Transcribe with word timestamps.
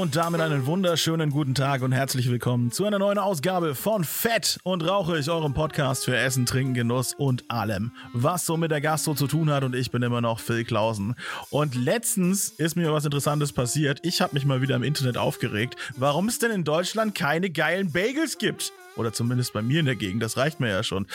Und 0.00 0.16
damit 0.16 0.40
einen 0.40 0.64
wunderschönen 0.64 1.28
guten 1.28 1.54
Tag 1.54 1.82
und 1.82 1.92
herzlich 1.92 2.30
willkommen 2.30 2.72
zu 2.72 2.86
einer 2.86 2.98
neuen 2.98 3.18
Ausgabe 3.18 3.74
von 3.74 4.02
Fett 4.02 4.58
und 4.62 4.80
Rauchig, 4.80 5.28
eurem 5.28 5.52
Podcast 5.52 6.06
für 6.06 6.16
Essen, 6.16 6.46
Trinken, 6.46 6.72
Genuss 6.72 7.12
und 7.12 7.50
allem, 7.50 7.92
was 8.14 8.46
so 8.46 8.56
mit 8.56 8.70
der 8.70 8.80
Gastro 8.80 9.12
zu 9.12 9.26
tun 9.26 9.50
hat. 9.50 9.62
Und 9.62 9.76
ich 9.76 9.90
bin 9.90 10.00
immer 10.00 10.22
noch 10.22 10.40
Phil 10.40 10.64
Klausen. 10.64 11.16
Und 11.50 11.74
letztens 11.74 12.48
ist 12.48 12.76
mir 12.76 12.90
was 12.94 13.04
Interessantes 13.04 13.52
passiert. 13.52 13.98
Ich 14.02 14.22
habe 14.22 14.32
mich 14.32 14.46
mal 14.46 14.62
wieder 14.62 14.74
im 14.74 14.84
Internet 14.84 15.18
aufgeregt, 15.18 15.76
warum 15.98 16.28
es 16.28 16.38
denn 16.38 16.50
in 16.50 16.64
Deutschland 16.64 17.14
keine 17.14 17.50
geilen 17.50 17.92
Bagels 17.92 18.38
gibt. 18.38 18.72
Oder 18.96 19.12
zumindest 19.12 19.52
bei 19.52 19.62
mir 19.62 19.80
in 19.80 19.86
der 19.86 19.96
Gegend, 19.96 20.22
das 20.22 20.36
reicht 20.36 20.60
mir 20.60 20.68
ja 20.68 20.82
schon. 20.82 21.06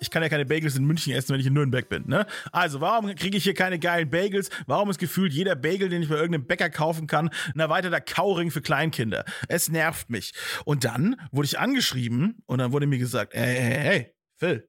Ich 0.00 0.10
kann 0.10 0.22
ja 0.22 0.28
keine 0.28 0.46
Bagels 0.46 0.76
in 0.76 0.84
München 0.84 1.12
essen, 1.12 1.32
wenn 1.32 1.40
ich 1.40 1.46
in 1.46 1.52
Nürnberg 1.52 1.88
bin, 1.88 2.06
ne? 2.06 2.26
Also, 2.52 2.80
warum 2.80 3.14
kriege 3.14 3.36
ich 3.36 3.44
hier 3.44 3.54
keine 3.54 3.78
geilen 3.78 4.08
Bagels? 4.08 4.50
Warum 4.66 4.88
ist 4.90 4.98
gefühlt 4.98 5.32
jeder 5.32 5.56
Bagel, 5.56 5.88
den 5.88 6.02
ich 6.02 6.08
bei 6.08 6.14
irgendeinem 6.14 6.46
Bäcker 6.46 6.70
kaufen 6.70 7.06
kann, 7.06 7.30
ein 7.54 7.60
erweiterter 7.60 8.00
Kauring 8.00 8.50
für 8.50 8.62
Kleinkinder? 8.62 9.24
Es 9.48 9.68
nervt 9.68 10.10
mich. 10.10 10.32
Und 10.64 10.84
dann 10.84 11.16
wurde 11.32 11.46
ich 11.46 11.58
angeschrieben 11.58 12.42
und 12.46 12.58
dann 12.58 12.72
wurde 12.72 12.86
mir 12.86 12.98
gesagt, 12.98 13.34
hey, 13.34 13.56
hey, 13.56 13.80
hey, 13.80 14.14
Phil, 14.38 14.68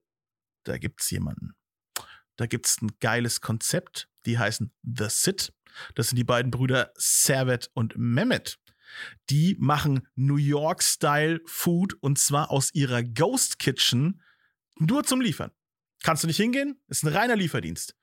da 0.64 0.78
gibt's 0.78 1.10
jemanden. 1.12 1.54
Da 2.38 2.48
gibt's 2.48 2.82
ein 2.82 2.92
geiles 3.00 3.42
Konzept, 3.42 4.10
die 4.26 4.38
heißen 4.38 4.74
The 4.84 5.06
Sit. 5.08 5.54
Das 5.94 6.10
sind 6.10 6.18
die 6.18 6.24
beiden 6.24 6.52
Brüder 6.52 6.92
Servet 6.96 7.70
und 7.74 7.96
Mehmet. 7.98 8.58
Die 9.30 9.56
machen 9.60 10.08
New 10.16 10.38
York-Style 10.38 11.42
Food 11.46 11.96
und 12.02 12.20
zwar 12.20 12.52
aus 12.52 12.74
ihrer 12.74 13.04
Ghost 13.04 13.60
Kitchen 13.60 14.22
nur 14.78 15.04
zum 15.04 15.22
Liefern. 15.22 15.52
Kannst 16.04 16.24
du 16.24 16.28
nicht 16.28 16.38
hingehen? 16.38 16.80
Ist 16.88 17.04
ein 17.04 17.14
reiner 17.14 17.36
Lieferdienst. 17.36 17.96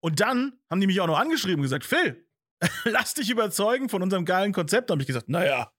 Und 0.00 0.20
dann 0.20 0.52
haben 0.70 0.80
die 0.80 0.86
mich 0.86 1.00
auch 1.00 1.06
noch 1.06 1.18
angeschrieben 1.18 1.60
und 1.60 1.62
gesagt, 1.62 1.84
Phil, 1.84 2.26
lass 2.84 3.14
dich 3.14 3.30
überzeugen 3.30 3.88
von 3.88 4.02
unserem 4.02 4.24
geilen 4.24 4.52
Konzept. 4.52 4.90
Da 4.90 4.92
habe 4.92 5.02
ich 5.02 5.06
gesagt, 5.06 5.28
naja, 5.28 5.72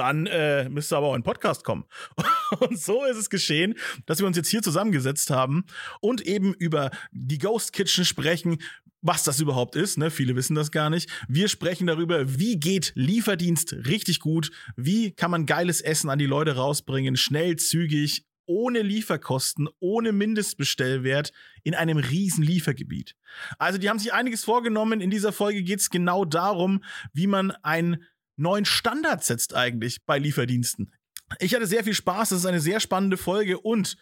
dann 0.00 0.26
äh, 0.26 0.68
müsste 0.68 0.96
aber 0.96 1.08
auch 1.08 1.14
ein 1.14 1.22
Podcast 1.22 1.62
kommen. 1.62 1.84
Und 2.58 2.80
so 2.80 3.04
ist 3.04 3.18
es 3.18 3.30
geschehen, 3.30 3.74
dass 4.06 4.18
wir 4.18 4.26
uns 4.26 4.36
jetzt 4.36 4.48
hier 4.48 4.62
zusammengesetzt 4.62 5.30
haben 5.30 5.64
und 6.00 6.22
eben 6.22 6.54
über 6.54 6.90
die 7.12 7.38
Ghost 7.38 7.72
Kitchen 7.72 8.04
sprechen, 8.04 8.58
was 9.02 9.22
das 9.24 9.40
überhaupt 9.40 9.76
ist. 9.76 9.98
Ne? 9.98 10.10
Viele 10.10 10.34
wissen 10.36 10.54
das 10.54 10.70
gar 10.70 10.90
nicht. 10.90 11.08
Wir 11.28 11.48
sprechen 11.48 11.86
darüber, 11.86 12.38
wie 12.38 12.58
geht 12.58 12.92
Lieferdienst 12.94 13.74
richtig 13.86 14.20
gut, 14.20 14.50
wie 14.76 15.12
kann 15.12 15.30
man 15.30 15.46
geiles 15.46 15.80
Essen 15.80 16.10
an 16.10 16.18
die 16.18 16.26
Leute 16.26 16.56
rausbringen, 16.56 17.16
schnell, 17.16 17.56
zügig, 17.56 18.24
ohne 18.46 18.82
Lieferkosten, 18.82 19.68
ohne 19.78 20.10
Mindestbestellwert 20.12 21.30
in 21.62 21.74
einem 21.76 21.98
riesen 21.98 22.42
Liefergebiet. 22.42 23.14
Also 23.58 23.78
die 23.78 23.88
haben 23.88 24.00
sich 24.00 24.12
einiges 24.12 24.44
vorgenommen. 24.44 25.00
In 25.00 25.10
dieser 25.10 25.32
Folge 25.32 25.62
geht 25.62 25.78
es 25.78 25.88
genau 25.88 26.24
darum, 26.24 26.82
wie 27.12 27.28
man 27.28 27.52
einen 27.62 28.02
neuen 28.40 28.64
Standard 28.64 29.24
setzt 29.24 29.54
eigentlich 29.54 30.04
bei 30.04 30.18
Lieferdiensten. 30.18 30.92
Ich 31.38 31.54
hatte 31.54 31.66
sehr 31.66 31.84
viel 31.84 31.94
Spaß, 31.94 32.30
das 32.30 32.40
ist 32.40 32.46
eine 32.46 32.60
sehr 32.60 32.80
spannende 32.80 33.16
Folge 33.16 33.58
und 33.58 33.96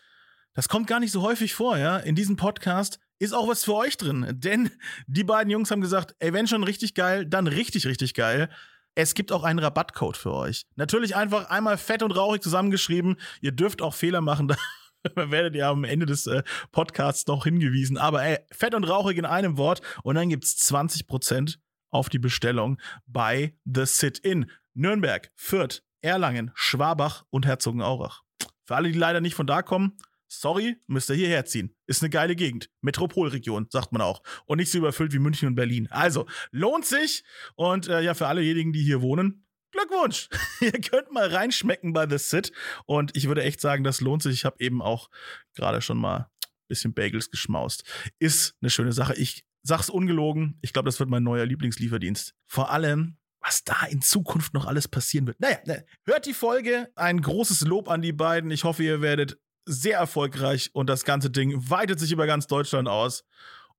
das 0.54 0.68
kommt 0.68 0.86
gar 0.86 0.98
nicht 0.98 1.12
so 1.12 1.22
häufig 1.22 1.54
vor, 1.54 1.76
ja. 1.78 1.98
In 1.98 2.14
diesem 2.14 2.36
Podcast 2.36 2.98
ist 3.18 3.34
auch 3.34 3.48
was 3.48 3.64
für 3.64 3.74
euch 3.74 3.96
drin, 3.96 4.26
denn 4.30 4.70
die 5.06 5.24
beiden 5.24 5.50
Jungs 5.50 5.70
haben 5.70 5.80
gesagt, 5.80 6.14
ey, 6.20 6.32
wenn 6.32 6.46
schon 6.46 6.64
richtig 6.64 6.94
geil, 6.94 7.26
dann 7.26 7.46
richtig, 7.46 7.86
richtig 7.86 8.14
geil. 8.14 8.48
Es 8.94 9.14
gibt 9.14 9.30
auch 9.30 9.44
einen 9.44 9.60
Rabattcode 9.60 10.16
für 10.16 10.32
euch. 10.32 10.66
Natürlich 10.74 11.14
einfach 11.14 11.50
einmal 11.50 11.78
fett 11.78 12.02
und 12.02 12.10
rauchig 12.10 12.42
zusammengeschrieben. 12.42 13.16
Ihr 13.40 13.52
dürft 13.52 13.82
auch 13.82 13.94
Fehler 13.94 14.20
machen. 14.20 14.54
Da 15.14 15.30
werdet 15.30 15.54
ihr 15.54 15.68
am 15.68 15.84
Ende 15.84 16.06
des 16.06 16.26
äh, 16.26 16.42
Podcasts 16.72 17.24
noch 17.28 17.44
hingewiesen. 17.44 17.96
Aber 17.96 18.24
ey, 18.24 18.38
fett 18.50 18.74
und 18.74 18.82
rauchig 18.82 19.16
in 19.16 19.24
einem 19.24 19.56
Wort. 19.56 19.80
Und 20.02 20.16
dann 20.16 20.28
gibt's 20.28 20.56
20% 20.68 21.58
auf 21.90 22.08
die 22.08 22.18
Bestellung 22.18 22.80
bei 23.06 23.56
The 23.64 23.86
Sit-In. 23.86 24.50
Nürnberg, 24.74 25.32
Fürth, 25.34 25.82
Erlangen, 26.02 26.52
Schwabach 26.54 27.24
und 27.30 27.46
Herzogenaurach. 27.46 28.22
Für 28.64 28.76
alle, 28.76 28.92
die 28.92 28.98
leider 28.98 29.20
nicht 29.20 29.34
von 29.34 29.46
da 29.46 29.62
kommen, 29.62 29.96
sorry, 30.28 30.76
müsst 30.86 31.10
ihr 31.10 31.16
hierher 31.16 31.44
ziehen. 31.46 31.74
Ist 31.86 32.02
eine 32.02 32.10
geile 32.10 32.36
Gegend. 32.36 32.70
Metropolregion, 32.80 33.66
sagt 33.70 33.92
man 33.92 34.02
auch. 34.02 34.22
Und 34.46 34.58
nicht 34.58 34.70
so 34.70 34.78
überfüllt 34.78 35.12
wie 35.12 35.18
München 35.18 35.48
und 35.48 35.54
Berlin. 35.54 35.88
Also, 35.90 36.26
lohnt 36.50 36.84
sich. 36.84 37.24
Und 37.56 37.88
äh, 37.88 38.02
ja, 38.02 38.14
für 38.14 38.28
allejenigen, 38.28 38.72
die 38.72 38.82
hier 38.82 39.02
wohnen, 39.02 39.46
Glückwunsch! 39.72 40.28
Ihr 40.60 40.72
könnt 40.72 41.12
mal 41.12 41.28
reinschmecken 41.28 41.92
bei 41.92 42.08
The 42.08 42.18
Sit. 42.18 42.52
Und 42.86 43.16
ich 43.16 43.28
würde 43.28 43.42
echt 43.42 43.60
sagen, 43.60 43.84
das 43.84 44.00
lohnt 44.00 44.22
sich. 44.22 44.34
Ich 44.34 44.44
habe 44.44 44.56
eben 44.60 44.80
auch 44.80 45.10
gerade 45.54 45.82
schon 45.82 45.98
mal 45.98 46.30
ein 46.42 46.68
bisschen 46.68 46.94
Bagels 46.94 47.30
geschmaust. 47.30 47.84
Ist 48.18 48.54
eine 48.60 48.70
schöne 48.70 48.92
Sache. 48.92 49.14
Ich 49.14 49.44
sag's 49.62 49.90
ungelogen. 49.90 50.58
Ich 50.62 50.72
glaube, 50.72 50.86
das 50.86 50.98
wird 51.00 51.10
mein 51.10 51.22
neuer 51.22 51.46
Lieblingslieferdienst. 51.46 52.34
Vor 52.46 52.70
allem, 52.70 53.16
was 53.40 53.64
da 53.64 53.86
in 53.88 54.02
Zukunft 54.02 54.54
noch 54.54 54.66
alles 54.66 54.88
passieren 54.88 55.26
wird. 55.26 55.40
Naja, 55.40 55.58
ne, 55.66 55.84
hört 56.04 56.26
die 56.26 56.34
Folge. 56.34 56.90
Ein 56.96 57.20
großes 57.20 57.62
Lob 57.62 57.88
an 57.88 58.02
die 58.02 58.12
beiden. 58.12 58.50
Ich 58.50 58.64
hoffe, 58.64 58.82
ihr 58.82 59.00
werdet 59.00 59.38
sehr 59.64 59.98
erfolgreich 59.98 60.70
und 60.72 60.88
das 60.88 61.04
ganze 61.04 61.30
Ding 61.30 61.54
weitet 61.70 62.00
sich 62.00 62.10
über 62.12 62.26
ganz 62.26 62.46
Deutschland 62.46 62.88
aus. 62.88 63.24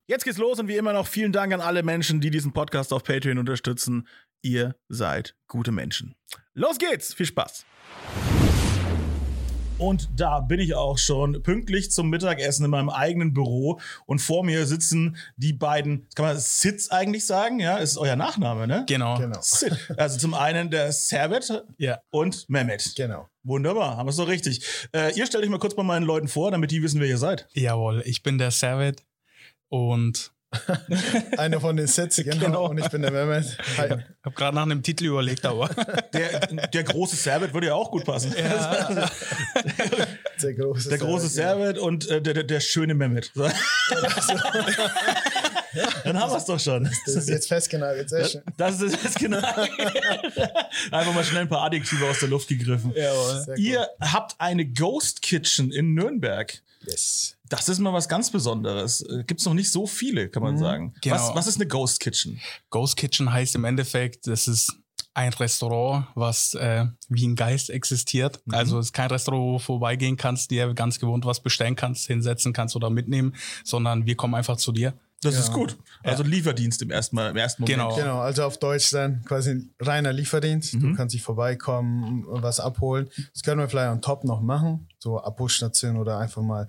Jetzt 0.07 0.23
geht's 0.23 0.37
los 0.37 0.59
und 0.59 0.67
wie 0.67 0.75
immer 0.75 0.93
noch 0.93 1.07
vielen 1.07 1.31
Dank 1.31 1.53
an 1.53 1.61
alle 1.61 1.83
Menschen, 1.83 2.19
die 2.21 2.31
diesen 2.31 2.51
Podcast 2.51 2.93
auf 2.93 3.03
Patreon 3.03 3.37
unterstützen. 3.37 4.07
Ihr 4.41 4.75
seid 4.87 5.35
gute 5.47 5.71
Menschen. 5.71 6.15
Los 6.53 6.77
geht's, 6.77 7.13
viel 7.13 7.27
Spaß. 7.27 7.65
Und 9.79 10.09
da 10.17 10.41
bin 10.41 10.59
ich 10.59 10.75
auch 10.75 10.97
schon 10.97 11.41
pünktlich 11.41 11.89
zum 11.89 12.09
Mittagessen 12.09 12.65
in 12.65 12.71
meinem 12.71 12.89
eigenen 12.89 13.33
Büro 13.33 13.79
und 14.05 14.19
vor 14.19 14.43
mir 14.43 14.65
sitzen 14.65 15.15
die 15.37 15.53
beiden, 15.53 16.05
kann 16.15 16.25
man 16.25 16.37
Sitz 16.37 16.89
eigentlich 16.89 17.25
sagen, 17.25 17.59
ja, 17.61 17.77
ist 17.77 17.97
euer 17.97 18.17
Nachname, 18.17 18.67
ne? 18.67 18.83
Genau. 18.89 19.17
Genau. 19.17 19.39
Sid. 19.41 19.93
Also 19.97 20.17
zum 20.19 20.33
einen 20.33 20.69
der 20.69 20.91
Servet 20.91 21.63
Ja. 21.77 21.99
und 22.11 22.49
Mehmet. 22.49 22.93
Genau. 22.97 23.29
Wunderbar, 23.43 23.95
haben 23.95 24.07
wir 24.07 24.11
es 24.11 24.17
doch 24.17 24.27
richtig. 24.27 24.65
Äh, 24.93 25.17
ihr 25.17 25.25
stellt 25.25 25.45
euch 25.45 25.49
mal 25.49 25.59
kurz 25.59 25.75
bei 25.75 25.83
meinen 25.83 26.03
Leuten 26.03 26.27
vor, 26.27 26.51
damit 26.51 26.71
die 26.71 26.83
wissen, 26.83 26.99
wer 26.99 27.07
ihr 27.07 27.17
seid. 27.17 27.47
Jawohl, 27.53 28.03
ich 28.05 28.21
bin 28.21 28.37
der 28.37 28.51
Servet 28.51 29.05
und 29.69 30.33
Einer 31.37 31.61
von 31.61 31.77
den 31.77 31.85
Sätzen, 31.87 32.23
genau. 32.23 32.45
Genau. 32.45 32.69
Und 32.69 32.79
ich 32.79 32.89
bin 32.89 33.03
der 33.03 33.11
Mehmet. 33.11 33.55
Hi. 33.77 33.89
habe 33.89 34.35
gerade 34.35 34.55
nach 34.55 34.63
einem 34.63 34.81
Titel 34.81 35.05
überlegt, 35.05 35.45
aber 35.45 35.69
Der, 36.13 36.47
der 36.67 36.83
große 36.83 37.15
Servet 37.15 37.53
würde 37.53 37.67
ja 37.67 37.75
auch 37.75 37.91
gut 37.91 38.03
passen. 38.05 38.33
Der 40.41 40.53
große 40.53 40.89
Der 40.89 40.97
große 40.97 41.27
Servet 41.27 41.77
und 41.77 42.09
äh, 42.09 42.21
der, 42.21 42.33
der, 42.33 42.43
der 42.43 42.61
schöne 42.61 42.93
Mehmet. 42.93 43.31
So. 43.35 43.43
Dann 46.03 46.19
haben 46.19 46.31
wir 46.31 46.37
es 46.37 46.45
doch 46.45 46.59
schon. 46.59 46.89
Das 47.05 47.15
ist 47.15 47.27
jetzt 47.29 47.47
festgenagelt. 47.49 48.09
Sehr 48.09 48.25
schön. 48.25 48.41
Das 48.57 48.81
ist 48.81 49.03
jetzt 49.03 49.19
genau. 49.19 49.37
Einfach 50.91 51.13
mal 51.13 51.25
schnell 51.25 51.41
ein 51.41 51.49
paar 51.49 51.63
Adjektive 51.63 52.09
aus 52.09 52.19
der 52.19 52.29
Luft 52.29 52.47
gegriffen. 52.47 52.93
Ihr 53.57 53.87
habt 53.99 54.35
eine 54.39 54.65
Ghost 54.65 55.21
Kitchen 55.21 55.71
in 55.71 55.93
Nürnberg. 55.93 56.61
Yes. 56.85 57.35
Das 57.49 57.67
ist 57.67 57.79
mal 57.79 57.93
was 57.93 58.07
ganz 58.07 58.31
Besonderes. 58.31 59.03
Gibt 59.27 59.39
es 59.41 59.45
noch 59.45 59.53
nicht 59.53 59.71
so 59.71 59.87
viele, 59.87 60.29
kann 60.29 60.43
man 60.43 60.57
sagen. 60.57 60.93
Genau. 61.01 61.15
Was, 61.15 61.35
was 61.35 61.47
ist 61.47 61.55
eine 61.57 61.67
Ghost 61.67 61.99
Kitchen? 61.99 62.39
Ghost 62.69 62.95
Kitchen 62.95 63.31
heißt 63.31 63.55
im 63.55 63.65
Endeffekt, 63.65 64.27
das 64.27 64.47
ist 64.47 64.73
ein 65.15 65.33
Restaurant, 65.33 66.05
was 66.15 66.53
äh, 66.53 66.85
wie 67.09 67.27
ein 67.27 67.35
Geist 67.35 67.69
existiert. 67.71 68.39
Also 68.51 68.79
es 68.79 68.87
ist 68.87 68.93
kein 68.93 69.09
Restaurant, 69.09 69.43
wo 69.43 69.51
du 69.53 69.59
vorbeigehen 69.59 70.15
kannst, 70.15 70.51
dir 70.51 70.73
ganz 70.73 70.99
gewohnt 70.99 71.25
was 71.25 71.41
bestellen 71.41 71.75
kannst, 71.75 72.07
hinsetzen 72.07 72.53
kannst 72.53 72.75
oder 72.75 72.89
mitnehmen, 72.89 73.35
sondern 73.65 74.05
wir 74.05 74.15
kommen 74.15 74.35
einfach 74.35 74.57
zu 74.57 74.71
dir. 74.71 74.93
Das 75.21 75.33
Ja. 75.33 75.41
ist 75.41 75.51
gut. 75.51 75.77
Also 76.03 76.23
Lieferdienst 76.23 76.81
im 76.81 76.91
ersten, 76.91 77.17
Mal, 77.17 77.31
im 77.31 77.35
ersten 77.35 77.63
Moment. 77.63 77.77
Genau. 77.77 77.95
Genau, 77.95 78.19
also 78.19 78.43
auf 78.43 78.57
Deutsch 78.57 78.91
dann 78.91 79.21
quasi 79.25 79.49
ein 79.51 79.73
reiner 79.81 80.13
Lieferdienst. 80.13 80.75
Mhm. 80.75 80.79
Du 80.91 80.93
kannst 80.95 81.13
dich 81.13 81.21
vorbeikommen 81.21 82.23
und 82.23 82.41
was 82.41 82.61
abholen. 82.61 83.09
Das 83.33 83.43
können 83.43 83.59
wir 83.59 83.67
vielleicht 83.67 83.91
on 83.91 84.01
top 84.01 84.23
noch 84.23 84.39
machen. 84.39 84.87
So 84.99 85.19
Abholstation 85.19 85.97
oder 85.97 86.19
einfach 86.19 86.41
mal 86.41 86.67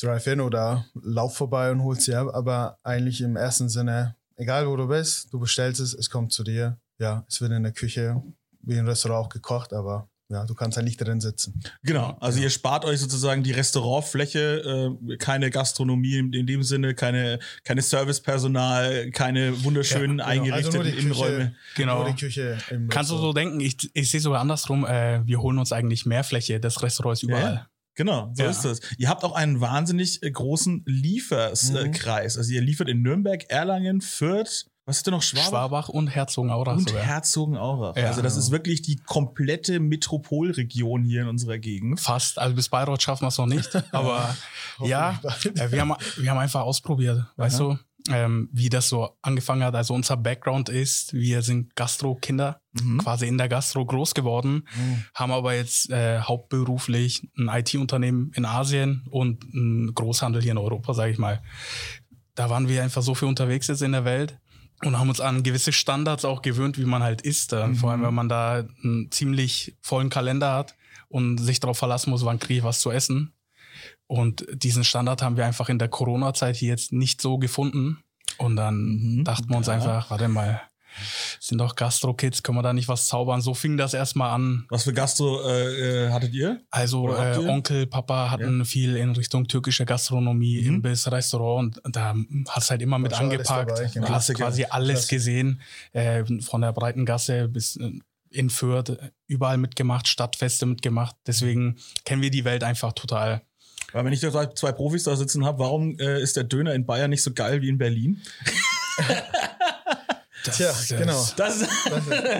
Drive-In 0.00 0.40
oder 0.40 0.86
lauf 0.94 1.36
vorbei 1.36 1.70
und 1.70 1.82
holst 1.82 2.02
sie 2.02 2.14
ab. 2.14 2.28
Aber 2.34 2.78
eigentlich 2.82 3.20
im 3.20 3.36
ersten 3.36 3.68
Sinne, 3.68 4.16
egal 4.36 4.68
wo 4.68 4.76
du 4.76 4.88
bist, 4.88 5.32
du 5.32 5.38
bestellst 5.38 5.80
es, 5.80 5.94
es 5.94 6.10
kommt 6.10 6.32
zu 6.32 6.44
dir. 6.44 6.78
Ja, 6.98 7.24
es 7.28 7.40
wird 7.40 7.52
in 7.52 7.62
der 7.62 7.72
Küche 7.72 8.22
wie 8.62 8.78
ein 8.78 8.88
Restaurant 8.88 9.26
auch 9.26 9.28
gekocht, 9.28 9.72
aber 9.72 10.08
ja, 10.28 10.44
du 10.44 10.54
kannst 10.54 10.76
halt 10.76 10.86
nicht 10.86 10.96
drin 10.96 11.20
sitzen. 11.20 11.60
Genau, 11.84 12.16
also 12.18 12.40
ihr 12.40 12.50
spart 12.50 12.84
euch 12.84 12.98
sozusagen 12.98 13.44
die 13.44 13.52
Restaurantfläche, 13.52 14.90
äh, 15.08 15.16
keine 15.18 15.50
Gastronomie 15.50 16.16
in, 16.16 16.32
in 16.32 16.46
dem 16.48 16.64
Sinne, 16.64 16.94
keine, 16.94 17.38
keine 17.62 17.80
Servicepersonal, 17.80 19.12
keine 19.12 19.62
wunderschönen 19.62 20.18
Ja, 20.18 20.32
genau. 20.34 20.54
Also 20.54 20.72
nur 20.72 20.82
eingerichteten 20.82 20.82
Küche. 20.82 21.00
Innenräume. 21.00 21.54
Genau. 21.76 21.98
Nur 22.02 22.10
die 22.10 22.18
Küche 22.18 22.58
im 22.70 22.88
Kannst 22.88 23.12
du 23.12 23.18
so 23.18 23.32
denken, 23.32 23.60
ich, 23.60 23.88
ich 23.94 24.10
sehe 24.10 24.20
sogar 24.20 24.40
andersrum, 24.40 24.84
äh, 24.84 25.24
wir 25.24 25.40
holen 25.40 25.58
uns 25.58 25.70
eigentlich 25.70 26.06
mehr 26.06 26.24
Fläche, 26.24 26.58
das 26.58 26.82
Restaurant 26.82 27.18
ist 27.18 27.22
Ja, 27.22 27.28
überall. 27.28 27.66
Genau, 27.96 28.30
so 28.34 28.44
Ja. 28.44 28.50
ist 28.50 28.64
das. 28.64 28.80
Ihr 28.98 29.08
habt 29.08 29.24
auch 29.24 29.32
einen 29.34 29.60
wahnsinnig 29.60 30.22
äh, 30.22 30.30
großen 30.30 30.82
Lieferkreis. 30.86 32.34
Mhm. 32.36 32.38
Also 32.40 32.52
ihr 32.52 32.60
liefert 32.62 32.88
in 32.88 33.02
Nürnberg, 33.02 33.44
Erlangen, 33.48 34.00
Fürth, 34.00 34.66
Was 34.88 34.98
ist 34.98 35.06
denn 35.06 35.14
noch 35.14 35.22
Schwabach? 35.22 35.48
Schwabach 35.48 35.88
und 35.88 36.06
Herzogenaurach 36.08 36.76
und 36.76 36.88
sogar. 36.88 37.02
Herzogenaurach. 37.02 37.96
Ja. 37.96 38.06
Also 38.06 38.22
das 38.22 38.36
ist 38.36 38.50
wirklich 38.52 38.82
die 38.82 38.96
komplette 38.96 39.80
Metropolregion 39.80 41.02
hier 41.04 41.22
in 41.22 41.28
unserer 41.28 41.58
Gegend. 41.58 41.98
Fast, 42.00 42.38
also 42.38 42.54
bis 42.54 42.68
Bayreuth 42.68 43.02
schaffen 43.02 43.24
wir 43.24 43.28
es 43.28 43.38
noch 43.38 43.46
nicht, 43.46 43.68
aber 43.92 44.36
ja, 44.84 45.18
äh, 45.56 45.72
wir 45.72 45.80
haben, 45.80 45.94
wir 46.18 46.30
haben 46.30 46.38
einfach 46.38 46.60
ausprobiert, 46.60 47.24
weißt 47.36 47.58
du, 47.60 47.78
ähm, 48.10 48.48
wie 48.52 48.68
das 48.68 48.88
so 48.88 49.10
angefangen 49.22 49.62
hat. 49.64 49.74
Also 49.74 49.94
unser 49.94 50.16
Background 50.16 50.68
ist, 50.68 51.12
wir 51.12 51.42
sind 51.42 51.74
Gastro-Kinder, 51.76 52.60
Mhm. 52.82 52.98
quasi 52.98 53.26
in 53.26 53.38
der 53.38 53.48
Gastro 53.48 53.86
groß 53.86 54.12
geworden, 54.12 54.68
haben 55.14 55.32
aber 55.32 55.54
jetzt 55.54 55.88
äh, 55.90 56.20
hauptberuflich 56.20 57.26
ein 57.38 57.48
IT-Unternehmen 57.48 58.32
in 58.34 58.44
Asien 58.44 59.02
und 59.10 59.44
einen 59.54 59.94
Großhandel 59.94 60.42
hier 60.42 60.52
in 60.52 60.58
Europa, 60.58 60.92
sage 60.92 61.10
ich 61.12 61.18
mal. 61.18 61.42
Da 62.34 62.50
waren 62.50 62.68
wir 62.68 62.82
einfach 62.82 63.00
so 63.02 63.14
viel 63.14 63.28
unterwegs 63.28 63.66
jetzt 63.68 63.80
in 63.82 63.92
der 63.92 64.04
Welt 64.04 64.38
und 64.84 64.98
haben 64.98 65.08
uns 65.08 65.20
an 65.22 65.42
gewisse 65.42 65.72
Standards 65.72 66.26
auch 66.26 66.42
gewöhnt, 66.42 66.76
wie 66.78 66.84
man 66.84 67.02
halt 67.02 67.22
isst. 67.22 67.54
Äh, 67.54 67.72
Vor 67.74 67.92
allem, 67.92 68.02
wenn 68.02 68.12
man 68.14 68.28
da 68.28 68.64
einen 68.84 69.10
ziemlich 69.10 69.74
vollen 69.80 70.10
Kalender 70.10 70.52
hat 70.52 70.74
und 71.08 71.38
sich 71.38 71.60
darauf 71.60 71.78
verlassen 71.78 72.10
muss, 72.10 72.26
wann 72.26 72.38
kriege 72.38 72.58
ich 72.58 72.64
was 72.64 72.80
zu 72.80 72.90
essen. 72.90 73.32
Und 74.08 74.46
diesen 74.52 74.84
Standard 74.84 75.22
haben 75.22 75.36
wir 75.36 75.46
einfach 75.46 75.68
in 75.68 75.78
der 75.78 75.88
Corona-Zeit 75.88 76.56
hier 76.56 76.68
jetzt 76.68 76.92
nicht 76.92 77.20
so 77.20 77.38
gefunden. 77.38 77.98
Und 78.38 78.56
dann 78.56 78.76
Mhm. 79.18 79.24
dachten 79.24 79.48
wir 79.48 79.56
uns 79.56 79.66
Ja. 79.66 79.74
einfach, 79.74 80.10
warte 80.10 80.28
mal, 80.28 80.60
sind 81.40 81.58
doch 81.58 81.74
Gastro-Kids, 81.74 82.42
können 82.42 82.56
wir 82.56 82.62
da 82.62 82.72
nicht 82.72 82.88
was 82.88 83.06
zaubern? 83.06 83.42
So 83.42 83.52
fing 83.52 83.76
das 83.76 83.92
erstmal 83.92 84.30
an. 84.30 84.64
Was 84.70 84.84
für 84.84 84.92
Gastro 84.94 85.42
äh, 85.46 86.06
äh, 86.06 86.10
hattet 86.10 86.32
ihr? 86.32 86.62
Also 86.70 87.14
äh, 87.14 87.34
ihr? 87.42 87.48
Onkel, 87.50 87.86
Papa 87.86 88.30
hatten 88.30 88.64
viel 88.64 88.96
in 88.96 89.10
Richtung 89.12 89.46
türkische 89.46 89.84
Gastronomie, 89.84 90.62
Mhm. 90.62 90.76
Imbiss, 90.76 91.10
Restaurant 91.10 91.78
und 91.84 91.96
da 91.96 92.14
hast 92.48 92.70
halt 92.70 92.80
immer 92.80 92.98
mit 92.98 93.12
angepackt. 93.12 93.70
dabei, 93.72 93.90
genau. 93.92 94.06
Du 94.06 94.12
hast 94.14 94.32
quasi 94.34 94.64
alles 94.64 95.00
Klasse. 95.00 95.14
gesehen, 95.14 95.60
äh, 95.92 96.24
von 96.40 96.62
der 96.62 96.72
breiten 96.72 97.04
Gasse 97.04 97.48
bis 97.48 97.76
äh, 97.76 97.90
in 98.30 98.48
Fürth, 98.50 98.96
überall 99.26 99.56
mitgemacht, 99.58 100.08
Stadtfeste 100.08 100.64
mitgemacht. 100.66 101.14
Deswegen 101.26 101.76
kennen 102.04 102.22
wir 102.22 102.30
die 102.30 102.44
Welt 102.44 102.64
einfach 102.64 102.92
total. 102.92 103.42
Weil 103.92 104.04
wenn 104.04 104.12
ich 104.12 104.20
da 104.20 104.54
zwei- 104.54 104.72
Profis 104.72 105.04
da 105.04 105.16
sitzen 105.16 105.44
habe, 105.44 105.58
warum 105.60 105.98
äh, 105.98 106.20
ist 106.20 106.36
der 106.36 106.44
Döner 106.44 106.74
in 106.74 106.84
Bayern 106.86 107.10
nicht 107.10 107.22
so 107.22 107.32
geil 107.32 107.62
wie 107.62 107.68
in 107.68 107.78
Berlin? 107.78 108.20
Das, 110.44 110.56
Tja, 110.58 110.68
das- 110.68 110.88
genau. 110.88 111.26
Das 111.36 111.60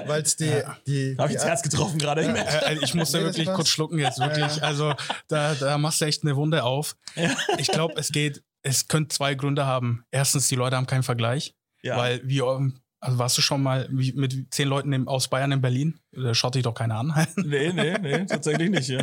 Weil 0.06 0.22
es 0.22 0.36
die, 0.36 0.52
die, 0.86 1.16
da 1.16 1.24
habe 1.24 1.32
ich 1.32 1.38
die 1.38 1.42
ins 1.42 1.44
Herz 1.44 1.62
getroffen 1.62 1.98
gerade. 1.98 2.22
Äh, 2.22 2.74
äh, 2.74 2.78
ich 2.80 2.94
musste 2.94 3.18
das 3.20 3.36
wirklich 3.36 3.52
kurz 3.52 3.68
schlucken 3.68 3.98
jetzt, 3.98 4.20
wirklich. 4.20 4.56
Ja, 4.58 4.62
Also 4.62 4.94
da, 5.26 5.54
da 5.56 5.76
machst 5.76 6.00
du 6.00 6.04
echt 6.04 6.22
eine 6.22 6.36
Wunde 6.36 6.62
auf. 6.62 6.96
Ich 7.58 7.66
glaube, 7.66 7.94
es 7.96 8.12
geht, 8.12 8.44
es 8.62 8.86
könnte 8.86 9.08
zwei 9.08 9.34
Gründe 9.34 9.66
haben. 9.66 10.04
Erstens, 10.12 10.46
die 10.46 10.54
Leute 10.54 10.76
haben 10.76 10.86
keinen 10.86 11.02
Vergleich. 11.02 11.54
Ja. 11.82 11.96
Weil 11.96 12.20
wie, 12.24 12.42
also 12.42 13.18
warst 13.18 13.38
du 13.38 13.42
schon 13.42 13.62
mal 13.62 13.88
wie, 13.90 14.12
mit 14.12 14.54
zehn 14.54 14.68
Leuten 14.68 14.92
im, 14.92 15.08
aus 15.08 15.26
Bayern 15.28 15.50
in 15.50 15.60
Berlin? 15.60 15.98
Da 16.12 16.32
schaut 16.32 16.54
dich 16.54 16.62
doch 16.62 16.74
keiner 16.74 16.96
an. 16.98 17.26
nee, 17.36 17.72
nee, 17.72 17.98
nee, 17.98 18.24
tatsächlich 18.28 18.70
nicht. 18.70 18.88
Ja. 18.88 19.00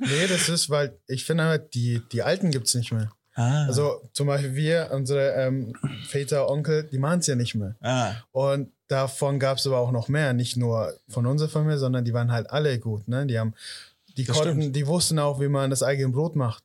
Nee, 0.00 0.26
das 0.28 0.48
ist, 0.48 0.70
weil 0.70 0.96
ich 1.06 1.24
finde, 1.24 1.44
halt, 1.44 1.74
die, 1.74 2.02
die 2.12 2.22
Alten 2.22 2.50
gibt 2.50 2.66
es 2.66 2.74
nicht 2.74 2.92
mehr. 2.92 3.10
Ah. 3.34 3.66
Also 3.66 4.00
zum 4.12 4.26
Beispiel 4.26 4.54
wir, 4.56 4.90
unsere 4.92 5.32
ähm, 5.34 5.74
Väter, 6.06 6.48
Onkel, 6.50 6.84
die 6.84 6.98
machen 6.98 7.20
es 7.20 7.26
ja 7.28 7.36
nicht 7.36 7.54
mehr. 7.54 7.76
ah. 7.80 8.12
Und 8.32 8.72
davon 8.88 9.38
gab 9.38 9.58
es 9.58 9.66
aber 9.66 9.78
auch 9.78 9.92
noch 9.92 10.08
mehr. 10.08 10.32
Nicht 10.32 10.56
nur 10.56 10.92
von 11.08 11.26
unserer 11.26 11.48
Familie, 11.48 11.78
sondern 11.78 12.04
die 12.04 12.14
waren 12.14 12.32
halt 12.32 12.50
alle 12.50 12.78
gut. 12.78 13.06
Ne? 13.06 13.26
Die 13.26 13.38
haben, 13.38 13.54
die 14.16 14.24
Das 14.24 14.36
konnten, 14.36 14.60
stimmt. 14.62 14.76
die 14.76 14.86
wussten 14.86 15.18
auch, 15.18 15.40
wie 15.40 15.48
man 15.48 15.70
das 15.70 15.82
eigene 15.82 16.08
Brot 16.08 16.34
macht. 16.36 16.64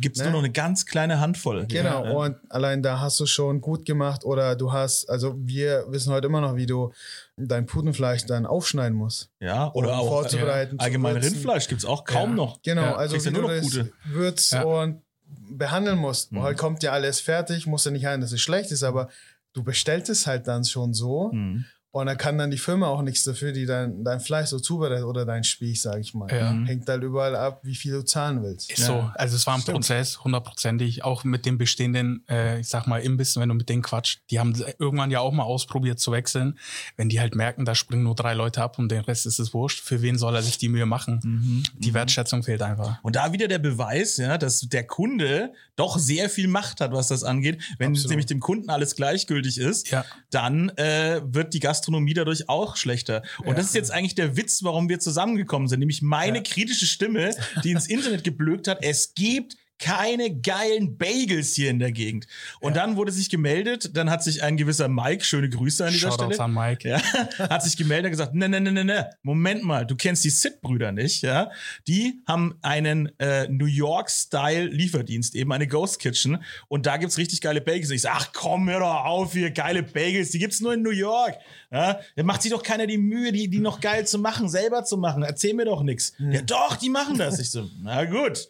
Gibt's 0.00 0.18
Ne? 0.20 0.24
nur 0.24 0.32
noch 0.32 0.38
eine 0.44 0.50
ganz 0.52 0.86
kleine 0.86 1.20
Handvoll. 1.20 1.66
Genau, 1.66 2.04
Ja. 2.06 2.10
und 2.12 2.36
allein 2.48 2.82
da 2.82 3.00
hast 3.00 3.20
du 3.20 3.26
schon 3.26 3.60
gut 3.60 3.84
gemacht 3.84 4.24
oder 4.24 4.56
du 4.56 4.72
hast, 4.72 5.10
also 5.10 5.34
wir 5.38 5.84
wissen 5.88 6.10
heute 6.10 6.26
immer 6.28 6.40
noch, 6.40 6.56
wie 6.56 6.64
du 6.64 6.90
dein 7.36 7.66
Putenfleisch 7.66 8.26
dann 8.26 8.46
aufschneiden 8.46 8.96
musst. 8.96 9.30
Ja, 9.40 9.72
oder 9.74 9.88
um 9.94 9.98
auch 10.00 10.08
vorzubereiten, 10.08 10.76
äh, 10.76 10.78
zu 10.78 10.84
allgemein 10.84 11.14
würzen. 11.16 11.32
Rindfleisch 11.34 11.68
gibt's 11.68 11.84
auch 11.84 12.04
kaum 12.04 12.30
Ja. 12.30 12.36
noch. 12.36 12.62
Genau, 12.62 12.82
Ja, 12.82 12.96
also 12.96 13.16
wie 13.16 13.24
ja 13.24 13.30
nur 13.30 13.42
du 13.42 13.48
noch 13.48 13.54
das 13.54 13.62
gute. 13.64 13.92
würzt 14.04 14.52
Ja. 14.52 14.62
und 14.62 15.02
behandeln 15.50 15.98
musst. 15.98 16.32
Mhm. 16.32 16.42
Heute 16.42 16.56
kommt 16.56 16.82
ja 16.82 16.92
alles 16.92 17.20
fertig, 17.20 17.66
muss 17.66 17.84
ja 17.84 17.90
nicht 17.90 18.06
ein, 18.06 18.20
dass 18.20 18.32
es 18.32 18.40
schlecht 18.40 18.70
ist, 18.70 18.82
aber 18.84 19.08
du 19.52 19.64
bestellst 19.64 20.08
es 20.10 20.26
halt 20.26 20.46
dann 20.46 20.64
schon 20.64 20.94
so 20.94 21.30
Mhm. 21.32 21.64
Und 21.94 22.06
dann 22.06 22.18
kann 22.18 22.36
dann 22.38 22.50
die 22.50 22.58
Firma 22.58 22.88
auch 22.88 23.02
nichts 23.02 23.22
dafür, 23.22 23.52
die 23.52 23.66
dein, 23.66 24.02
dein 24.02 24.18
Fleisch 24.18 24.48
so 24.48 24.58
zubereitet 24.58 25.04
oder 25.04 25.24
dein 25.24 25.44
Spieß, 25.44 25.82
sag 25.82 26.00
ich 26.00 26.12
mal. 26.12 26.28
Ja. 26.28 26.50
Hängt 26.66 26.88
halt 26.88 27.04
überall 27.04 27.36
ab, 27.36 27.60
wie 27.62 27.76
viel 27.76 27.92
du 27.92 28.04
zahlen 28.04 28.42
willst. 28.42 28.72
Ist 28.72 28.84
so. 28.84 29.08
Also 29.14 29.36
es 29.36 29.46
war 29.46 29.54
ein 29.54 29.60
Stimmt. 29.60 29.76
Prozess, 29.76 30.24
hundertprozentig. 30.24 31.04
Auch 31.04 31.22
mit 31.22 31.46
den 31.46 31.56
bestehenden, 31.56 32.24
äh, 32.28 32.58
ich 32.58 32.68
sag 32.68 32.88
mal, 32.88 33.00
Imbissen, 33.00 33.40
wenn 33.40 33.48
du 33.48 33.54
mit 33.54 33.68
denen 33.68 33.82
quatscht, 33.82 34.22
die 34.30 34.40
haben 34.40 34.60
irgendwann 34.80 35.12
ja 35.12 35.20
auch 35.20 35.30
mal 35.32 35.44
ausprobiert 35.44 36.00
zu 36.00 36.10
wechseln. 36.10 36.58
Wenn 36.96 37.08
die 37.08 37.20
halt 37.20 37.36
merken, 37.36 37.64
da 37.64 37.76
springen 37.76 38.02
nur 38.02 38.16
drei 38.16 38.34
Leute 38.34 38.60
ab 38.60 38.80
und 38.80 38.90
den 38.90 39.02
Rest 39.02 39.24
ist 39.26 39.38
es 39.38 39.54
wurscht, 39.54 39.80
für 39.80 40.02
wen 40.02 40.18
soll 40.18 40.34
er 40.34 40.42
sich 40.42 40.58
die 40.58 40.68
Mühe 40.68 40.86
machen? 40.86 41.20
Mhm. 41.22 41.62
Die 41.78 41.94
Wertschätzung 41.94 42.42
fehlt 42.42 42.62
einfach. 42.62 42.98
Und 43.04 43.14
da 43.14 43.32
wieder 43.32 43.46
der 43.46 43.60
Beweis, 43.60 44.16
ja, 44.16 44.36
dass 44.36 44.62
der 44.62 44.84
Kunde 44.84 45.52
doch 45.76 45.96
sehr 45.98 46.28
viel 46.28 46.48
Macht 46.48 46.80
hat, 46.80 46.90
was 46.90 47.06
das 47.06 47.22
angeht. 47.22 47.62
Wenn 47.78 47.92
Absolut. 47.92 48.10
nämlich 48.10 48.26
dem 48.26 48.40
Kunden 48.40 48.68
alles 48.68 48.96
gleichgültig 48.96 49.58
ist, 49.58 49.90
Ja. 49.90 50.04
dann 50.30 50.70
äh, 50.70 51.20
wird 51.24 51.54
die 51.54 51.60
Gastronomie 51.84 52.14
dadurch 52.14 52.48
auch 52.48 52.76
schlechter. 52.76 53.22
Und 53.40 53.48
Ja. 53.48 53.54
das 53.54 53.66
ist 53.66 53.74
jetzt 53.74 53.90
eigentlich 53.92 54.14
der 54.14 54.36
Witz, 54.36 54.62
warum 54.62 54.88
wir 54.88 54.98
zusammengekommen 55.00 55.68
sind. 55.68 55.80
Nämlich 55.80 56.00
meine 56.02 56.38
Ja. 56.38 56.42
kritische 56.42 56.86
Stimme, 56.86 57.34
die 57.62 57.72
ins 57.72 57.86
Internet 57.86 58.24
geblökt 58.24 58.68
hat, 58.68 58.78
es 58.82 59.12
gibt 59.14 59.56
keine 59.78 60.40
geilen 60.40 60.96
Bagels 60.96 61.54
hier 61.54 61.70
in 61.70 61.78
der 61.78 61.92
Gegend. 61.92 62.26
Und 62.60 62.76
dann 62.76 62.96
wurde 62.96 63.12
sich 63.12 63.28
gemeldet, 63.28 63.96
dann 63.96 64.10
hat 64.10 64.22
sich 64.22 64.42
ein 64.42 64.56
gewisser 64.56 64.88
Mike, 64.88 65.24
schöne 65.24 65.48
Grüße 65.48 65.84
an 65.84 65.92
dieser 65.92 66.10
Shoutouts 66.10 66.36
Stelle, 66.36 66.44
an 66.44 66.54
Mike. 66.54 66.88
ja, 66.88 67.02
hat 67.50 67.62
sich 67.62 67.76
gemeldet 67.76 68.06
und 68.06 68.10
gesagt, 68.12 68.34
ne, 68.34 68.48
ne, 68.48 68.60
ne, 68.60 68.72
ne, 68.72 68.84
ne, 68.84 69.10
Moment 69.22 69.64
mal, 69.64 69.86
du 69.86 69.96
kennst 69.96 70.24
die 70.24 70.30
Sid-Brüder 70.30 70.92
nicht, 70.92 71.22
ja? 71.22 71.50
Die 71.88 72.22
haben 72.26 72.56
einen 72.62 73.10
äh, 73.18 73.48
New 73.48 73.66
York-Style-Lieferdienst, 73.66 75.34
eben 75.34 75.52
eine 75.52 75.66
Ghost 75.66 75.98
Kitchen 75.98 76.42
und 76.68 76.86
da 76.86 76.96
gibt's 76.96 77.18
richtig 77.18 77.40
geile 77.40 77.60
Bagels. 77.60 77.90
Und 77.90 77.96
ich 77.96 78.02
sag, 78.02 78.14
ach 78.14 78.32
komm, 78.32 78.68
hör 78.70 78.80
doch 78.80 79.04
auf 79.04 79.32
hier, 79.32 79.50
geile 79.50 79.82
Bagels, 79.82 80.30
die 80.30 80.38
gibt's 80.38 80.60
nur 80.60 80.74
in 80.74 80.82
New 80.82 80.90
York. 80.90 81.36
Ja? 81.70 82.00
Da 82.16 82.22
macht 82.22 82.42
sich 82.42 82.52
doch 82.52 82.62
keiner 82.62 82.86
die 82.86 82.98
Mühe, 82.98 83.32
die, 83.32 83.48
die 83.48 83.58
noch 83.58 83.80
geil 83.80 84.06
zu 84.06 84.18
machen, 84.18 84.48
selber 84.48 84.84
zu 84.84 84.96
machen. 84.96 85.22
Erzähl 85.22 85.54
mir 85.54 85.64
doch 85.64 85.82
nix. 85.82 86.14
Ja 86.18 86.42
doch, 86.42 86.76
die 86.76 86.90
machen 86.90 87.18
das. 87.18 87.38
Ich 87.38 87.50
so, 87.50 87.68
na 87.82 88.04
gut. 88.04 88.48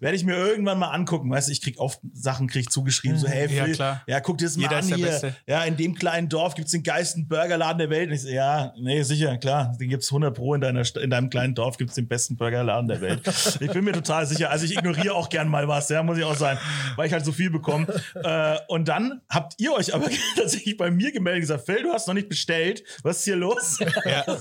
Werde 0.00 0.16
ich 0.16 0.24
mir 0.24 0.34
irgendwann 0.36 0.78
mal 0.78 0.88
angucken. 0.90 1.30
Weißt 1.30 1.48
du, 1.48 1.52
ich 1.52 1.60
krieg 1.62 1.78
oft 1.78 2.00
Sachen 2.12 2.48
krieg 2.48 2.70
zugeschrieben, 2.72 3.18
so, 3.18 3.28
hey, 3.28 3.48
Ja, 3.54 3.64
Phil, 3.64 3.74
klar. 3.74 4.02
ja, 4.06 4.20
guck 4.20 4.38
dir 4.38 4.46
das 4.46 4.56
mal 4.56 4.62
Jeder 4.64 4.76
an 4.78 4.84
hier. 4.84 5.06
Beste. 5.06 5.36
Ja, 5.46 5.62
in 5.64 5.76
dem 5.76 5.94
kleinen 5.94 6.28
Dorf 6.28 6.54
gibt's 6.54 6.72
den 6.72 6.82
geilsten 6.82 7.28
Burgerladen 7.28 7.78
der 7.78 7.90
Welt. 7.90 8.08
Und 8.08 8.14
ich 8.14 8.22
so, 8.22 8.28
ja, 8.28 8.72
nee, 8.80 9.02
sicher, 9.02 9.38
klar. 9.38 9.76
Den 9.80 9.88
gibt's 9.88 10.08
100 10.10 10.34
pro 10.34 10.54
in, 10.54 10.60
deiner, 10.60 10.82
in 11.00 11.10
deinem 11.10 11.30
kleinen 11.30 11.54
Dorf 11.54 11.76
gibt's 11.78 11.94
den 11.94 12.08
besten 12.08 12.36
Burgerladen 12.36 12.88
der 12.88 13.00
Welt. 13.00 13.20
ich 13.60 13.70
bin 13.70 13.84
mir 13.84 13.92
total 13.92 14.26
sicher. 14.26 14.50
Also 14.50 14.64
ich 14.64 14.76
ignoriere 14.76 15.14
auch 15.14 15.28
gern 15.28 15.48
mal 15.48 15.68
was, 15.68 15.88
ja, 15.88 16.02
muss 16.02 16.18
ich 16.18 16.24
auch 16.24 16.36
sagen, 16.36 16.58
weil 16.96 17.06
ich 17.06 17.12
halt 17.12 17.24
so 17.24 17.32
viel 17.32 17.50
bekomme. 17.50 17.86
äh, 18.24 18.56
und 18.68 18.88
dann 18.88 19.20
habt 19.30 19.54
ihr 19.58 19.72
euch 19.72 19.94
aber 19.94 20.08
tatsächlich 20.36 20.76
bei 20.76 20.90
mir 20.90 21.12
gemeldet 21.12 21.36
und 21.36 21.40
gesagt, 21.42 21.66
Phil, 21.66 21.82
du 21.84 21.92
hast 21.92 22.08
noch 22.08 22.14
nicht 22.14 22.28
bestellt. 22.28 22.82
Was 23.02 23.18
ist 23.18 23.24
hier 23.24 23.36
los? 23.36 23.78
Ja. 24.04 24.24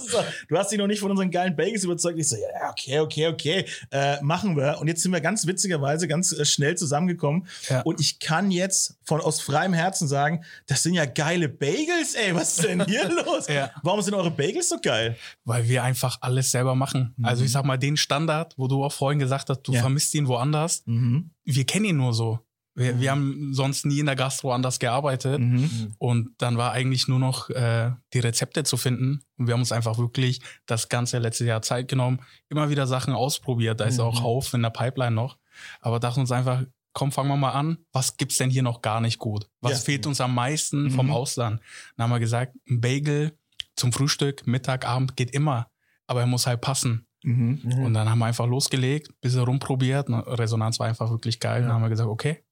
Du 0.48 0.58
hast 0.58 0.72
dich 0.72 0.80
noch 0.80 0.88
nicht 0.88 1.00
von 1.00 1.12
unseren 1.12 1.32
geilen 1.32 1.56
Bagels 1.56 1.84
überzeugt. 1.84 2.18
Ich 2.20 2.28
so, 2.28 2.36
ja, 2.36 2.70
okay, 2.72 3.00
okay, 3.00 3.28
okay, 3.28 3.66
äh, 3.92 4.22
machen 4.22 4.56
wir. 4.56 4.78
Und 4.80 4.88
jetzt 4.88 5.02
sind 5.02 5.11
wir 5.12 5.22
ganz 5.22 5.48
witzigerweise 5.48 6.08
ganz 6.08 6.32
äh, 6.32 6.46
schnell 6.46 6.78
zusammengekommen. 6.78 7.48
Ja. 7.70 7.82
Und 7.82 8.00
ich 8.00 8.20
kann 8.20 8.52
jetzt 8.52 8.98
von 9.04 9.22
aus 9.22 9.42
freiem 9.42 9.74
Herzen 9.74 10.08
sagen, 10.08 10.44
das 10.68 10.84
sind 10.84 10.94
ja 10.94 11.06
geile 11.06 11.50
Bagels, 11.50 12.16
ey. 12.16 12.34
Was 12.36 12.58
ist 12.58 12.68
denn 12.68 12.86
hier 12.86 13.10
los? 13.26 13.48
Ja. 13.48 13.72
Warum 13.84 14.02
sind 14.02 14.14
eure 14.14 14.32
Bagels 14.32 14.70
so 14.70 14.78
geil? 14.82 15.16
Weil 15.46 15.68
wir 15.68 15.84
einfach 15.84 16.18
alles 16.22 16.52
selber 16.52 16.76
machen. 16.76 17.14
Also 17.24 17.44
ich 17.44 17.52
sag 17.52 17.66
mal, 17.66 17.78
den 17.78 17.98
Standard, 17.98 18.54
wo 18.58 18.68
du 18.68 18.84
auch 18.84 18.92
vorhin 18.94 19.20
gesagt 19.20 19.50
hast, 19.50 19.62
du 19.64 19.74
Ja. 19.74 19.82
vermisst 19.82 20.14
ihn 20.16 20.28
woanders, 20.28 20.84
Mhm. 20.86 21.32
wir 21.44 21.66
kennen 21.66 21.86
ihn 21.86 21.98
nur 21.98 22.14
so. 22.14 22.40
Wir, 22.74 23.00
wir 23.02 23.12
haben 23.12 23.54
sonst 23.54 23.86
nie 23.86 24.00
in 24.00 24.06
der 24.06 24.16
Gastro 24.16 24.54
anders 24.54 24.80
gearbeitet. 24.80 25.40
Mhm. 25.42 25.94
Und 25.98 26.30
dann 26.38 26.58
war 26.58 26.72
eigentlich 26.72 27.08
nur 27.08 27.20
noch 27.20 27.50
äh, 27.50 27.92
die 28.14 28.20
Rezepte 28.20 28.64
zu 28.64 28.78
finden. 28.78 29.22
Und 29.38 29.48
wir 29.48 29.54
haben 29.54 29.60
uns 29.62 29.72
einfach 29.74 29.98
wirklich 29.98 30.40
das 30.66 30.88
ganze 30.88 31.18
letzte 31.20 31.46
Jahr 31.46 31.62
Zeit 31.62 31.88
genommen, 31.90 32.22
immer 32.50 32.70
wieder 32.70 32.88
Sachen 32.88 33.14
ausprobiert. 33.14 33.80
Da 33.80 33.86
ist 33.86 34.00
auch 34.00 34.22
Hauf 34.22 34.54
in 34.54 34.62
der 34.62 34.70
Pipeline 34.70 35.16
noch. 35.16 35.38
Aber 35.82 36.00
dachten 36.00 36.22
uns 36.22 36.32
einfach, 36.32 36.64
komm, 36.94 37.12
fangen 37.12 37.28
wir 37.30 37.36
mal 37.38 37.52
an. 37.52 37.78
Was 37.92 38.16
gibt's 38.16 38.38
denn 38.38 38.50
hier 38.50 38.64
noch 38.64 38.82
gar 38.82 39.02
nicht 39.02 39.20
gut? 39.20 39.50
Was 39.60 39.72
Ja. 39.74 39.78
fehlt 39.80 40.08
uns 40.08 40.22
am 40.22 40.34
meisten 40.34 40.92
vom 40.92 41.08
Mhm. 41.08 41.12
Ausland? 41.14 41.62
Dann 41.98 42.04
haben 42.06 42.12
wir 42.12 42.20
gesagt, 42.20 42.56
ein 42.70 42.80
Bagel 42.80 43.38
zum 43.76 43.92
Frühstück, 43.92 44.48
Mittag, 44.48 44.88
Abend 44.88 45.16
geht 45.18 45.32
immer. 45.32 45.68
Aber 46.08 46.22
er 46.22 46.28
muss 46.28 46.48
halt 46.48 46.62
passen. 46.62 47.06
Mhm. 47.24 47.60
Und 47.86 47.94
dann 47.94 48.10
haben 48.10 48.20
wir 48.20 48.26
einfach 48.26 48.48
losgelegt, 48.48 49.10
bisschen 49.22 49.42
rumprobiert. 49.42 50.08
Und 50.10 50.22
Resonanz 50.22 50.80
war 50.80 50.88
einfach 50.88 51.10
wirklich 51.10 51.40
geil. 51.40 51.64
Dann 51.64 51.74
haben 51.74 51.82
wir 51.82 51.90
gesagt, 51.90 52.10
okay, 52.10 52.44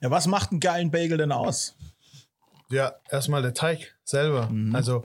Ja, 0.00 0.10
was 0.10 0.26
macht 0.26 0.50
einen 0.50 0.60
geilen 0.60 0.90
Bagel 0.90 1.18
denn 1.18 1.32
aus? 1.32 1.74
Ja, 2.68 2.94
erstmal 3.10 3.42
der 3.42 3.54
Teig 3.54 3.94
selber. 4.04 4.48
Mhm. 4.48 4.74
Also 4.74 5.04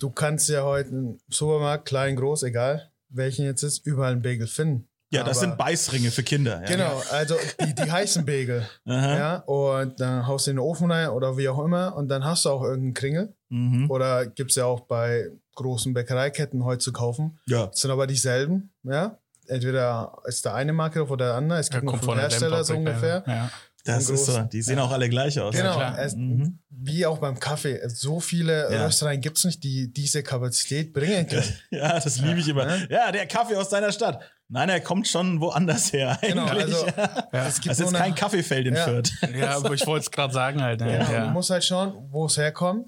du 0.00 0.10
kannst 0.10 0.48
ja 0.48 0.62
heute 0.62 0.88
im 0.90 1.20
Supermarkt, 1.28 1.86
klein, 1.86 2.16
groß, 2.16 2.42
egal 2.44 2.90
welchen 3.10 3.46
jetzt 3.46 3.62
ist, 3.62 3.86
überall 3.86 4.12
einen 4.12 4.20
Bagel 4.22 4.46
finden. 4.46 4.86
Ja, 5.10 5.22
das 5.24 5.38
Aber- 5.38 5.46
sind 5.46 5.56
Beißringe 5.58 6.10
für 6.10 6.22
Kinder. 6.22 6.60
Ja. 6.60 6.66
Genau, 6.66 7.02
also 7.10 7.36
die, 7.64 7.74
die 7.74 7.90
heißen 7.90 8.26
Bagel. 8.26 8.68
Ja, 8.84 9.36
und 9.46 9.98
dann 10.00 10.26
haust 10.26 10.46
du 10.46 10.50
in 10.50 10.56
den 10.56 10.62
Ofen 10.62 10.90
rein 10.90 11.08
oder 11.08 11.38
wie 11.38 11.48
auch 11.48 11.64
immer 11.64 11.96
und 11.96 12.08
dann 12.08 12.24
hast 12.24 12.44
du 12.44 12.50
auch 12.50 12.62
irgendeinen 12.62 12.92
Kringel. 12.94 13.34
Mhm. 13.48 13.90
Oder 13.90 14.26
gibt 14.26 14.50
es 14.50 14.56
ja 14.56 14.66
auch 14.66 14.80
bei 14.80 15.30
großen 15.54 15.94
Bäckereiketten 15.94 16.64
heute 16.64 16.80
zu 16.80 16.92
kaufen. 16.92 17.38
Ja. 17.46 17.66
Das 17.68 17.80
sind 17.80 17.90
aber 17.90 18.06
dieselben, 18.06 18.70
ja. 18.82 19.16
Entweder 19.46 20.18
ist 20.26 20.44
der 20.44 20.54
eine 20.54 20.74
Marke 20.74 21.06
oder 21.06 21.24
der 21.28 21.34
andere. 21.36 21.58
Es 21.58 21.70
Ja, 21.70 21.80
gibt 21.80 21.90
vom 21.90 22.00
von 22.00 22.16
der 22.16 22.24
Hersteller 22.24 22.62
so 22.64 22.74
ungefähr. 22.74 23.24
Ja. 23.26 23.50
Das 23.94 24.08
ist 24.10 24.26
so. 24.26 24.38
Die 24.42 24.62
sehen 24.62 24.78
auch 24.78 24.90
alle 24.90 25.08
gleich 25.08 25.38
aus. 25.40 25.54
Genau, 25.54 25.74
klar. 25.76 25.98
es, 25.98 26.14
Mhm. 26.14 26.58
wie 26.70 27.04
auch 27.06 27.18
beim 27.18 27.38
Kaffee. 27.40 27.80
So 27.88 28.20
viele 28.20 28.72
Ja. 28.72 28.84
Röstereien 28.86 29.20
gibt 29.20 29.38
es 29.38 29.44
nicht, 29.44 29.62
die 29.64 29.92
diese 29.92 30.22
Kapazität 30.22 30.92
bringen 30.92 31.26
können. 31.26 31.42
Ja, 31.70 31.98
das 31.98 32.18
liebe 32.20 32.40
ich 32.40 32.48
immer. 32.48 32.66
Ja, 32.90 33.10
der 33.12 33.26
Kaffee 33.26 33.56
aus 33.56 33.68
deiner 33.68 33.90
Stadt. 33.92 34.20
Nein, 34.50 34.68
er 34.70 34.80
kommt 34.80 35.06
schon 35.06 35.40
woanders 35.40 35.92
her. 35.92 36.18
Genau, 36.22 36.46
Eigentlich. 36.46 36.64
also 36.74 36.86
das 37.32 37.48
es 37.48 37.60
gibt 37.60 37.76
jetzt 37.78 37.88
eine- 37.88 37.98
kein 37.98 38.14
Kaffeefeld 38.14 38.66
in 38.66 38.74
Ja. 38.74 38.84
Fürth. 38.84 39.10
ja, 39.38 39.56
aber 39.56 39.74
ich 39.74 39.86
wollte 39.86 40.04
es 40.04 40.10
gerade 40.10 40.32
sagen 40.32 40.62
halt. 40.62 40.80
Ne? 40.80 40.86
Genau, 40.98 41.12
Ja. 41.12 41.24
Du 41.26 41.30
musst 41.32 41.50
halt 41.50 41.64
schauen, 41.64 41.94
wo 42.10 42.26
es 42.26 42.36
herkommt. 42.36 42.86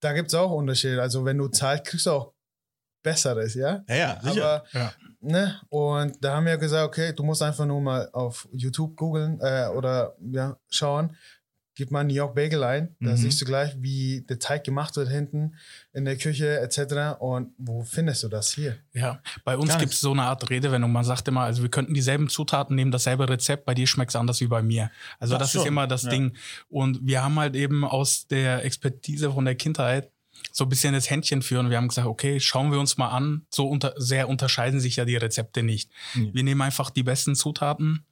Da 0.00 0.12
gibt 0.12 0.28
es 0.28 0.34
auch 0.34 0.50
Unterschiede. 0.50 1.00
Also 1.00 1.24
wenn 1.24 1.38
du 1.38 1.48
zahlst, 1.48 1.84
kriegst 1.86 2.06
du 2.06 2.10
auch 2.10 2.32
Besseres, 3.02 3.54
ja. 3.54 3.82
Ja, 3.88 3.94
ja, 3.96 4.20
sicher. 4.22 4.44
Aber, 4.54 4.64
Ja. 4.72 4.92
ne, 5.20 5.60
und 5.68 6.22
da 6.24 6.36
haben 6.36 6.46
wir 6.46 6.56
gesagt, 6.58 6.86
okay, 6.86 7.12
du 7.14 7.22
musst 7.22 7.42
einfach 7.42 7.66
nur 7.66 7.80
mal 7.80 8.08
auf 8.12 8.48
YouTube 8.52 8.96
googeln 8.96 9.38
äh, 9.40 9.68
oder 9.74 10.14
ja, 10.30 10.56
schauen. 10.68 11.16
Gib 11.76 11.92
mal 11.92 12.04
New 12.04 12.12
York 12.12 12.34
Bagel 12.34 12.62
ein, 12.64 12.94
da 13.00 13.10
Mhm. 13.12 13.16
siehst 13.16 13.40
du 13.40 13.46
gleich, 13.46 13.74
wie 13.80 14.20
der 14.28 14.38
Teig 14.38 14.64
gemacht 14.64 14.96
wird 14.96 15.08
hinten 15.08 15.54
in 15.94 16.04
der 16.04 16.16
Küche 16.18 16.60
etc. 16.60 17.18
Und 17.20 17.54
wo 17.56 17.82
findest 17.84 18.22
du 18.22 18.28
das 18.28 18.52
hier? 18.52 18.76
Ja, 18.92 19.22
bei 19.44 19.56
uns 19.56 19.78
gibt 19.78 19.92
es 19.94 20.00
so 20.00 20.10
eine 20.10 20.24
Art 20.24 20.50
Redewendung. 20.50 20.92
Man 20.92 21.04
sagt 21.04 21.26
immer, 21.28 21.42
also 21.42 21.62
wir 21.62 21.70
könnten 21.70 21.94
dieselben 21.94 22.28
Zutaten 22.28 22.76
nehmen, 22.76 22.90
dasselbe 22.90 23.26
Rezept, 23.30 23.64
bei 23.64 23.72
dir 23.74 23.86
schmeckt 23.86 24.10
es 24.10 24.16
anders 24.16 24.40
wie 24.42 24.46
bei 24.48 24.60
mir. 24.62 24.90
Also 25.20 25.38
Das 25.38 25.52
das, 25.52 25.62
ist 25.62 25.66
immer 25.68 25.86
das 25.86 26.02
ja. 26.02 26.10
Ding. 26.10 26.36
Und 26.68 27.06
wir 27.06 27.22
haben 27.22 27.38
halt 27.38 27.54
eben 27.56 27.84
aus 27.84 28.26
der 28.26 28.62
Expertise 28.64 29.32
von 29.32 29.46
der 29.46 29.54
Kindheit 29.54 30.10
so 30.52 30.64
ein 30.64 30.68
bisschen 30.68 30.94
das 30.94 31.10
Händchen 31.10 31.42
führen. 31.42 31.70
Wir 31.70 31.76
haben 31.76 31.88
gesagt, 31.88 32.06
okay, 32.06 32.40
schauen 32.40 32.72
wir 32.72 32.80
uns 32.80 32.96
mal 32.96 33.08
an. 33.08 33.46
So 33.50 33.68
unter, 33.68 33.94
sehr 33.96 34.28
unterscheiden 34.28 34.80
sich 34.80 34.96
ja 34.96 35.04
die 35.04 35.16
Rezepte 35.16 35.62
nicht. 35.62 35.90
Mhm. 36.14 36.34
Wir 36.34 36.42
nehmen 36.42 36.60
einfach 36.62 36.90
die 36.90 37.02
besten 37.02 37.34
Zutaten, 37.34 38.04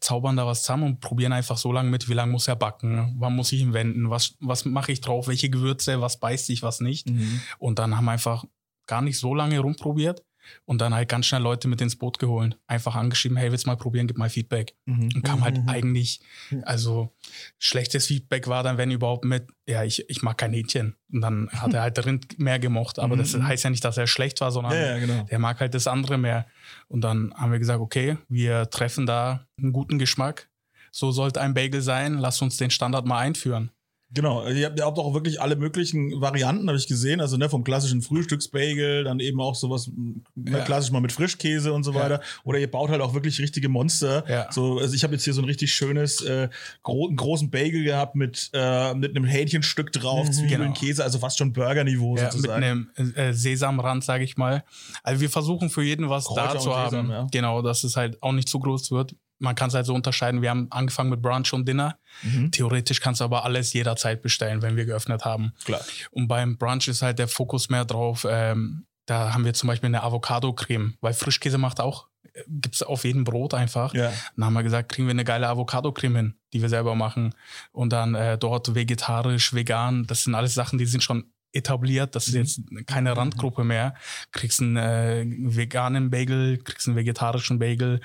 zaubern 0.00 0.36
da 0.36 0.46
was 0.46 0.62
zusammen 0.62 0.84
und 0.84 1.00
probieren 1.00 1.32
einfach 1.32 1.56
so 1.56 1.72
lange 1.72 1.90
mit, 1.90 2.08
wie 2.08 2.14
lange 2.14 2.32
muss 2.32 2.48
er 2.48 2.56
backen, 2.56 3.16
wann 3.18 3.34
muss 3.34 3.52
ich 3.52 3.60
ihn 3.60 3.72
wenden, 3.72 4.10
was, 4.10 4.34
was 4.40 4.64
mache 4.64 4.92
ich 4.92 5.00
drauf, 5.00 5.28
welche 5.28 5.50
Gewürze, 5.50 6.00
was 6.00 6.18
beißt 6.18 6.46
sich, 6.46 6.62
was 6.62 6.80
nicht. 6.80 7.08
Mhm. 7.08 7.40
Und 7.58 7.78
dann 7.78 7.96
haben 7.96 8.04
wir 8.04 8.12
einfach 8.12 8.44
gar 8.86 9.00
nicht 9.00 9.18
so 9.18 9.34
lange 9.34 9.58
rumprobiert 9.60 10.22
und 10.64 10.80
dann 10.80 10.94
halt 10.94 11.08
ganz 11.08 11.26
schnell 11.26 11.42
Leute 11.42 11.68
mit 11.68 11.80
ins 11.80 11.96
Boot 11.96 12.18
geholt. 12.18 12.58
Einfach 12.66 12.94
angeschrieben, 12.94 13.36
hey, 13.36 13.50
willst 13.50 13.64
du 13.66 13.70
mal 13.70 13.76
probieren, 13.76 14.06
gib 14.06 14.18
mal 14.18 14.28
Feedback. 14.30 14.74
Mhm. 14.86 15.10
Und 15.14 15.22
kam 15.22 15.42
halt 15.44 15.58
Mhm. 15.62 15.68
eigentlich, 15.68 16.20
also 16.62 17.14
schlechtes 17.58 18.06
Feedback 18.06 18.46
war 18.48 18.62
dann, 18.62 18.76
wenn 18.78 18.90
überhaupt 18.90 19.24
mit, 19.24 19.48
ja, 19.68 19.84
ich, 19.84 20.08
ich 20.08 20.22
mag 20.22 20.38
kein 20.38 20.52
Hähnchen. 20.52 20.96
Und 21.12 21.20
dann 21.20 21.48
hat 21.50 21.72
er 21.74 21.82
halt 21.82 22.04
Rind 22.04 22.38
mehr 22.38 22.58
gemocht. 22.58 22.98
Aber 22.98 23.16
das 23.16 23.34
Mhm. 23.34 23.46
heißt 23.46 23.64
ja 23.64 23.70
nicht, 23.70 23.84
dass 23.84 23.96
er 23.96 24.06
schlecht 24.06 24.40
war, 24.40 24.50
sondern 24.52 24.72
Ja, 24.72 24.86
ja, 24.96 24.98
genau. 24.98 25.24
der 25.24 25.38
mag 25.38 25.60
halt 25.60 25.74
das 25.74 25.86
andere 25.86 26.18
mehr. 26.18 26.46
Und 26.88 27.02
dann 27.02 27.32
haben 27.34 27.52
wir 27.52 27.58
gesagt, 27.58 27.80
okay, 27.80 28.18
wir 28.28 28.68
treffen 28.70 29.06
da 29.06 29.46
einen 29.58 29.72
guten 29.72 29.98
Geschmack. 29.98 30.48
So 30.90 31.10
sollte 31.10 31.40
ein 31.40 31.54
Bagel 31.54 31.80
sein. 31.82 32.18
Lass 32.18 32.40
uns 32.40 32.56
den 32.56 32.70
Standard 32.70 33.04
mal 33.06 33.18
einführen. 33.18 33.70
Genau, 34.14 34.46
ihr 34.48 34.66
habt, 34.66 34.78
ihr 34.78 34.84
habt 34.86 34.98
auch 34.98 35.12
wirklich 35.12 35.40
alle 35.40 35.56
möglichen 35.56 36.20
Varianten, 36.20 36.68
habe 36.68 36.78
ich 36.78 36.86
gesehen. 36.86 37.20
Also 37.20 37.36
ne, 37.36 37.48
vom 37.50 37.64
klassischen 37.64 38.00
Frühstücksbagel, 38.00 39.04
dann 39.04 39.20
eben 39.20 39.40
auch 39.40 39.54
sowas 39.54 39.90
ne, 40.36 40.58
Ja. 40.58 40.64
klassisch 40.64 40.90
mal 40.92 41.00
mit 41.00 41.12
Frischkäse 41.12 41.72
und 41.72 41.82
so 41.84 41.94
weiter. 41.94 42.20
Oder 42.44 42.58
ihr 42.58 42.70
baut 42.70 42.90
halt 42.90 43.00
auch 43.00 43.14
wirklich 43.14 43.40
richtige 43.40 43.68
Monster. 43.68 44.24
Ja. 44.28 44.52
So, 44.52 44.78
also 44.78 44.94
ich 44.94 45.02
habe 45.04 45.14
jetzt 45.14 45.24
hier 45.24 45.32
so 45.34 45.42
ein 45.42 45.46
richtig 45.46 45.74
schönes, 45.74 46.20
äh, 46.22 46.48
gro 46.82 47.08
einen 47.08 47.16
großen 47.16 47.50
Bagel 47.50 47.82
gehabt 47.84 48.14
mit, 48.14 48.50
äh, 48.52 48.94
mit 48.94 49.16
einem 49.16 49.24
Hähnchenstück 49.24 49.92
drauf, 49.92 50.26
Mhm. 50.28 50.32
Zwiebeln, 50.32 50.60
Genau. 50.62 50.72
Käse, 50.74 51.02
also 51.04 51.18
fast 51.18 51.38
schon 51.38 51.52
Burgerniveau 51.52 52.16
Ja, 52.16 52.24
mit 52.24 52.32
sozusagen. 52.32 52.62
einem 52.64 52.90
äh, 53.16 53.32
Sesamrand, 53.32 54.04
sage 54.04 54.24
ich 54.24 54.36
mal. 54.36 54.64
Also 55.02 55.20
wir 55.20 55.30
versuchen 55.30 55.70
für 55.70 55.82
jeden 55.82 56.08
was 56.08 56.26
Kräuter 56.26 56.54
da 56.54 56.58
zu 56.60 56.74
haben. 56.76 56.90
Sesam, 56.90 57.10
ja. 57.10 57.26
Genau, 57.32 57.62
dass 57.62 57.84
es 57.84 57.96
halt 57.96 58.22
auch 58.22 58.32
nicht 58.32 58.48
zu 58.48 58.58
groß 58.60 58.90
wird. 58.92 59.14
Man 59.38 59.54
kann 59.54 59.68
es 59.68 59.74
halt 59.74 59.86
so 59.86 59.94
unterscheiden. 59.94 60.42
Wir 60.42 60.50
haben 60.50 60.68
angefangen 60.70 61.10
mit 61.10 61.20
Brunch 61.20 61.52
und 61.52 61.66
Dinner. 61.68 61.98
Mhm. 62.22 62.50
Theoretisch 62.52 63.00
kannst 63.00 63.20
du 63.20 63.24
aber 63.24 63.44
alles 63.44 63.72
jederzeit 63.72 64.22
bestellen, 64.22 64.62
wenn 64.62 64.76
wir 64.76 64.84
geöffnet 64.86 65.24
haben. 65.24 65.52
Klar. 65.64 65.80
Und 66.12 66.28
beim 66.28 66.56
Brunch 66.56 66.88
ist 66.88 67.02
halt 67.02 67.18
der 67.18 67.28
Fokus 67.28 67.68
mehr 67.68 67.84
drauf. 67.84 68.26
Ähm, 68.28 68.86
da 69.06 69.34
haben 69.34 69.44
wir 69.44 69.52
zum 69.52 69.66
Beispiel 69.66 69.88
eine 69.88 70.02
Avocado-Creme, 70.02 70.94
weil 71.00 71.12
Frischkäse 71.12 71.58
macht 71.58 71.80
auch, 71.80 72.08
gibt 72.48 72.74
es 72.76 72.82
auf 72.82 73.04
jedem 73.04 73.24
Brot 73.24 73.54
einfach. 73.54 73.92
Ja. 73.94 74.12
Dann 74.36 74.46
haben 74.46 74.54
wir 74.54 74.62
gesagt, 74.62 74.90
kriegen 74.90 75.06
wir 75.06 75.12
eine 75.12 75.24
geile 75.24 75.46
Avocado-Creme 75.48 76.16
hin, 76.16 76.34
die 76.52 76.62
wir 76.62 76.68
selber 76.68 76.94
machen. 76.94 77.34
Und 77.72 77.92
dann 77.92 78.14
äh, 78.14 78.38
dort 78.38 78.74
vegetarisch, 78.74 79.52
vegan, 79.52 80.06
das 80.06 80.24
sind 80.24 80.34
alles 80.34 80.54
Sachen, 80.54 80.78
die 80.78 80.86
sind 80.86 81.02
schon 81.02 81.30
etabliert. 81.52 82.14
Das 82.16 82.26
ist 82.26 82.34
Mhm. 82.34 82.40
jetzt 82.40 82.86
keine 82.86 83.16
Randgruppe 83.16 83.62
mehr. 83.62 83.94
Kriegst 84.32 84.60
einen 84.60 84.76
äh, 84.76 85.24
veganen 85.26 86.10
Bagel, 86.10 86.58
kriegst 86.58 86.88
einen 86.88 86.96
vegetarischen 86.96 87.58
Bagel. 87.58 88.00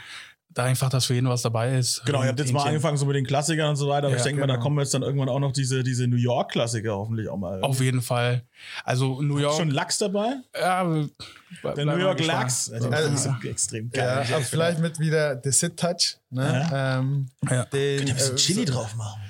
Da 0.59 0.65
einfach, 0.65 0.89
dass 0.89 1.05
für 1.05 1.13
jeden 1.13 1.27
was 1.29 1.41
dabei 1.41 1.77
ist. 1.77 2.03
Genau, 2.05 2.21
ihr 2.23 2.29
habt 2.29 2.39
jetzt 2.39 2.51
mal 2.53 2.59
Hähnchen. 2.59 2.75
angefangen 2.75 2.97
so 2.97 3.05
mit 3.05 3.15
den 3.15 3.25
Klassikern 3.25 3.69
und 3.69 3.75
so 3.75 3.87
weiter, 3.89 4.07
aber 4.07 4.11
Ja, 4.11 4.17
ich 4.17 4.23
denke 4.23 4.41
mal, 4.41 4.47
da 4.47 4.53
genau. 4.53 4.63
kommen 4.63 4.79
jetzt 4.79 4.93
dann 4.93 5.01
irgendwann 5.03 5.29
auch 5.29 5.39
noch 5.39 5.51
diese, 5.51 5.83
diese 5.83 6.07
New 6.07 6.15
York-Klassiker 6.17 6.95
hoffentlich 6.95 7.27
auch 7.29 7.37
mal. 7.37 7.61
Auf 7.61 7.79
jeden 7.81 8.01
Fall. 8.01 8.43
Also 8.83 9.21
New 9.21 9.37
York. 9.37 9.55
Schon 9.57 9.71
Lachs 9.71 9.97
dabei? 9.97 10.33
ja, 10.59 10.83
Der 11.75 11.85
New 11.85 11.97
York. 11.97 12.25
Lachs. 12.25 12.71
Also, 12.71 12.89
Also- 12.89 13.09
die 13.09 13.17
sind 13.17 13.45
extrem 13.45 13.89
Ja, 13.93 14.15
geil. 14.21 14.27
aber 14.33 14.43
vielleicht 14.43 14.79
mit 14.79 14.99
wieder 14.99 15.39
The 15.43 15.51
Sit 15.51 15.77
Touch. 15.77 16.17
Ne? 16.29 16.69
Ähm, 16.73 17.29
Ja. 17.49 17.65
den, 17.65 17.97
Könnt 17.97 18.09
ihr 18.09 18.13
ein 18.13 18.17
bisschen 18.17 18.33
äh, 18.33 18.37
Chili 18.37 18.67
so- 18.67 18.73
drauf 18.73 18.95
machen? 18.95 19.21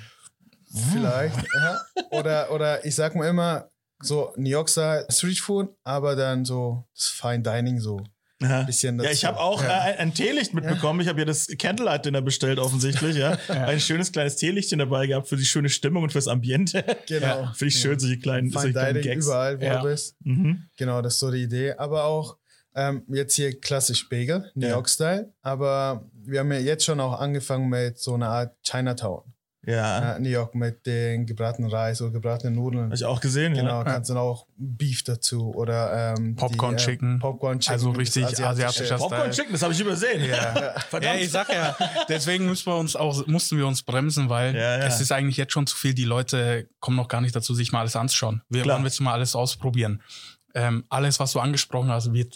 Vielleicht. 0.92 1.36
ja. 1.36 1.80
Oder, 2.10 2.50
oder 2.52 2.84
ich 2.84 2.94
sag 2.94 3.14
mal 3.16 3.26
immer, 3.28 3.68
so 4.02 4.32
New 4.36 4.48
York 4.50 4.68
Style 4.70 5.06
Street 5.10 5.38
Food, 5.38 5.68
aber 5.84 6.16
dann 6.16 6.44
so 6.44 6.84
das 6.94 7.08
Fine 7.08 7.40
Dining 7.40 7.80
so. 7.80 8.00
Ja. 8.42 8.62
bisschen 8.62 8.98
Ja, 9.00 9.10
ich 9.10 9.24
habe 9.24 9.38
auch 9.38 9.62
Ja. 9.62 9.88
äh, 9.90 9.96
ein, 9.98 10.14
Teelicht 10.14 10.54
mitbekommen. 10.54 11.00
Ich 11.00 11.08
habe 11.08 11.18
ja 11.18 11.24
das 11.26 11.46
Candlelight 11.58 12.06
Dinner 12.06 12.22
bestellt, 12.22 12.58
offensichtlich. 12.58 13.16
Ja. 13.20 13.36
Ein 13.48 13.80
schönes 13.80 14.12
kleines 14.12 14.36
Teelichtchen 14.36 14.78
dabei 14.78 15.06
gehabt 15.06 15.28
für 15.28 15.36
die 15.36 15.44
schöne 15.44 15.68
Stimmung 15.68 16.04
und 16.04 16.12
fürs 16.12 16.26
Ambiente. 16.28 16.84
Genau. 17.06 17.50
Finde 17.54 17.66
ich 17.74 17.78
schön, 17.80 17.98
solche 17.98 18.18
kleinen, 18.18 18.48
Fine 18.50 18.60
solche 18.62 18.72
kleinen 18.72 19.02
Gags. 19.02 19.26
überall, 19.26 19.60
wo 19.60 19.64
Ja. 19.64 19.82
du 19.82 19.88
bist. 19.88 20.16
Mhm. 20.24 20.64
Genau, 20.76 21.02
das 21.02 21.14
ist 21.14 21.20
so 21.20 21.30
die 21.30 21.42
Idee. 21.42 21.72
Aber 21.74 22.04
auch 22.04 22.38
ähm, 22.74 23.02
jetzt 23.08 23.34
hier 23.34 23.58
klassisch 23.60 24.08
Bagel, 24.08 24.50
New 24.54 24.66
Ja. 24.66 24.74
York 24.74 24.88
Style. 24.88 25.32
Aber 25.42 26.08
wir 26.14 26.38
haben 26.40 26.52
ja 26.52 26.58
jetzt 26.60 26.84
schon 26.84 27.00
auch 27.00 27.20
angefangen 27.20 27.68
mit 27.68 27.98
so 27.98 28.14
einer 28.14 28.28
Art 28.28 28.54
Chinatown. 28.62 29.22
Ja, 29.66 30.16
Äh, 30.16 30.20
New 30.20 30.30
York 30.30 30.54
mit 30.54 30.86
den 30.86 31.26
gebratenen 31.26 31.70
Reis 31.70 32.00
oder 32.00 32.12
gebratenen 32.12 32.54
Nudeln. 32.54 32.84
habe 32.84 32.94
ich 32.94 33.04
auch 33.04 33.20
gesehen. 33.20 33.52
Genau, 33.54 33.78
Ja. 33.80 33.84
kannst 33.84 34.08
dann 34.08 34.16
auch 34.16 34.46
Beef 34.56 35.02
dazu 35.04 35.54
oder 35.54 36.14
ähm, 36.18 36.34
Popcorn 36.34 36.76
die, 36.76 36.82
äh, 36.82 36.86
Chicken. 36.86 37.18
Popcorn 37.18 37.60
Chicken. 37.60 37.72
Also 37.74 37.90
richtig 37.90 38.24
asiatischer 38.24 38.96
Popcorn 38.96 39.20
Style. 39.20 39.30
Chicken, 39.32 39.52
das 39.52 39.62
habe 39.62 39.74
ich 39.74 39.80
übersehen. 39.80 40.24
Ja. 40.30 40.74
Verdammt. 40.88 41.04
Ja, 41.04 41.14
ich 41.20 41.30
sag 41.30 41.50
ja, 41.52 41.76
deswegen 42.08 42.46
müssen 42.46 42.66
wir 42.66 42.76
uns 42.76 42.96
auch, 42.96 43.26
mussten 43.26 43.58
wir 43.58 43.66
uns 43.66 43.82
bremsen, 43.82 44.30
weil 44.30 44.54
Ja, 44.54 44.78
ja. 44.78 44.86
es 44.86 45.00
ist 45.00 45.12
eigentlich 45.12 45.36
jetzt 45.36 45.52
schon 45.52 45.66
zu 45.66 45.76
viel. 45.76 45.92
Die 45.92 46.04
Leute 46.04 46.68
kommen 46.80 46.96
noch 46.96 47.08
gar 47.08 47.20
nicht 47.20 47.36
dazu, 47.36 47.52
sich 47.54 47.70
mal 47.70 47.80
alles 47.80 47.96
anzuschauen. 47.96 48.42
Wir 48.48 48.62
Klar. 48.62 48.76
wollen 48.76 48.84
jetzt 48.86 49.00
mal 49.00 49.12
alles 49.12 49.34
ausprobieren. 49.36 50.02
Ähm, 50.54 50.84
alles, 50.88 51.20
was 51.20 51.32
du 51.32 51.38
angesprochen 51.38 51.90
hast, 51.90 52.12
wir 52.12 52.26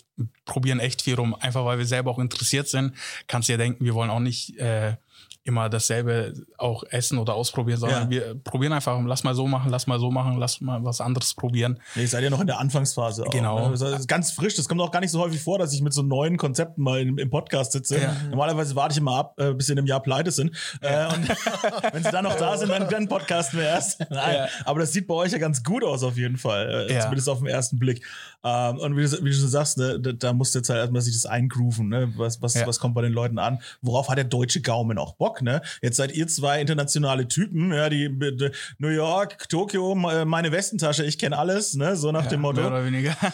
probieren 0.44 0.78
echt 0.78 1.02
viel 1.02 1.14
rum. 1.14 1.34
Einfach 1.34 1.64
weil 1.64 1.78
wir 1.78 1.86
selber 1.86 2.10
auch 2.12 2.18
interessiert 2.20 2.68
sind, 2.68 2.94
kannst 3.26 3.48
du 3.48 3.54
ja 3.54 3.56
denken, 3.56 3.84
wir 3.84 3.94
wollen 3.94 4.10
auch 4.10 4.20
nicht 4.20 4.56
äh, 4.58 4.96
immer 5.44 5.68
dasselbe 5.68 6.32
auch 6.56 6.84
essen 6.90 7.18
oder 7.18 7.34
ausprobieren, 7.34 7.78
sondern 7.78 8.04
Ja. 8.04 8.10
wir 8.10 8.34
probieren 8.34 8.72
einfach, 8.72 8.98
lass 9.04 9.24
mal 9.24 9.34
so 9.34 9.46
machen, 9.46 9.70
lass 9.70 9.86
mal 9.86 9.98
so 10.00 10.10
machen, 10.10 10.38
lass 10.38 10.60
mal 10.62 10.82
was 10.84 11.00
anderes 11.02 11.34
probieren. 11.34 11.78
Nee, 11.94 12.02
ihr 12.02 12.08
seid 12.08 12.24
ja 12.24 12.30
noch 12.30 12.40
in 12.40 12.46
der 12.46 12.58
Anfangsphase. 12.58 13.26
Auch, 13.26 13.30
Genau. 13.30 13.68
Ne? 13.68 13.76
Das 13.76 14.00
ist 14.00 14.08
ganz 14.08 14.32
frisch. 14.32 14.54
Das 14.56 14.68
kommt 14.68 14.80
auch 14.80 14.90
gar 14.90 15.00
nicht 15.00 15.10
so 15.10 15.20
häufig 15.20 15.40
vor, 15.42 15.58
dass 15.58 15.72
ich 15.74 15.82
mit 15.82 15.92
so 15.92 16.02
neuen 16.02 16.38
Konzepten 16.38 16.82
mal 16.82 17.00
im, 17.00 17.18
im 17.18 17.28
Podcast 17.28 17.72
sitze. 17.72 18.00
Ja. 18.00 18.16
Normalerweise 18.30 18.74
warte 18.74 18.92
ich 18.92 18.98
immer 18.98 19.16
ab, 19.16 19.34
äh, 19.38 19.52
bis 19.52 19.66
sie 19.66 19.72
in 19.72 19.78
einem 19.78 19.86
Jahr 19.86 20.00
pleite 20.00 20.30
sind. 20.30 20.50
Äh, 20.80 21.06
und 21.14 21.28
wenn 21.92 22.02
sie 22.02 22.10
dann 22.10 22.24
noch 22.24 22.36
da 22.36 22.56
sind, 22.56 22.70
dann, 22.70 22.88
dann 22.88 23.06
podcasten 23.08 23.58
wir 23.58 23.66
erst. 23.66 24.00
Nein, 24.10 24.34
Ja. 24.36 24.48
Aber 24.64 24.80
das 24.80 24.92
sieht 24.92 25.06
bei 25.06 25.14
euch 25.14 25.32
ja 25.32 25.38
ganz 25.38 25.62
gut 25.62 25.84
aus 25.84 26.02
auf 26.02 26.16
jeden 26.16 26.38
Fall. 26.38 26.88
Äh, 26.88 26.94
Ja. 26.94 27.00
Zumindest 27.00 27.28
auf 27.28 27.38
den 27.38 27.48
ersten 27.48 27.78
Blick. 27.78 28.02
Ähm, 28.42 28.78
und 28.78 28.96
wie 28.96 29.02
du, 29.04 29.22
wie 29.24 29.30
du 29.30 29.36
schon 29.36 29.48
sagst, 29.48 29.76
ne, 29.76 30.00
da, 30.00 30.12
da 30.12 30.32
musst 30.32 30.54
du 30.54 30.58
jetzt 30.60 30.70
halt 30.70 30.78
erstmal 30.80 31.02
sich 31.02 31.12
das 31.14 31.26
eingrooven. 31.26 31.88
Ne? 31.88 32.12
Was, 32.16 32.40
was, 32.40 32.54
Ja. 32.54 32.66
was 32.66 32.78
kommt 32.78 32.94
bei 32.94 33.02
den 33.02 33.12
Leuten 33.12 33.38
an? 33.38 33.60
Worauf 33.82 34.08
hat 34.08 34.16
der 34.16 34.24
deutsche 34.24 34.62
Gaumen 34.62 34.96
auch 34.96 35.12
Bock? 35.14 35.33
Bock, 35.34 35.42
ne? 35.42 35.60
Jetzt 35.82 35.96
seid 35.96 36.12
ihr 36.14 36.26
zwei 36.28 36.60
internationale 36.60 37.26
Typen, 37.28 37.72
ja, 37.72 37.88
die, 37.88 38.08
die 38.08 38.50
New 38.78 38.88
York, 38.88 39.48
Tokio, 39.48 39.92
äh, 40.10 40.24
meine 40.24 40.52
Westentasche, 40.52 41.04
ich 41.04 41.18
kenne 41.18 41.36
alles, 41.38 41.74
ne? 41.74 41.96
So 41.96 42.12
nach 42.12 42.24
ja, 42.24 42.30
dem 42.30 42.40
Motto. 42.40 42.60
Mehr 42.60 42.70
oder 42.70 42.84
weniger. 42.84 43.16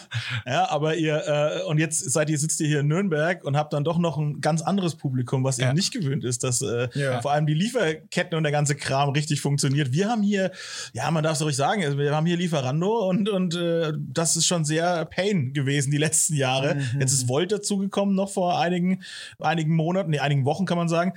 Ja, 0.45 0.69
aber 0.69 0.95
ihr, 0.95 1.15
äh, 1.27 1.63
und 1.63 1.77
jetzt 1.77 1.99
seid 2.11 2.29
ihr, 2.29 2.37
sitzt 2.37 2.59
ihr 2.61 2.67
hier 2.67 2.79
in 2.79 2.87
Nürnberg 2.87 3.43
und 3.43 3.55
habt 3.57 3.73
dann 3.73 3.83
doch 3.83 3.97
noch 3.97 4.17
ein 4.17 4.41
ganz 4.41 4.61
anderes 4.61 4.95
Publikum, 4.95 5.43
was 5.43 5.57
Ja. 5.57 5.67
eben 5.67 5.75
nicht 5.75 5.93
gewöhnt 5.93 6.23
ist, 6.23 6.43
dass 6.43 6.61
äh, 6.61 6.87
Ja. 6.93 7.21
vor 7.21 7.31
allem 7.31 7.45
die 7.45 7.53
Lieferketten 7.53 8.35
und 8.37 8.43
der 8.43 8.51
ganze 8.51 8.75
Kram 8.75 9.09
richtig 9.09 9.41
funktioniert. 9.41 9.91
Wir 9.93 10.09
haben 10.09 10.23
hier, 10.23 10.51
ja, 10.93 11.09
man 11.11 11.23
darf 11.23 11.33
es 11.33 11.43
ruhig 11.43 11.55
sagen, 11.55 11.83
also 11.83 11.97
wir 11.97 12.15
haben 12.15 12.25
hier 12.25 12.37
Lieferando 12.37 13.07
und, 13.07 13.29
und 13.29 13.55
äh, 13.55 13.93
das 13.97 14.35
ist 14.35 14.47
schon 14.47 14.65
sehr 14.65 15.05
Pain 15.05 15.53
gewesen 15.53 15.91
die 15.91 15.97
letzten 15.97 16.35
Jahre. 16.35 16.77
Jetzt 16.99 17.13
ist 17.13 17.27
Volt 17.27 17.51
dazugekommen 17.51 18.15
noch 18.15 18.29
vor 18.31 18.59
einigen, 18.59 19.03
einigen 19.39 19.75
Monaten, 19.75 20.09
nee, 20.11 20.19
einigen 20.19 20.45
Wochen 20.45 20.65
kann 20.65 20.77
man 20.77 20.89
sagen. 20.89 21.13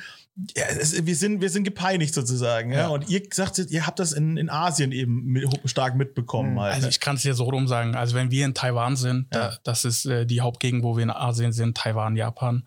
Ja, 0.57 0.64
es, 0.67 1.07
wir, 1.07 1.14
sind, 1.14 1.41
wir 1.41 1.49
sind 1.49 1.62
gepeinigt 1.64 2.12
sozusagen. 2.12 2.73
Ja. 2.73 2.79
Ja. 2.79 2.88
Und 2.88 3.09
ihr 3.09 3.23
sagt, 3.33 3.59
ihr 3.59 3.87
habt 3.87 4.00
das 4.00 4.12
in, 4.12 4.37
in 4.37 4.50
Asien 4.50 4.91
eben 4.91 5.23
mit, 5.25 5.47
stark 5.67 5.95
mitbekommen. 5.95 6.59
Halt, 6.59 6.75
Also 6.75 6.87
ne? 6.87 6.91
ich 6.91 6.99
kann 7.00 7.17
es 7.17 7.23
dir 7.23 7.35
so 7.35 7.45
rum 7.45 7.69
sagen. 7.69 7.95
Also 7.95 8.17
wenn 8.17 8.31
wir 8.33 8.45
in 8.45 8.53
Taiwan 8.55 8.97
sind, 8.97 9.29
Ja. 9.33 9.50
da, 9.50 9.59
das 9.62 9.85
ist 9.85 10.07
äh, 10.07 10.26
die 10.26 10.41
Hauptgegend, 10.41 10.83
wo 10.83 10.97
wir 10.97 11.05
in 11.05 11.11
Asien 11.11 11.53
sind, 11.53 11.76
Taiwan, 11.76 12.17
Japan. 12.17 12.67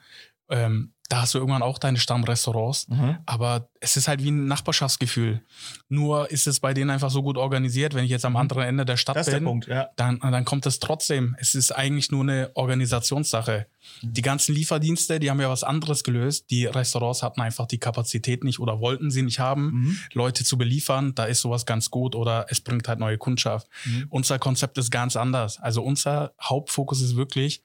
Ähm, 0.49 0.93
da 1.09 1.21
hast 1.21 1.33
du 1.33 1.37
irgendwann 1.37 1.61
auch 1.61 1.77
deine 1.79 1.97
Stammrestaurants. 1.99 2.87
Mhm. 2.89 3.17
Aber 3.25 3.69
es 3.79 3.95
ist 3.95 4.07
halt 4.09 4.23
wie 4.23 4.29
ein 4.31 4.47
Nachbarschaftsgefühl. 4.47 5.41
Nur 5.87 6.29
ist 6.31 6.47
es 6.47 6.59
bei 6.59 6.73
denen 6.73 6.89
einfach 6.89 7.09
so 7.11 7.23
gut 7.23 7.37
organisiert, 7.37 7.93
wenn 7.93 8.03
ich 8.03 8.09
jetzt 8.11 8.25
am 8.25 8.35
anderen 8.35 8.63
Ende 8.63 8.83
der 8.83 8.97
Stadt 8.97 9.15
Mhm. 9.15 9.19
Das 9.19 9.27
ist 9.27 9.31
der 9.33 9.39
bin, 9.39 9.45
Punkt, 9.45 9.67
ja. 9.67 9.89
dann, 9.95 10.19
dann 10.19 10.43
kommt 10.45 10.65
es 10.65 10.79
trotzdem. 10.79 11.35
Es 11.39 11.55
ist 11.55 11.71
eigentlich 11.71 12.11
nur 12.11 12.23
eine 12.23 12.51
Organisationssache. 12.55 13.67
Mhm. 14.01 14.13
Die 14.13 14.21
ganzen 14.21 14.53
Lieferdienste, 14.55 15.19
die 15.19 15.29
haben 15.29 15.39
ja 15.39 15.49
was 15.49 15.63
anderes 15.63 16.03
gelöst. 16.03 16.49
Die 16.49 16.65
Restaurants 16.65 17.23
hatten 17.23 17.41
einfach 17.41 17.67
die 17.67 17.77
Kapazität 17.79 18.43
nicht 18.43 18.59
oder 18.59 18.79
wollten 18.79 19.11
sie 19.11 19.21
nicht 19.21 19.39
haben, 19.39 19.67
Mhm. 19.67 19.97
Leute 20.13 20.43
zu 20.43 20.57
beliefern. 20.57 21.13
Da 21.15 21.25
ist 21.25 21.41
sowas 21.41 21.65
ganz 21.65 21.89
gut 21.89 22.15
oder 22.15 22.47
es 22.49 22.61
bringt 22.61 22.87
halt 22.87 22.99
neue 22.99 23.17
Kundschaft. 23.17 23.67
Mhm. 23.85 24.07
Unser 24.09 24.39
Konzept 24.39 24.77
ist 24.77 24.91
ganz 24.91 25.15
anders. 25.15 25.59
Also 25.59 25.83
unser 25.83 26.33
Hauptfokus 26.41 27.01
ist 27.01 27.15
wirklich, 27.15 27.63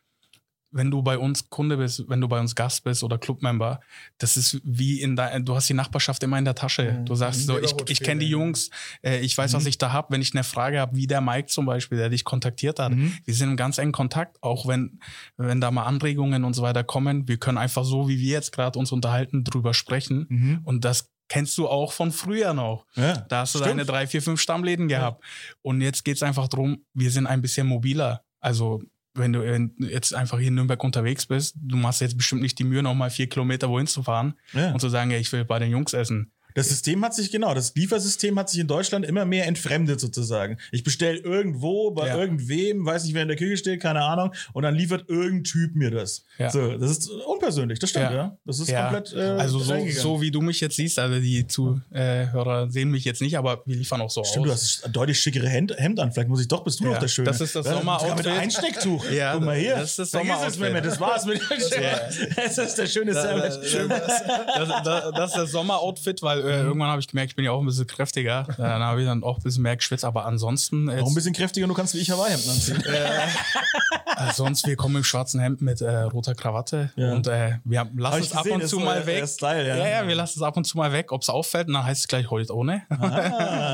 wenn 0.73 0.91
du 0.91 1.03
bei 1.03 1.19
uns 1.19 1.49
Kunde 1.51 1.77
bist, 1.77 2.05
wenn 2.09 2.21
du 2.21 2.29
bei 2.29 2.41
uns 2.41 2.55
Gast 2.55 2.83
bist 2.85 3.03
oder 3.05 3.19
Clubmember, 3.19 3.81
das 4.19 4.37
ist 4.37 4.61
wie 4.65 5.01
in 5.03 5.17
dein, 5.17 5.45
du 5.45 5.55
hast 5.55 5.69
die 5.69 5.75
Nachbarschaft 5.75 6.23
immer 6.23 6.39
in 6.39 6.45
der 6.45 6.55
Tasche. 6.55 6.99
Mhm. 7.01 7.05
Du 7.05 7.15
sagst 7.15 7.47
so, 7.47 7.59
ich, 7.59 7.75
ich 7.89 8.01
kenne 8.01 8.21
die 8.21 8.29
Jungs, 8.29 8.71
äh, 9.03 9.21
ich 9.21 9.37
weiß, 9.37 9.53
Mhm. 9.53 9.57
was 9.59 9.67
ich 9.67 9.79
da 9.79 9.93
hab. 9.93 10.11
Wenn 10.11 10.23
ich 10.23 10.35
eine 10.35 10.45
Frage 10.45 10.81
habe, 10.81 10.97
wie 10.97 11.07
der 11.07 11.21
Mike 11.21 11.49
zum 11.49 11.67
Beispiel, 11.67 11.99
der 11.99 12.09
dich 12.09 12.25
kontaktiert 12.25 12.79
hat, 12.79 12.93
Mhm. 12.93 13.13
wir 13.25 13.35
sind 13.35 13.51
im 13.51 13.57
ganz 13.57 13.79
engen 13.79 13.93
Kontakt, 13.93 14.43
auch 14.43 14.67
wenn, 14.67 14.99
wenn 15.37 15.61
da 15.61 15.71
mal 15.71 15.85
Anregungen 15.85 16.45
und 16.45 16.55
so 16.55 16.63
weiter 16.63 16.85
kommen. 16.85 17.29
Wir 17.29 17.37
können 17.37 17.59
einfach 17.59 17.85
so, 17.85 18.09
wie 18.09 18.19
wir 18.19 18.33
jetzt 18.33 18.53
gerade 18.53 18.79
uns 18.79 18.93
unterhalten, 18.93 19.45
drüber 19.45 19.75
sprechen. 19.75 20.27
Mhm. 20.29 20.61
Und 20.65 20.85
das 20.85 21.11
kennst 21.29 21.57
du 21.57 21.67
auch 21.69 21.93
von 21.93 22.13
früher 22.13 22.53
noch. 22.55 22.85
Ja, 22.95 23.15
Da 23.29 23.41
hast 23.41 23.55
du 23.55 23.59
stimmt. 23.59 23.71
deine 23.73 23.85
drei, 23.87 24.07
vier, 24.07 24.21
fünf 24.23 24.41
Stammläden 24.41 24.89
gehabt. 24.89 25.23
Und 25.63 25.81
jetzt 25.81 26.05
geht's 26.05 26.23
einfach 26.23 26.49
drum, 26.49 26.85
wir 26.95 27.11
sind 27.11 27.27
ein 27.27 27.41
bisschen 27.43 27.67
mobiler. 27.67 28.23
Also 28.41 28.83
wenn 29.15 29.33
du 29.33 29.43
jetzt 29.79 30.15
einfach 30.15 30.39
hier 30.39 30.49
in 30.49 30.55
Nürnberg 30.55 30.83
unterwegs 30.83 31.27
bist, 31.27 31.55
du 31.61 31.77
machst 31.77 32.01
jetzt 32.01 32.17
bestimmt 32.17 32.43
nicht 32.43 32.59
die 32.59 32.65
Mühe, 32.65 32.83
nochmal 32.83 33.11
vier 33.11 33.29
Kilometer 33.29 33.69
wohin 33.69 33.87
zu 33.87 34.03
fahren 34.03 34.35
Ja. 34.53 34.73
und 34.73 34.81
zu 34.81 34.89
sagen, 34.89 35.11
ja, 35.11 35.19
ich 35.19 35.31
will 35.33 35.45
bei 35.45 35.59
den 35.59 35.71
Jungs 35.71 35.93
essen. 35.93 36.33
Das 36.55 36.69
System 36.69 37.05
hat 37.05 37.15
sich, 37.15 37.31
genau, 37.31 37.55
das 37.55 37.75
Liefersystem 37.75 38.39
hat 38.39 38.51
sich 38.51 38.61
in 38.61 38.67
Deutschland 38.67 39.05
immer 39.07 39.25
mehr 39.25 39.47
entfremdet 39.47 40.01
sozusagen. 40.01 40.59
Ich 40.71 40.85
bestelle 40.85 41.19
irgendwo 41.19 41.91
bei 41.91 42.09
Ja. 42.09 42.17
irgendwem, 42.19 42.85
weiß 42.85 43.05
nicht, 43.05 43.15
wer 43.15 43.23
in 43.23 43.29
der 43.29 43.37
Küche 43.37 43.57
steht, 43.57 43.81
keine 43.81 44.03
Ahnung, 44.03 44.33
und 44.53 44.63
dann 44.63 44.75
liefert 44.75 45.09
irgendein 45.09 45.45
Typ 45.45 45.75
mir 45.77 45.91
das. 45.91 46.25
Ja. 46.39 46.51
So, 46.51 46.77
das 46.77 46.91
ist 46.91 47.09
unpersönlich, 47.11 47.79
das 47.79 47.91
stimmt, 47.91 48.07
ja. 48.11 48.13
Ja. 48.13 48.37
Das 48.45 48.59
ist 48.61 48.73
komplett 48.75 49.13
äh, 49.15 49.21
also 49.21 49.59
so, 49.59 49.75
so 49.91 50.21
wie 50.21 50.31
du 50.31 50.41
mich 50.41 50.61
jetzt 50.61 50.77
siehst, 50.77 50.99
also 50.99 51.19
die 51.21 51.47
Zuhörer 51.47 52.71
sehen 52.71 52.91
mich 52.91 53.05
jetzt 53.05 53.21
nicht, 53.23 53.37
aber 53.39 53.63
wir 53.67 53.77
liefern 53.77 54.01
auch 54.01 54.11
so 54.11 54.25
Stimmt, 54.25 54.47
du 54.47 54.51
aus. 54.53 54.61
hast 54.63 54.87
ein 54.87 54.93
deutlich 54.93 55.19
schickere 55.21 55.49
Hemd, 55.49 55.75
Hemd 55.77 56.01
an. 56.01 56.13
Vielleicht 56.13 56.29
muss 56.29 56.41
ich 56.41 56.49
doch, 56.49 56.65
bist 56.65 56.81
du 56.81 56.85
noch 56.85 56.99
der 56.99 57.09
Schöne. 57.09 57.27
das 57.29 57.41
ist 57.41 57.55
das 57.57 57.67
Sommeroutfit. 57.67 58.17
Mit 58.17 58.27
Einstecktuch. 58.27 59.05
Ja, 59.13 59.35
Guck 59.35 59.45
mal 59.45 59.57
hier. 59.57 59.77
das 59.77 59.91
ist 59.91 59.99
das 59.99 60.11
Sommeroutfit. 60.13 60.85
Das 60.85 61.01
war's 61.01 61.25
mit 61.27 61.41
Das 62.37 62.59
ist 62.59 62.75
der 62.79 62.87
schöne 62.87 63.13
Sandwich. 63.15 63.73
das, 63.89 64.69
das, 64.85 65.13
das 65.15 65.31
ist 65.31 65.37
das 65.37 65.51
Sommeroutfit, 65.51 66.23
weil 66.23 66.42
äh, 66.43 66.63
irgendwann 66.63 66.89
habe 66.89 67.01
ich 67.01 67.09
gemerkt, 67.09 67.33
ich 67.33 67.37
bin 67.37 67.45
ja 67.45 67.53
auch 67.53 67.61
ein 67.61 67.67
bisschen 67.67 67.87
kräftiger. 67.87 68.47
Dann 68.57 68.83
habe 68.83 69.01
ich 69.01 69.07
dann 69.07 69.23
auch 69.23 69.39
ein 69.39 69.43
bisschen 69.43 69.63
mehr 69.63 69.77
geschwitzt, 69.77 70.05
aber 70.05 70.27
ansonsten. 70.27 70.85
Noch 70.85 71.09
ein 71.09 71.15
bisschen 71.15 71.33
kräftiger, 71.33 71.67
du 71.67 71.75
kannst 71.75 71.95
wie 71.95 71.99
ich 71.99 72.11
Hawaii-Hemden 72.11 72.51
anziehen. 72.51 72.83
äh, 74.17 74.33
sonst, 74.35 74.67
wir 74.67 74.77
kommen 74.77 74.97
im 74.97 75.05
schwarzen 75.05 75.41
Hemd 75.41 75.61
mit 75.63 75.81
äh, 75.81 75.91
roter 76.03 76.35
Krawatte 76.35 76.91
Ja. 76.97 77.13
und 77.13 77.27
äh, 77.27 77.59
wir 77.65 77.89
lassen 77.97 78.23
es 78.23 78.33
ab 78.33 78.45
gesehen, 78.45 78.63
und 78.63 78.69
zu 78.69 78.79
mal 78.81 79.05
weg. 79.07 79.27
Style, 79.29 79.67
ja. 79.69 79.77
ja, 79.77 79.89
ja, 79.89 80.09
wir 80.09 80.15
lassen 80.15 80.39
es 80.39 80.43
ab 80.43 80.57
und 80.57 80.65
zu 80.65 80.77
mal 80.79 80.93
weg, 80.93 81.13
ob 81.13 81.23
es 81.23 81.29
auffällt, 81.29 81.69
und 81.69 81.75
dann 81.75 81.85
heißt 81.85 82.03
es 82.03 82.09
gleich 82.09 82.31
heute 82.31 82.55
ohne. 82.55 82.83
Ah. 82.89 82.97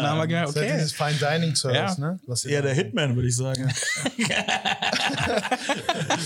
dann 0.02 0.10
haben 0.10 0.18
wir 0.18 0.26
gemerkt, 0.26 0.48
Das 0.48 0.56
ist 0.56 0.62
ja 0.62 0.68
okay. 0.68 0.76
dieses 0.78 0.92
Fine 0.92 1.14
Dining 1.40 1.54
Service, 1.56 1.98
Ja. 1.98 2.04
ne? 2.04 2.20
Was 2.26 2.44
Eher 2.44 2.62
der 2.62 2.74
Hitman, 2.74 3.14
würde 3.16 3.28
ich 3.28 3.36
sagen. 3.36 3.68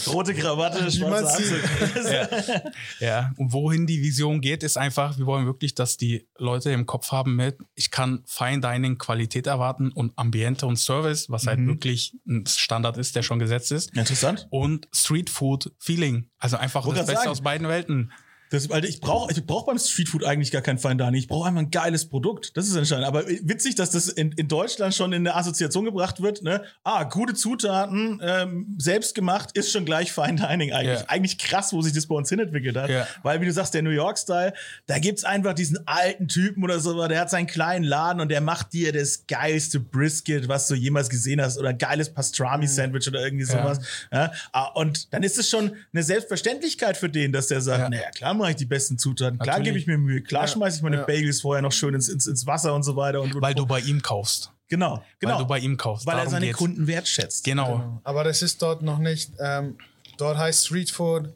Rote 0.06 0.34
Krawatte, 0.34 0.90
schwarzer 0.90 1.42
sieht. 1.42 1.52
Anzug. 2.32 2.72
Ja, 3.00 3.32
und 3.36 3.52
wohin 3.52 3.86
die 3.86 4.02
Vision 4.02 4.40
geht, 4.40 4.62
ist 4.62 4.76
einfach, 4.76 5.18
wir 5.18 5.26
wollen 5.26 5.46
wirklich, 5.46 5.74
dass 5.74 5.96
die 5.96 6.26
Leute 6.38 6.70
im 6.70 6.86
Kopf 6.86 7.12
haben 7.12 7.36
mit, 7.36 7.58
ich 7.74 7.90
kann 7.90 8.22
Fine 8.26 8.60
Dining 8.60 8.98
Qualität 8.98 9.46
erwarten 9.46 9.90
und 9.92 10.12
Ambiente 10.16 10.66
und 10.66 10.76
Service, 10.76 11.30
was 11.30 11.44
Mhm. 11.44 11.48
halt 11.48 11.66
wirklich 11.66 12.14
ein 12.26 12.44
Standard 12.46 12.96
ist, 12.98 13.16
der 13.16 13.22
schon 13.22 13.38
gesetzt 13.38 13.72
ist. 13.72 13.81
Interessant. 13.88 14.46
Und 14.50 14.88
Street 14.94 15.30
Food 15.30 15.72
Feeling. 15.78 16.28
Also 16.38 16.56
einfach 16.56 16.84
Wollte 16.86 17.00
das 17.00 17.06
Beste 17.06 17.20
sagen. 17.20 17.30
aus 17.30 17.40
beiden 17.42 17.68
Welten. 17.68 18.12
Das, 18.52 18.68
weil 18.68 18.84
ich 18.84 19.00
brauche 19.00 19.32
ich 19.32 19.44
brauch 19.44 19.64
beim 19.66 19.78
Streetfood 19.78 20.24
eigentlich 20.24 20.50
gar 20.52 20.62
kein 20.62 20.78
Fine 20.78 20.96
Dining. 20.96 21.14
Ich 21.14 21.26
brauche 21.28 21.48
einfach 21.48 21.60
ein 21.62 21.70
geiles 21.70 22.04
Produkt. 22.08 22.56
Das 22.56 22.68
ist 22.68 22.76
entscheidend. 22.76 23.06
Aber 23.06 23.26
witzig, 23.26 23.74
dass 23.74 23.90
das 23.90 24.08
in, 24.08 24.32
in 24.32 24.46
Deutschland 24.46 24.94
schon 24.94 25.12
in 25.12 25.26
eine 25.26 25.34
Assoziation 25.34 25.84
gebracht 25.86 26.22
wird. 26.22 26.42
Ne? 26.42 26.62
Ah, 26.84 27.04
gute 27.04 27.34
Zutaten, 27.34 28.20
ähm, 28.22 28.76
selbst 28.78 29.14
gemacht, 29.14 29.50
ist 29.54 29.72
schon 29.72 29.84
gleich 29.84 30.12
Fine 30.12 30.34
Dining 30.36 30.72
eigentlich. 30.72 31.00
Ja. 31.00 31.04
Eigentlich 31.08 31.38
krass, 31.38 31.72
wo 31.72 31.80
sich 31.82 31.92
das 31.94 32.06
bei 32.06 32.14
uns 32.14 32.28
hin 32.28 32.38
entwickelt 32.40 32.76
hat. 32.76 32.90
Ja. 32.90 33.06
Weil, 33.22 33.40
wie 33.40 33.46
du 33.46 33.52
sagst, 33.52 33.72
der 33.74 33.82
New 33.82 33.90
York-Style, 33.90 34.52
da 34.86 34.98
gibt's 34.98 35.24
einfach 35.24 35.54
diesen 35.54 35.86
alten 35.86 36.28
Typen 36.28 36.62
oder 36.62 36.78
so, 36.78 37.08
der 37.08 37.20
hat 37.20 37.30
seinen 37.30 37.46
kleinen 37.46 37.84
Laden 37.84 38.20
und 38.20 38.28
der 38.30 38.42
macht 38.42 38.72
dir 38.74 38.92
das 38.92 39.26
geilste 39.26 39.80
Brisket, 39.80 40.48
was 40.48 40.68
du 40.68 40.74
jemals 40.74 41.08
gesehen 41.08 41.40
hast, 41.40 41.58
oder 41.58 41.72
geiles 41.72 42.10
Pastrami-Sandwich 42.12 43.08
oder 43.08 43.22
irgendwie 43.24 43.46
Ja. 43.46 43.62
sowas. 43.62 43.78
Ja. 44.12 44.32
Ah, 44.52 44.66
Und 44.74 45.12
dann 45.14 45.22
ist 45.22 45.38
es 45.38 45.48
schon 45.48 45.72
eine 45.92 46.02
Selbstverständlichkeit 46.02 46.96
für 46.96 47.08
den, 47.08 47.32
dass 47.32 47.48
der 47.48 47.60
sagt, 47.60 47.80
Ja. 47.80 47.88
naja, 47.88 48.10
klar 48.10 48.34
mache 48.42 48.50
ich 48.50 48.56
die 48.56 48.66
besten 48.66 48.98
Zutaten, 48.98 49.38
klar 49.38 49.60
gebe 49.60 49.78
ich 49.78 49.86
mir 49.86 49.96
Mühe, 49.98 50.22
klar 50.22 50.42
Ja. 50.42 50.48
schmeiße 50.48 50.76
ich 50.76 50.82
meine 50.82 50.96
Ja. 50.98 51.02
Bagels 51.04 51.40
vorher 51.40 51.62
noch 51.62 51.72
schön 51.72 51.94
ins, 51.94 52.08
ins, 52.08 52.26
ins 52.26 52.46
Wasser 52.46 52.74
und 52.74 52.82
so 52.82 52.94
weiter. 52.96 53.22
Und, 53.22 53.40
Weil 53.40 53.54
du 53.54 53.64
bei 53.66 53.80
ihm 53.80 54.02
kaufst. 54.02 54.52
genau, 54.68 55.02
genau. 55.18 55.34
Weil 55.34 55.38
du 55.42 55.46
bei 55.48 55.58
ihm 55.60 55.76
kaufst. 55.76 56.04
Weil 56.06 56.14
er 56.14 56.16
Darum 56.18 56.32
seine 56.32 56.46
geht's. 56.46 56.58
Kunden 56.58 56.86
wertschätzt. 56.86 57.44
Genau. 57.44 57.66
Genau. 57.78 58.00
Aber 58.04 58.24
das 58.24 58.42
ist 58.42 58.60
dort 58.60 58.82
noch 58.82 58.98
nicht, 58.98 59.32
ähm, 59.40 59.78
dort 60.18 60.36
heißt 60.36 60.66
Street 60.66 60.90
Food 60.90 61.34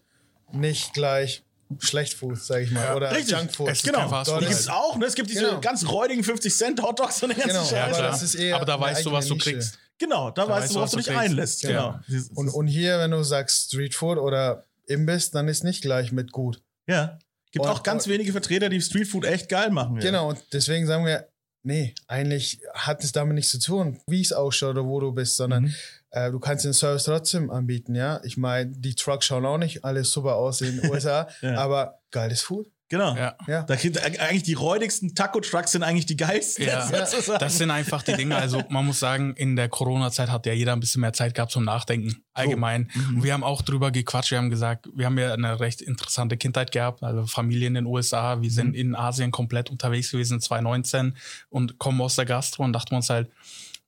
nicht 0.53 0.93
gleich 0.93 1.43
schlecht 1.81 2.15
Food, 2.15 2.39
sag 2.39 2.63
ich 2.63 2.71
mal, 2.71 2.95
oder 2.95 3.11
Richtig. 3.11 3.37
Junk 3.37 3.53
Food. 3.53 3.69
Es 3.71 3.83
Genau, 3.83 4.09
Fast 4.09 4.31
die 4.31 4.39
gibt 4.39 4.51
es 4.53 4.69
auch. 4.69 4.97
Ne? 4.97 5.07
Es 5.07 5.15
gibt 5.17 5.29
diese 5.31 5.47
Genau. 5.47 5.61
ganz 5.61 5.85
räudigen 5.85 6.23
50 6.23 6.55
Cent 6.57 6.81
Hotdogs 6.81 7.21
und 7.25 7.31
den 7.31 7.39
ganzen 7.39 7.49
Genau, 7.57 7.65
Scheiß. 7.65 7.97
aber 7.99 8.07
das 8.07 8.23
ist 8.23 8.35
eher 8.37 8.55
Aber 8.55 8.65
da 8.65 8.79
weißt 8.79 9.05
du, 9.05 9.11
was 9.11 9.27
du 9.27 9.35
Nische. 9.35 9.51
kriegst. 9.53 9.79
Genau, 9.99 10.31
da, 10.31 10.43
weißt 10.43 10.51
weißt 10.51 10.71
du, 10.71 10.75
worauf 10.77 10.85
was 10.85 10.91
du 10.93 10.97
dich 10.99 11.07
kriegst. 11.07 11.21
einlässt. 11.21 11.63
Genau. 11.63 11.99
Genau. 12.07 12.25
Und, 12.35 12.49
und 12.51 12.67
hier, 12.69 12.99
wenn 13.01 13.11
du 13.11 13.23
sagst 13.25 13.67
Street 13.69 13.95
Food 13.97 14.19
oder 14.19 14.65
Imbiss, 14.87 15.33
dann 15.33 15.49
ist 15.49 15.65
nicht 15.65 15.83
gleich 15.83 16.13
mit 16.13 16.31
gut. 16.31 16.63
Ja. 16.87 17.19
Gibt 17.53 17.65
Und- 17.65 17.71
auch 17.73 17.83
ganz 17.83 18.07
und- 18.07 18.13
wenige 18.13 18.33
Vertreter, 18.33 18.69
die 18.69 18.81
Streetfood 18.81 19.25
echt 19.25 19.49
geil 19.49 19.71
machen. 19.71 19.97
Ja. 19.97 20.03
Genau, 20.03 20.29
und 20.31 20.39
deswegen 20.53 20.87
sagen 20.87 21.07
wir, 21.07 21.29
nee, 21.63 21.95
eigentlich 22.07 22.61
hat 22.75 23.03
es 23.03 23.13
damit 23.13 23.35
nichts 23.35 23.51
zu 23.53 23.59
tun, 23.61 23.99
wie 24.09 24.21
es 24.21 24.33
ausschaut 24.33 24.71
oder 24.77 24.85
wo 24.85 25.01
du 25.01 25.13
bist, 25.13 25.37
sondern 25.37 25.65
Mhm. 25.65 25.75
äh, 26.11 26.31
du 26.31 26.39
kannst 26.39 26.65
den 26.65 26.73
Service 26.75 27.05
trotzdem 27.05 27.51
anbieten, 27.51 27.95
ja. 27.95 28.21
Ich 28.25 28.37
meine, 28.37 28.71
die 28.73 28.95
Trucks 28.95 29.27
schauen 29.27 29.47
auch 29.47 29.59
nicht 29.59 29.85
alles 29.85 30.11
super 30.11 30.37
aus 30.37 30.61
in 30.61 30.81
den 30.81 30.91
USA, 30.93 31.29
Ja. 31.41 31.57
aber 31.59 32.01
geiles 32.11 32.43
Food. 32.43 32.71
Genau. 32.89 33.17
Ja. 33.17 33.37
Ja. 33.49 33.63
Da 33.65 33.75
kriegt, 33.75 34.01
eigentlich 34.01 34.45
die 34.45 34.55
räudigsten 34.55 35.15
Taco-Trucks 35.15 35.73
sind 35.73 35.83
eigentlich 35.83 36.07
die 36.07 36.17
geilsten. 36.17 36.67
Ja, 36.67 36.87
sozusagen. 37.07 37.41
das 37.41 37.59
sind 37.59 37.71
einfach 37.73 38.03
die 38.05 38.13
Dinge. 38.13 38.37
Also 38.37 38.63
man 38.69 38.87
muss 38.87 39.01
sagen, 39.01 39.35
in 39.35 39.57
der 39.57 39.69
Corona-Zeit 39.69 40.31
hat 40.31 40.47
ja 40.47 40.53
jeder 40.53 40.73
ein 40.73 40.79
bisschen 40.81 41.01
mehr 41.01 41.13
Zeit 41.13 41.35
gehabt 41.35 41.51
zum 41.51 41.65
Nachdenken 41.65 42.23
allgemein. 42.33 42.89
Mhm. 42.95 43.17
Und 43.17 43.25
wir 43.25 43.33
haben 43.33 43.43
auch 43.43 43.63
drüber 43.63 43.91
gequatscht. 43.91 44.31
Wir 44.31 44.39
haben 44.39 44.51
gesagt, 44.51 44.89
wir 44.95 45.07
haben 45.07 45.19
ja 45.19 45.33
eine 45.33 45.59
recht 45.59 45.81
interessante 45.83 46.37
Kindheit 46.37 46.71
gehabt. 46.71 47.03
Also 47.03 47.27
Familie 47.27 47.67
in 47.67 47.75
den 47.75 47.87
USA. 47.87 48.41
Wir 48.41 48.51
sind 48.53 48.69
Mhm. 48.69 48.75
in 48.75 48.95
Asien 48.95 49.33
komplett 49.33 49.69
unterwegs 49.69 50.13
gewesen 50.13 50.41
2019 50.41 51.17
und 51.49 51.79
kommen 51.79 52.01
aus 52.01 52.15
der 52.15 52.25
Gastro 52.25 52.63
und 52.63 52.73
dachten 52.73 52.95
uns 52.95 53.11
halt, 53.11 53.31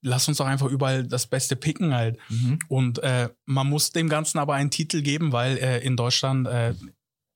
lass 0.03 0.27
uns 0.27 0.39
doch 0.39 0.47
einfach 0.47 0.67
überall 0.67 1.05
das 1.07 1.29
Beste 1.29 1.55
picken 1.55 1.95
halt. 1.95 2.19
Mhm. 2.31 2.59
Und 2.69 2.99
äh, 3.05 3.29
man 3.45 3.69
muss 3.69 3.93
dem 3.93 4.09
Ganzen 4.09 4.39
aber 4.39 4.55
einen 4.55 4.71
Titel 4.73 5.03
geben, 5.03 5.31
weil 5.33 5.57
äh, 5.59 5.79
in 5.79 5.97
Deutschland 5.97 6.49
äh, 6.49 6.75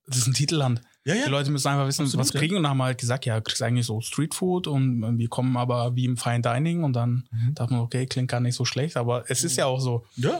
das 0.05 0.17
ist 0.17 0.27
ein 0.27 0.33
Titelland. 0.33 0.81
Ja, 1.05 1.15
ja. 1.15 1.25
Die 1.25 1.31
Leute 1.31 1.51
müssen 1.51 1.67
einfach 1.67 1.85
wissen, 1.87 2.03
Absolut, 2.03 2.25
was 2.27 2.33
ja. 2.33 2.39
kriegen. 2.39 2.55
Und 2.55 2.63
dann 2.63 2.69
haben 2.71 2.77
wir 2.77 2.85
halt 2.85 2.97
gesagt, 2.97 3.25
ja, 3.25 3.35
du 3.35 3.41
kriegst 3.41 3.61
eigentlich 3.61 3.85
so 3.85 3.99
Streetfood 4.01 4.67
und 4.67 5.03
äh, 5.03 5.17
wir 5.17 5.27
kommen 5.27 5.57
aber 5.57 5.95
wie 5.95 6.05
im 6.05 6.15
Fine 6.17 6.41
Dining. 6.41 6.83
Und 6.83 6.93
dann 6.93 7.27
Mhm. 7.31 7.55
dachte 7.55 7.73
man, 7.73 7.81
okay, 7.81 8.05
klingt 8.05 8.29
gar 8.29 8.39
nicht 8.39 8.55
so 8.55 8.63
schlecht. 8.65 8.95
Aber 8.95 9.25
es 9.29 9.43
ist 9.43 9.57
ja 9.57 9.65
auch 9.65 9.79
so. 9.79 10.05
Ja, 10.15 10.39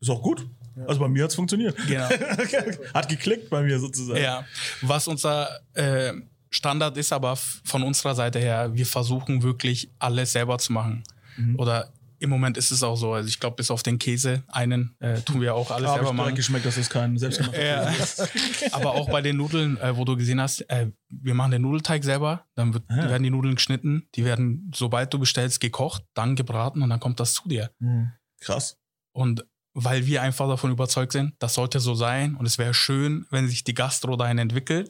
ist 0.00 0.10
auch 0.10 0.20
gut. 0.22 0.46
Also 0.88 0.98
bei 1.00 1.06
mir 1.08 1.22
hat 1.22 1.30
es 1.30 1.36
funktioniert. 1.36 1.76
Genau. 1.86 2.08
Hat 2.94 3.08
geklickt 3.08 3.48
bei 3.50 3.62
mir 3.62 3.78
sozusagen. 3.78 4.20
ja. 4.20 4.44
Was 4.82 5.06
unser 5.06 5.48
äh, 5.74 6.12
Standard 6.50 6.96
ist 6.96 7.12
aber 7.12 7.36
von 7.36 7.84
unserer 7.84 8.16
Seite 8.16 8.40
her, 8.40 8.74
wir 8.74 8.86
versuchen 8.86 9.42
wirklich 9.44 9.88
alles 10.00 10.32
selber 10.32 10.58
zu 10.58 10.72
machen. 10.72 11.04
Mhm. 11.36 11.56
Oder 11.60 11.92
im 12.24 12.30
Moment 12.30 12.56
ist 12.56 12.70
es 12.72 12.82
auch 12.82 12.96
so. 12.96 13.12
Also 13.12 13.28
ich 13.28 13.38
glaube, 13.38 13.54
bis 13.56 13.70
auf 13.70 13.82
den 13.84 13.98
Käse, 13.98 14.42
einen, 14.48 14.96
äh, 14.98 15.20
tun 15.20 15.40
wir 15.40 15.54
auch 15.54 15.70
alles 15.70 15.88
Aber 15.88 15.98
selber 15.98 16.12
machen. 16.12 16.34
geschmeckt, 16.34 16.66
dass 16.66 16.76
es 16.76 16.90
kein 16.90 17.16
selbstgemachter 17.16 17.64
Ja. 17.64 17.90
Ist. 17.90 18.28
Aber 18.74 18.94
auch 18.94 19.08
bei 19.08 19.22
den 19.22 19.36
Nudeln, 19.36 19.76
äh, 19.78 19.96
wo 19.96 20.04
du 20.04 20.16
gesehen 20.16 20.40
hast, 20.40 20.62
äh, 20.70 20.90
wir 21.08 21.34
machen 21.34 21.52
den 21.52 21.62
Nudelteig 21.62 22.02
selber, 22.02 22.44
dann 22.56 22.74
wird, 22.74 22.84
Ah. 22.88 23.08
werden 23.08 23.22
die 23.22 23.30
Nudeln 23.30 23.54
geschnitten, 23.54 24.08
die 24.16 24.24
werden, 24.24 24.72
sobald 24.74 25.14
du 25.14 25.18
bestellst, 25.18 25.60
gekocht, 25.60 26.02
dann 26.14 26.34
gebraten 26.34 26.82
und 26.82 26.90
dann 26.90 26.98
kommt 27.00 27.20
das 27.20 27.34
zu 27.34 27.48
dir. 27.48 27.70
Mhm. 27.78 28.10
Krass. 28.40 28.76
Und 29.12 29.44
weil 29.76 30.06
wir 30.06 30.22
einfach 30.22 30.46
davon 30.48 30.70
überzeugt 30.70 31.12
sind, 31.12 31.34
das 31.40 31.54
sollte 31.54 31.80
so 31.80 31.94
sein 31.94 32.36
und 32.36 32.46
es 32.46 32.58
wäre 32.58 32.74
schön, 32.74 33.26
wenn 33.30 33.48
sich 33.48 33.64
die 33.64 33.74
Gastro 33.74 34.16
dahin 34.16 34.38
entwickelt. 34.38 34.88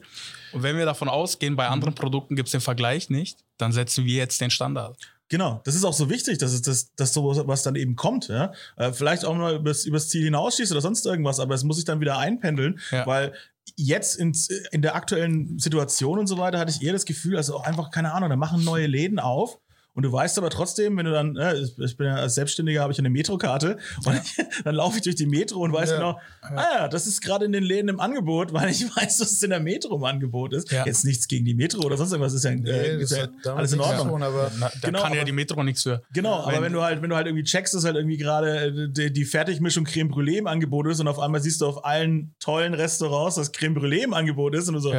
Und 0.53 0.61
wenn 0.61 0.77
wir 0.77 0.85
davon 0.85 1.09
ausgehen, 1.09 1.55
bei 1.55 1.67
anderen 1.67 1.95
Produkten 1.95 2.35
gibt 2.35 2.47
es 2.47 2.51
den 2.51 2.61
Vergleich 2.61 3.09
nicht, 3.09 3.43
dann 3.57 3.71
setzen 3.71 4.05
wir 4.05 4.13
jetzt 4.15 4.39
den 4.41 4.51
Standard. 4.51 4.95
Genau, 5.29 5.61
das 5.65 5.73
ist 5.75 5.83
auch 5.83 5.93
so 5.93 6.09
wichtig, 6.09 6.37
dass 6.37 6.53
es 6.53 6.61
das, 6.61 6.93
dass 6.95 7.13
sowas 7.13 7.41
was 7.47 7.63
dann 7.63 7.75
eben 7.75 7.95
kommt, 7.95 8.27
ja. 8.27 8.53
Äh, 8.77 8.91
vielleicht 8.93 9.25
auch 9.25 9.33
mal 9.35 9.55
übers, 9.55 9.85
übers 9.85 10.07
Ziel 10.09 10.23
hinausschießt 10.23 10.71
oder 10.71 10.81
sonst 10.81 11.05
irgendwas, 11.05 11.39
aber 11.39 11.55
es 11.55 11.63
muss 11.63 11.77
sich 11.77 11.85
dann 11.85 11.99
wieder 11.99 12.17
einpendeln, 12.19 12.79
Ja. 12.91 13.07
weil 13.07 13.33
jetzt 13.75 14.15
in, 14.17 14.35
in 14.71 14.83
der 14.83 14.93
aktuellen 14.95 15.57
Situation 15.57 16.19
und 16.19 16.27
so 16.27 16.37
weiter 16.37 16.59
hatte 16.59 16.71
ich 16.71 16.83
eher 16.85 16.93
das 16.93 17.05
Gefühl, 17.05 17.37
also 17.37 17.55
auch 17.55 17.63
einfach, 17.63 17.89
keine 17.89 18.13
Ahnung, 18.13 18.29
da 18.29 18.35
machen 18.35 18.63
neue 18.63 18.85
Läden 18.85 19.17
auf. 19.19 19.59
Und 19.95 20.03
du 20.03 20.11
weißt 20.11 20.37
aber 20.37 20.49
trotzdem, 20.49 20.97
wenn 20.97 21.05
du 21.05 21.11
dann, 21.13 21.37
äh, 21.37 21.55
ich- 21.55 21.79
ich 21.79 21.95
bin 21.95 22.07
ja 22.07 22.15
als 22.15 22.35
Selbstständiger, 22.35 22.81
habe 22.81 22.91
ich 22.91 22.99
eine 22.99 23.09
Metrokarte 23.09 23.77
und 24.05 24.21
dann 24.65 24.75
laufe 24.75 24.97
ich 24.97 25.03
durch 25.03 25.15
die 25.15 25.25
Metro 25.25 25.61
und 25.61 25.71
weiß 25.71 25.91
Ja. 25.91 25.95
genau, 25.95 26.19
ah 26.41 26.65
ja, 26.79 26.87
das 26.89 27.07
ist 27.07 27.21
gerade 27.21 27.45
in 27.45 27.53
den 27.53 27.63
Läden 27.63 27.87
im 27.87 28.01
Angebot, 28.01 28.51
weil 28.51 28.69
ich 28.69 28.83
weiß, 28.95 29.17
dass 29.19 29.31
es 29.31 29.41
in 29.41 29.51
der 29.51 29.61
Metro 29.61 29.95
im 29.95 30.03
Angebot 30.03 30.51
ist. 30.53 30.69
Ja. 30.71 30.85
Jetzt 30.85 31.05
nichts 31.05 31.29
gegen 31.29 31.45
die 31.45 31.53
Metro 31.55 31.81
oder 31.85 31.95
sonst 31.95 32.11
irgendwas, 32.11 32.33
ist 32.33 32.43
ja, 32.43 32.51
Nee, 32.51 32.69
äh, 32.69 33.01
ist 33.01 33.15
ja 33.15 33.27
alles 33.55 33.71
in 33.71 33.79
Ordnung. 33.79 34.21
aber 34.21 34.51
Na, 34.59 34.69
da 34.81 34.87
Genau, 34.89 35.01
kann 35.01 35.13
ja 35.13 35.19
aber- 35.19 35.25
die 35.25 35.31
Metro 35.31 35.63
nichts 35.63 35.83
für. 35.83 36.03
Genau, 36.13 36.41
aber 36.43 36.51
Wenn- 36.57 36.63
wenn 36.63 36.73
du 36.73 36.81
halt, 36.81 37.01
wenn 37.01 37.09
du 37.09 37.15
halt 37.15 37.27
irgendwie 37.27 37.45
checkst, 37.45 37.73
dass 37.73 37.85
halt 37.85 37.95
irgendwie 37.95 38.17
gerade 38.17 38.65
äh, 38.65 38.89
die, 38.91 39.13
die 39.13 39.23
Fertigmischung 39.25 39.85
Creme 39.85 40.09
Brûlée 40.11 40.39
im 40.39 40.47
Angebot 40.47 40.87
ist 40.87 40.99
und 40.99 41.07
auf 41.07 41.19
einmal 41.19 41.41
siehst 41.41 41.61
du 41.61 41.67
auf 41.67 41.85
allen 41.85 42.35
tollen 42.41 42.73
Restaurants, 42.73 43.35
dass 43.37 43.53
Creme 43.53 43.75
Brûlée 43.77 44.03
im 44.03 44.13
Angebot 44.13 44.55
ist 44.55 44.67
und 44.67 44.73
du 44.73 44.79
so, 44.81 44.93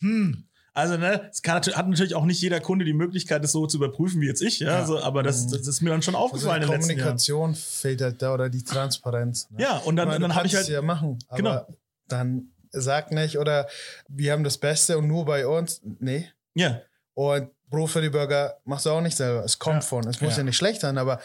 hm. 0.00 0.44
Also, 0.80 0.96
ne, 0.96 1.28
es 1.30 1.42
kann, 1.42 1.56
hat 1.62 1.88
natürlich 1.88 2.14
auch 2.14 2.24
nicht 2.24 2.40
jeder 2.40 2.60
Kunde 2.60 2.84
die 2.84 2.92
Möglichkeit, 2.92 3.44
das 3.44 3.52
so 3.52 3.66
zu 3.66 3.76
überprüfen 3.76 4.20
wie 4.20 4.26
jetzt 4.26 4.42
ich, 4.42 4.60
ja. 4.60 4.80
Ja. 4.80 4.86
So, 4.86 5.00
aber 5.00 5.22
das, 5.22 5.46
das 5.48 5.66
ist 5.66 5.80
mir 5.82 5.90
dann 5.90 6.02
schon 6.02 6.14
also 6.14 6.24
aufgefallen 6.26 6.60
die 6.62 6.66
in 6.66 6.70
den 6.70 6.76
letzten 6.80 6.90
Jahren. 6.92 6.98
Kommunikation 7.00 7.54
fehlt 7.54 8.00
halt 8.00 8.22
da 8.22 8.34
oder 8.34 8.48
die 8.50 8.64
Transparenz. 8.64 9.48
Ne? 9.50 9.62
Ja, 9.62 9.76
und 9.78 9.96
dann, 9.96 10.08
meine, 10.08 10.20
dann 10.20 10.34
habe 10.34 10.46
ich 10.46 10.54
halt. 10.54 10.64
es 10.64 10.68
ja 10.70 10.82
machen, 10.82 11.18
aber 11.28 11.36
Genau. 11.36 11.66
dann 12.08 12.48
sag 12.72 13.10
nicht 13.12 13.38
oder 13.38 13.68
wir 14.08 14.32
haben 14.32 14.44
das 14.44 14.58
Beste 14.58 14.96
und 14.98 15.06
nur 15.08 15.24
bei 15.24 15.46
uns. 15.46 15.80
Nee. 15.98 16.28
Ja, 16.54 16.80
Und 17.14 17.50
Brot 17.68 17.90
für 17.90 18.00
die 18.02 18.10
Burger 18.10 18.56
machst 18.64 18.86
du 18.86 18.90
auch 18.90 19.00
nicht 19.00 19.16
selber. 19.16 19.44
Es 19.44 19.58
kommt 19.58 19.76
Ja. 19.82 19.88
von. 19.88 20.06
Es 20.08 20.20
muss 20.20 20.32
Ja. 20.32 20.38
ja. 20.38 20.44
nicht 20.44 20.56
schlecht 20.56 20.80
sein, 20.80 20.98
aber 20.98 21.20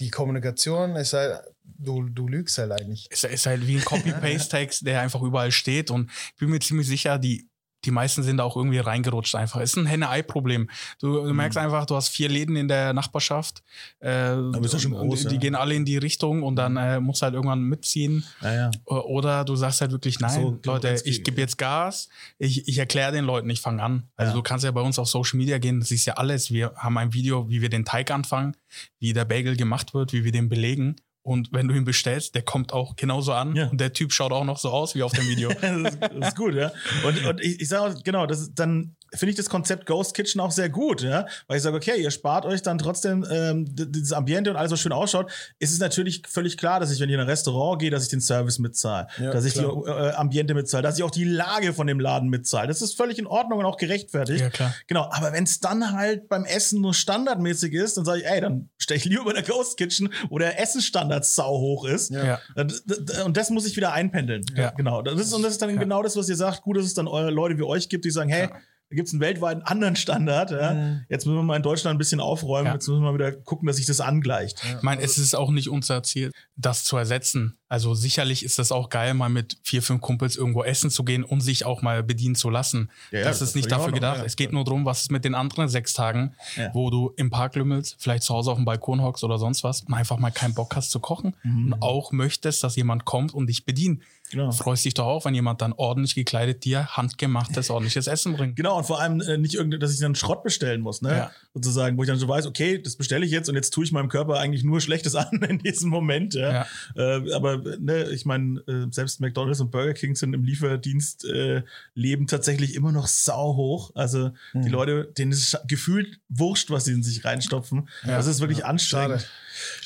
die 0.00 0.10
Kommunikation 0.10 0.94
ist 0.94 1.12
halt, 1.12 1.40
du, 1.64 2.02
du 2.08 2.28
lügst 2.28 2.56
halt 2.58 2.70
eigentlich. 2.72 3.08
Es 3.10 3.24
ist 3.24 3.46
halt 3.46 3.66
wie 3.66 3.76
ein 3.78 3.84
Copy-Paste-Text, 3.84 4.86
der 4.86 5.00
einfach 5.00 5.22
überall 5.22 5.50
steht. 5.50 5.90
Und 5.90 6.08
ich 6.10 6.36
bin 6.38 6.50
mir 6.50 6.60
ziemlich 6.60 6.86
sicher, 6.86 7.18
die, 7.18 7.48
die 7.84 7.90
meisten 7.92 8.22
sind 8.22 8.38
da 8.38 8.44
auch 8.44 8.56
irgendwie 8.56 8.78
reingerutscht 8.78 9.34
einfach. 9.36 9.60
Es 9.60 9.70
ist 9.70 9.76
ein 9.76 9.86
Henne-Ei-Problem. 9.86 10.68
Du, 11.00 11.24
du 11.24 11.32
merkst 11.32 11.56
einfach, 11.58 11.86
du 11.86 11.94
hast 11.94 12.08
vier 12.08 12.28
Läden 12.28 12.56
in 12.56 12.66
der 12.68 12.92
Nachbarschaft. 12.92 13.62
Äh, 14.00 14.36
ist 14.60 14.72
ja 14.72 14.78
schon 14.80 14.92
groß, 14.92 15.26
die 15.26 15.34
ja. 15.36 15.40
gehen 15.40 15.54
alle 15.54 15.74
in 15.74 15.84
die 15.84 15.96
Richtung 15.96 16.42
und 16.42 16.56
dann 16.56 16.76
äh, 16.76 16.98
musst 17.00 17.22
du 17.22 17.24
halt 17.24 17.34
irgendwann 17.34 17.60
mitziehen. 17.62 18.24
naja. 18.40 18.70
O- 18.84 18.96
Oder 19.00 19.44
du 19.44 19.54
sagst 19.56 19.80
halt 19.80 19.92
wirklich, 19.92 20.18
nein, 20.18 20.30
So, 20.40 20.58
Leute, 20.64 20.88
jetzt 20.88 21.06
ich 21.06 21.22
gebe 21.22 21.40
jetzt 21.40 21.56
Gas, 21.58 22.08
ich, 22.38 22.66
ich 22.66 22.78
erkläre 22.78 23.12
den 23.12 23.24
Leuten, 23.24 23.48
ich 23.50 23.60
fange 23.60 23.82
an. 23.82 24.04
Also 24.16 24.30
Ja. 24.30 24.36
du 24.36 24.42
kannst 24.42 24.64
ja 24.64 24.70
bei 24.72 24.80
uns 24.80 24.98
auf 24.98 25.08
Social 25.08 25.36
Media 25.38 25.58
gehen, 25.58 25.78
das 25.80 25.90
ist 25.90 26.04
ja 26.04 26.14
alles. 26.14 26.50
Wir 26.50 26.72
haben 26.76 26.98
ein 26.98 27.12
Video, 27.14 27.48
wie 27.48 27.62
wir 27.62 27.68
den 27.68 27.84
Teig 27.84 28.10
anfangen, 28.10 28.56
wie 28.98 29.12
der 29.12 29.24
Bagel 29.24 29.56
gemacht 29.56 29.94
wird, 29.94 30.12
wie 30.12 30.24
wir 30.24 30.32
den 30.32 30.48
belegen. 30.48 30.96
Und 31.22 31.52
wenn 31.52 31.68
du 31.68 31.74
ihn 31.74 31.84
bestellst, 31.84 32.34
der 32.34 32.42
kommt 32.42 32.72
auch 32.72 32.96
genauso 32.96 33.32
an. 33.32 33.54
Ja. 33.54 33.68
Und 33.68 33.80
der 33.80 33.92
Typ 33.92 34.12
schaut 34.12 34.32
auch 34.32 34.44
noch 34.44 34.58
so 34.58 34.70
aus 34.70 34.94
wie 34.94 35.02
auf 35.02 35.12
dem 35.12 35.28
Video. 35.28 35.48
das, 35.60 35.94
ist, 35.94 35.98
das 36.00 36.28
ist 36.28 36.36
gut, 36.36 36.54
ja. 36.54 36.72
Und, 37.04 37.24
und 37.24 37.40
ich, 37.40 37.60
ich 37.60 37.68
sage 37.68 37.96
genau, 38.02 38.26
das 38.26 38.40
ist, 38.40 38.54
dann 38.54 38.96
finde 39.14 39.30
ich 39.30 39.36
das 39.36 39.48
Konzept 39.48 39.86
Ghost 39.86 40.14
Kitchen 40.14 40.40
auch 40.40 40.50
sehr 40.50 40.68
gut, 40.68 41.02
ja. 41.02 41.26
Weil 41.46 41.56
ich 41.56 41.62
sage, 41.62 41.76
okay, 41.76 42.00
ihr 42.00 42.10
spart 42.10 42.44
euch 42.46 42.62
dann 42.62 42.78
trotzdem 42.78 43.26
ähm, 43.30 43.66
dieses 43.74 44.12
Ambiente 44.12 44.50
und 44.50 44.56
alles, 44.56 44.70
was 44.72 44.80
schön 44.80 44.92
ausschaut. 44.92 45.30
Ist 45.58 45.72
es 45.72 45.78
natürlich 45.78 46.22
völlig 46.28 46.56
klar, 46.56 46.80
dass 46.80 46.90
ich, 46.92 47.00
wenn 47.00 47.08
ich 47.08 47.14
in 47.14 47.20
ein 47.20 47.26
Restaurant 47.28 47.80
gehe, 47.80 47.90
dass 47.90 48.02
ich 48.04 48.08
den 48.10 48.20
Service 48.20 48.58
mitzahle, 48.58 49.06
Ja, 49.18 49.30
dass 49.30 49.44
ich 49.44 49.54
klar. 49.54 49.72
die 49.84 49.90
äh, 49.90 50.12
Ambiente 50.14 50.54
mitzahle, 50.54 50.82
dass 50.82 50.96
ich 50.98 51.02
auch 51.04 51.10
die 51.10 51.24
Lage 51.24 51.72
von 51.72 51.86
dem 51.86 52.00
Laden 52.00 52.28
mitzahle. 52.28 52.68
Das 52.68 52.82
ist 52.82 52.96
völlig 52.96 53.18
in 53.18 53.26
Ordnung 53.26 53.58
und 53.60 53.64
auch 53.64 53.76
gerechtfertigt. 53.76 54.40
ja, 54.40 54.50
klar. 54.50 54.74
Genau, 54.86 55.08
aber 55.10 55.32
wenn 55.32 55.44
es 55.44 55.60
dann 55.60 55.92
halt 55.92 56.28
beim 56.28 56.44
Essen 56.44 56.80
nur 56.80 56.94
standardmäßig 56.94 57.72
ist, 57.74 57.96
dann 57.96 58.04
sage 58.04 58.20
ich, 58.20 58.26
ey, 58.26 58.40
dann 58.40 58.68
stelle 58.78 58.98
ich 58.98 59.04
lieber 59.04 59.24
bei 59.24 59.32
der 59.32 59.42
Ghost 59.42 59.76
Kitchen, 59.76 60.12
wo 60.28 60.38
der 60.38 60.60
Essensstandard 60.60 61.24
sau 61.24 61.58
hoch 61.58 61.84
ist. 61.86 62.10
Ja. 62.10 62.40
D- 62.56 63.22
Und 63.24 63.36
das 63.36 63.50
muss 63.50 63.66
ich 63.66 63.76
wieder 63.76 63.92
einpendeln. 63.92 64.44
Ja. 64.56 64.70
Genau. 64.70 65.02
Das 65.02 65.18
ist, 65.20 65.32
und 65.32 65.42
das 65.42 65.52
ist 65.52 65.62
dann 65.62 65.70
Ja. 65.70 65.76
genau 65.80 66.02
das, 66.02 66.16
was 66.16 66.28
ihr 66.28 66.36
sagt. 66.36 66.62
Gut, 66.62 66.76
dass 66.76 66.84
es 66.84 66.94
dann 66.94 67.08
eure 67.08 67.30
Leute 67.30 67.56
wie 67.58 67.62
euch 67.62 67.88
gibt, 67.88 68.04
die 68.04 68.10
sagen, 68.10 68.28
hey, 68.30 68.48
da 68.90 68.96
gibt 68.96 69.08
es 69.08 69.12
einen 69.14 69.20
weltweiten 69.20 69.62
anderen 69.62 69.96
Standard. 69.96 70.50
Ja. 70.50 70.72
Mhm. 70.72 71.04
Jetzt 71.08 71.26
müssen 71.26 71.36
wir 71.36 71.42
mal 71.42 71.56
in 71.56 71.62
Deutschland 71.62 71.96
ein 71.96 71.98
bisschen 71.98 72.20
aufräumen. 72.20 72.66
Ja. 72.68 72.72
Jetzt 72.74 72.88
müssen 72.88 73.02
wir 73.02 73.10
mal 73.12 73.14
wieder 73.18 73.32
gucken, 73.32 73.66
dass 73.66 73.76
sich 73.76 73.84
das 73.86 74.00
angleicht. 74.00 74.62
Ich 74.64 74.82
meine, 74.82 75.02
es 75.02 75.18
ist 75.18 75.34
auch 75.34 75.50
nicht 75.50 75.68
unser 75.68 76.02
Ziel, 76.02 76.32
das 76.56 76.84
zu 76.84 76.96
ersetzen. 76.96 77.58
Also 77.68 77.92
sicherlich 77.92 78.44
ist 78.46 78.58
das 78.58 78.72
auch 78.72 78.88
geil, 78.88 79.12
mal 79.12 79.28
mit 79.28 79.58
vier, 79.62 79.82
fünf 79.82 80.00
Kumpels 80.00 80.36
irgendwo 80.36 80.64
essen 80.64 80.88
zu 80.90 81.04
gehen 81.04 81.22
und 81.22 81.42
sich 81.42 81.66
auch 81.66 81.82
mal 81.82 82.02
bedienen 82.02 82.34
zu 82.34 82.48
lassen. 82.48 82.90
Ja, 83.10 83.24
das 83.24 83.40
das 83.40 83.50
ist 83.50 83.56
nicht 83.56 83.70
dafür 83.70 83.84
Ordnung, 83.92 83.96
gedacht. 84.00 84.22
Es 84.24 84.36
geht 84.36 84.52
nur 84.52 84.64
darum, 84.64 84.86
was 84.86 85.02
ist 85.02 85.10
mit 85.10 85.22
den 85.26 85.34
anderen 85.34 85.68
sechs 85.68 85.92
Tagen, 85.92 86.34
wo 86.72 86.88
du 86.88 87.12
im 87.16 87.28
Park 87.28 87.56
lümmelst, 87.56 87.96
vielleicht 87.98 88.22
zu 88.22 88.32
Hause 88.32 88.50
auf 88.52 88.56
dem 88.56 88.64
Balkon 88.64 89.02
hockst 89.02 89.22
oder 89.22 89.36
sonst 89.38 89.64
was 89.64 89.82
und 89.82 89.92
einfach 89.92 90.16
mal 90.18 90.30
keinen 90.30 90.54
Bock 90.54 90.74
hast 90.76 90.90
zu 90.90 90.98
kochen 90.98 91.36
Mhm. 91.42 91.72
und 91.74 91.82
auch 91.82 92.10
möchtest, 92.12 92.64
dass 92.64 92.74
jemand 92.76 93.04
kommt 93.04 93.34
und 93.34 93.48
dich 93.48 93.66
bedient. 93.66 94.02
Genau. 94.30 94.52
Freust 94.52 94.84
dich 94.84 94.94
doch 94.94 95.06
auch, 95.06 95.24
wenn 95.24 95.34
jemand 95.34 95.62
dann 95.62 95.72
ordentlich 95.72 96.14
gekleidet 96.14 96.64
dir 96.64 96.86
handgemachtes, 96.88 97.70
ordentliches 97.70 98.06
Essen 98.06 98.36
bringt. 98.36 98.56
Genau, 98.56 98.76
und 98.78 98.84
vor 98.84 99.00
allem 99.00 99.20
äh, 99.20 99.38
nicht 99.38 99.54
irgendwie, 99.54 99.78
dass 99.78 99.92
ich 99.92 100.00
dann 100.00 100.14
Schrott 100.14 100.42
bestellen 100.42 100.80
muss, 100.82 101.00
ne? 101.02 101.10
Ja. 101.16 101.30
Sozusagen, 101.54 101.96
wo 101.96 102.02
ich 102.02 102.08
dann 102.08 102.18
so 102.18 102.28
weiß, 102.28 102.46
okay, 102.46 102.80
das 102.80 102.96
bestelle 102.96 103.24
ich 103.24 103.32
jetzt 103.32 103.48
und 103.48 103.54
jetzt 103.54 103.70
tue 103.70 103.84
ich 103.84 103.92
meinem 103.92 104.08
Körper 104.08 104.38
eigentlich 104.38 104.64
nur 104.64 104.80
Schlechtes 104.80 105.14
an 105.16 105.42
in 105.48 105.58
diesem 105.58 105.90
Moment. 105.90 106.34
Ja? 106.34 106.66
Äh, 106.94 107.32
aber 107.32 107.58
ne, 107.78 108.10
ich 108.10 108.26
meine, 108.26 108.60
äh, 108.68 108.86
selbst 108.90 109.20
McDonalds 109.20 109.60
und 109.60 109.70
Burger 109.70 109.94
King 109.94 110.14
sind 110.14 110.34
im 110.34 110.44
Lieferdienst 110.44 111.24
äh, 111.24 111.62
leben 111.94 112.26
tatsächlich 112.26 112.74
immer 112.74 112.92
noch 112.92 113.06
sau 113.06 113.56
hoch. 113.56 113.92
Also 113.94 114.30
die 114.54 114.58
Mhm. 114.58 114.66
Leute, 114.68 115.12
denen 115.16 115.32
ist 115.32 115.54
es 115.54 115.60
gefühlt 115.66 116.20
wurscht, 116.28 116.70
was 116.70 116.84
sie 116.84 116.92
in 116.92 117.02
sich 117.02 117.24
reinstopfen. 117.24 117.88
Ja. 118.04 118.16
Das 118.16 118.26
ist 118.26 118.40
wirklich 118.40 118.58
Ja, 118.58 118.64
anstrengend. 118.66 119.20
schade. 119.22 119.24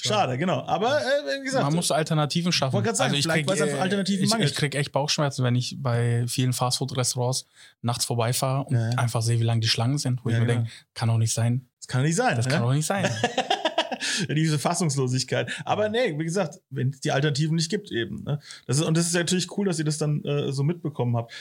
Schade, 0.01 0.39
genau. 0.39 0.65
Aber 0.67 1.01
äh, 1.01 1.41
wie 1.41 1.45
gesagt, 1.45 1.65
Man 1.65 1.75
muss 1.75 1.91
Alternativen 1.91 2.53
schaffen. 2.53 2.75
Wollte 2.75 2.89
grad 2.89 2.97
sagen, 2.97 3.15
ich 3.15 3.23
vielleicht, 3.23 3.47
krieg, 3.47 3.61
weil 3.61 3.69
es 3.69 3.75
äh, 3.75 3.79
Alternativen 3.79 4.25
ich, 4.25 4.31
mangelt. 4.31 4.51
ich 4.51 4.57
krieg 4.57 4.75
echt 4.75 4.93
Bauchschmerzen, 4.93 5.45
wenn 5.45 5.55
ich 5.55 5.77
bei 5.81 6.25
vielen 6.27 6.53
Fastfood-Restaurants 6.53 7.47
nachts 7.81 8.05
vorbeifahre 8.05 8.65
und 8.65 8.75
Ja, 8.75 8.91
ja. 8.91 8.99
einfach 8.99 9.23
sehe, 9.23 9.39
wie 9.41 9.45
lang 9.45 9.61
die 9.61 9.69
Schlangen 9.69 9.99
sind. 9.99 10.25
Wo 10.25 10.31
Ja, 10.31 10.37
ich 10.37 10.41
mir 10.41 10.47
genau. 10.47 10.61
denke, 10.61 10.73
kann 10.95 11.09
doch 11.09 11.19
nicht 11.19 11.33
sein. 11.33 11.69
das 11.79 11.89
kann 11.89 12.03
nicht 12.03 12.17
sein. 12.17 12.37
Das 12.37 12.47
ne? 12.47 12.53
kann 12.53 12.63
doch 12.63 12.73
nicht 12.73 12.87
sein. 12.87 13.09
diese 14.29 14.59
Fassungslosigkeit. 14.59 15.51
Aber 15.65 15.89
nee, 15.89 16.19
wie 16.19 16.25
gesagt, 16.25 16.61
wenn 16.71 16.91
es 16.91 17.01
die 17.01 17.13
Alternativen 17.13 17.57
nicht 17.57 17.71
gibt, 17.71 17.91
eben. 17.91 18.23
Ne? 18.25 18.41
Das 18.67 18.79
ist, 18.79 18.85
und 18.85 18.97
das 18.97 19.07
ist 19.07 19.15
natürlich 19.15 19.57
cool, 19.57 19.67
dass 19.67 19.79
ihr 19.79 19.85
das 19.85 19.99
dann 19.99 20.25
äh, 20.25 20.53
so 20.53 20.63
mitbekommen 20.63 21.17
habt. 21.17 21.33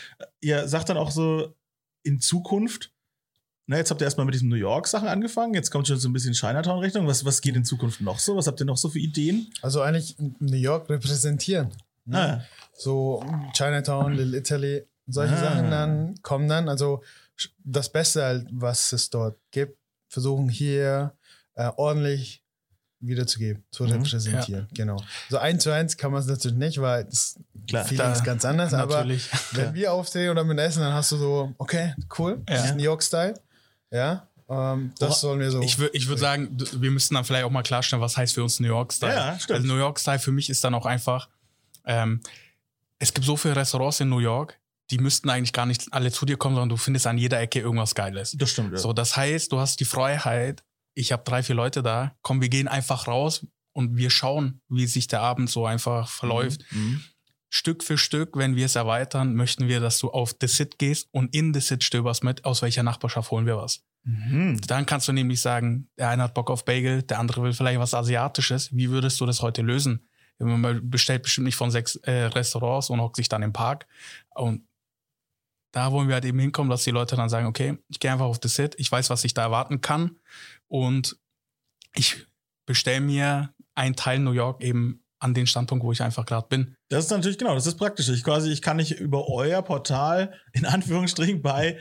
Ihr 0.41 0.67
sagt 0.67 0.89
dann 0.89 0.97
auch 0.97 1.11
so 1.11 1.55
in 2.03 2.19
Zukunft, 2.19 2.91
na, 3.67 3.77
jetzt 3.77 3.89
habt 3.91 4.01
ihr 4.01 4.05
erstmal 4.05 4.25
mit 4.25 4.35
diesen 4.35 4.49
New 4.49 4.55
York-Sachen 4.55 5.07
angefangen, 5.07 5.53
jetzt 5.53 5.69
kommt 5.71 5.87
schon 5.87 5.97
so 5.97 6.09
ein 6.09 6.13
bisschen 6.13 6.33
Chinatown-Richtung. 6.33 7.07
Was, 7.07 7.23
was 7.25 7.41
geht 7.41 7.55
in 7.55 7.63
Zukunft 7.63 8.01
noch 8.01 8.19
so? 8.19 8.35
Was 8.35 8.47
habt 8.47 8.59
ihr 8.59 8.65
noch 8.65 8.77
so 8.77 8.89
für 8.89 8.99
Ideen? 8.99 9.47
Also 9.61 9.81
eigentlich 9.81 10.15
New 10.39 10.57
York 10.57 10.89
repräsentieren. 10.89 11.69
Ne? 12.05 12.17
Ah, 12.19 12.43
So 12.73 13.23
Chinatown, 13.53 14.13
Little 14.13 14.37
Italy, 14.37 14.83
solche 15.07 15.35
Ah. 15.35 15.39
Sachen 15.39 15.69
dann 15.71 16.15
kommen 16.21 16.47
dann. 16.49 16.67
Also 16.67 17.01
das 17.63 17.91
Beste, 17.91 18.23
halt, 18.23 18.47
was 18.51 18.91
es 18.93 19.09
dort 19.09 19.37
gibt, 19.51 19.77
versuchen 20.09 20.49
hier 20.49 21.13
äh, 21.55 21.69
ordentlich 21.77 22.43
wiederzugeben, 22.99 23.63
zu 23.71 23.83
Mhm. 23.83 23.91
repräsentieren. 23.93 24.67
Genau. 24.73 24.97
So 25.29 25.37
eins 25.37 25.63
zu 25.63 25.71
eins 25.71 25.97
kann 25.97 26.11
man 26.11 26.21
es 26.21 26.27
natürlich 26.27 26.57
nicht, 26.57 26.79
weil 26.81 27.05
das 27.05 27.39
Klar. 27.67 27.85
Feeling 27.85 28.11
ist 28.11 28.19
Da- 28.19 28.25
ganz 28.25 28.45
anders. 28.45 28.73
Aber 28.73 28.95
Natürlich. 28.97 29.29
wenn 29.53 29.73
wir 29.73 29.91
aufstehen 29.93 30.29
oder 30.29 30.43
mit 30.43 30.59
Essen, 30.59 30.81
dann 30.81 30.93
hast 30.93 31.11
du 31.11 31.17
so, 31.17 31.53
okay, 31.57 31.93
cool, 32.19 32.41
das 32.45 32.59
Ja. 32.59 32.65
ist 32.69 32.75
New 32.75 32.83
York-Style. 32.83 33.33
Ja, 33.91 34.27
ähm, 34.49 34.93
das 34.99 35.09
Wora- 35.09 35.15
sollen 35.19 35.39
wir 35.39 35.51
so. 35.51 35.61
Ich 35.61 35.77
würde 35.79 35.95
ich 35.97 36.07
würd 36.07 36.19
sagen, 36.19 36.57
wir 36.73 36.91
müssten 36.91 37.15
dann 37.15 37.23
vielleicht 37.25 37.45
auch 37.45 37.51
mal 37.51 37.63
klarstellen, 37.63 38.01
was 38.01 38.17
heißt 38.17 38.33
für 38.35 38.43
uns 38.43 38.59
New 38.59 38.67
York-Style. 38.67 39.13
Ja, 39.13 39.39
stimmt. 39.39 39.59
also 39.59 39.67
New 39.67 39.77
York-Style 39.79 40.19
für 40.19 40.31
mich 40.31 40.49
ist 40.49 40.63
dann 40.63 40.73
auch 40.73 40.85
einfach, 40.85 41.29
ähm, 41.85 42.21
es 42.99 43.13
gibt 43.13 43.25
so 43.25 43.37
viele 43.37 43.55
Restaurants 43.55 43.99
in 43.99 44.09
New 44.09 44.19
York, 44.19 44.59
die 44.91 44.97
müssten 44.97 45.29
eigentlich 45.29 45.53
gar 45.53 45.65
nicht 45.65 45.91
alle 45.93 46.11
zu 46.11 46.25
dir 46.25 46.37
kommen, 46.37 46.55
sondern 46.55 46.69
du 46.69 46.77
findest 46.77 47.07
an 47.07 47.17
jeder 47.17 47.39
Ecke 47.39 47.59
irgendwas 47.59 47.95
Geiles. 47.95 48.31
das 48.37 48.49
stimmt. 48.49 48.73
Ja. 48.73 48.77
So, 48.77 48.93
das 48.93 49.15
heißt, 49.15 49.51
du 49.51 49.59
hast 49.59 49.79
die 49.79 49.85
Freiheit, 49.85 50.63
ich 50.93 51.11
habe 51.13 51.23
drei, 51.23 51.43
vier 51.43 51.55
Leute 51.55 51.81
da, 51.81 52.13
komm, 52.21 52.41
wir 52.41 52.49
gehen 52.49 52.67
einfach 52.67 53.07
raus 53.07 53.45
und 53.73 53.95
wir 53.95 54.09
schauen, 54.09 54.59
wie 54.67 54.85
sich 54.85 55.07
der 55.07 55.21
Abend 55.21 55.49
so 55.49 55.65
einfach 55.65 56.09
verläuft. 56.09 56.61
Mhm. 56.71 57.01
Stück 57.53 57.83
für 57.83 57.97
Stück, 57.97 58.37
wenn 58.37 58.55
wir 58.55 58.65
es 58.65 58.77
erweitern, 58.77 59.35
möchten 59.35 59.67
wir, 59.67 59.81
dass 59.81 59.99
du 59.99 60.09
auf 60.09 60.33
The 60.39 60.47
Sit 60.47 60.79
gehst 60.79 61.09
und 61.11 61.35
in 61.35 61.53
The 61.53 61.59
Sit 61.59 61.83
stöberst 61.83 62.23
mit, 62.23 62.45
aus 62.45 62.61
welcher 62.61 62.81
Nachbarschaft 62.81 63.29
holen 63.29 63.45
wir 63.45 63.57
was. 63.57 63.83
Mhm. 64.03 64.61
Dann 64.65 64.85
kannst 64.85 65.09
du 65.09 65.11
nämlich 65.11 65.41
sagen, 65.41 65.89
der 65.97 66.07
eine 66.07 66.23
hat 66.23 66.33
Bock 66.33 66.49
auf 66.49 66.63
Bagel, 66.63 67.03
der 67.03 67.19
andere 67.19 67.43
will 67.43 67.51
vielleicht 67.51 67.79
was 67.79 67.93
Asiatisches. 67.93 68.73
Wie 68.73 68.89
würdest 68.89 69.19
du 69.19 69.25
das 69.25 69.41
heute 69.41 69.63
lösen? 69.63 70.07
Man 70.39 70.89
bestellt 70.89 71.23
bestimmt 71.23 71.43
nicht 71.43 71.57
von 71.57 71.71
sechs 71.71 71.97
äh, 71.97 72.23
Restaurants 72.23 72.89
und 72.89 73.01
hockt 73.01 73.17
sich 73.17 73.27
dann 73.27 73.43
im 73.43 73.51
Park. 73.51 73.85
Und 74.29 74.65
da 75.73 75.91
wollen 75.91 76.07
wir 76.07 76.15
halt 76.15 76.25
eben 76.25 76.39
hinkommen, 76.39 76.69
dass 76.69 76.85
die 76.85 76.91
Leute 76.91 77.17
dann 77.17 77.29
sagen, 77.29 77.47
okay, 77.47 77.77
ich 77.89 77.99
gehe 77.99 78.13
einfach 78.13 78.25
auf 78.25 78.39
The 78.41 78.47
Sit, 78.47 78.75
ich 78.77 78.89
weiß, 78.89 79.09
was 79.09 79.25
ich 79.25 79.33
da 79.33 79.41
erwarten 79.41 79.81
kann 79.81 80.15
und 80.69 81.17
ich 81.95 82.27
bestelle 82.65 83.01
mir 83.01 83.53
einen 83.75 83.97
Teil 83.97 84.19
New 84.19 84.31
York 84.31 84.61
eben 84.63 85.00
an 85.21 85.33
den 85.33 85.47
Standpunkt, 85.47 85.85
wo 85.85 85.91
ich 85.91 86.01
einfach 86.01 86.25
gerade 86.25 86.47
bin. 86.49 86.75
Das 86.89 87.05
ist 87.05 87.11
natürlich 87.11 87.37
genau, 87.37 87.53
das 87.55 87.67
ist 87.67 87.77
praktisch. 87.77 88.09
Ich 88.09 88.23
quasi, 88.23 88.51
ich 88.51 88.61
kann 88.61 88.77
nicht 88.77 88.99
über 88.99 89.29
euer 89.29 89.61
Portal 89.61 90.33
in 90.53 90.65
Anführungsstrichen 90.65 91.41
bei 91.41 91.77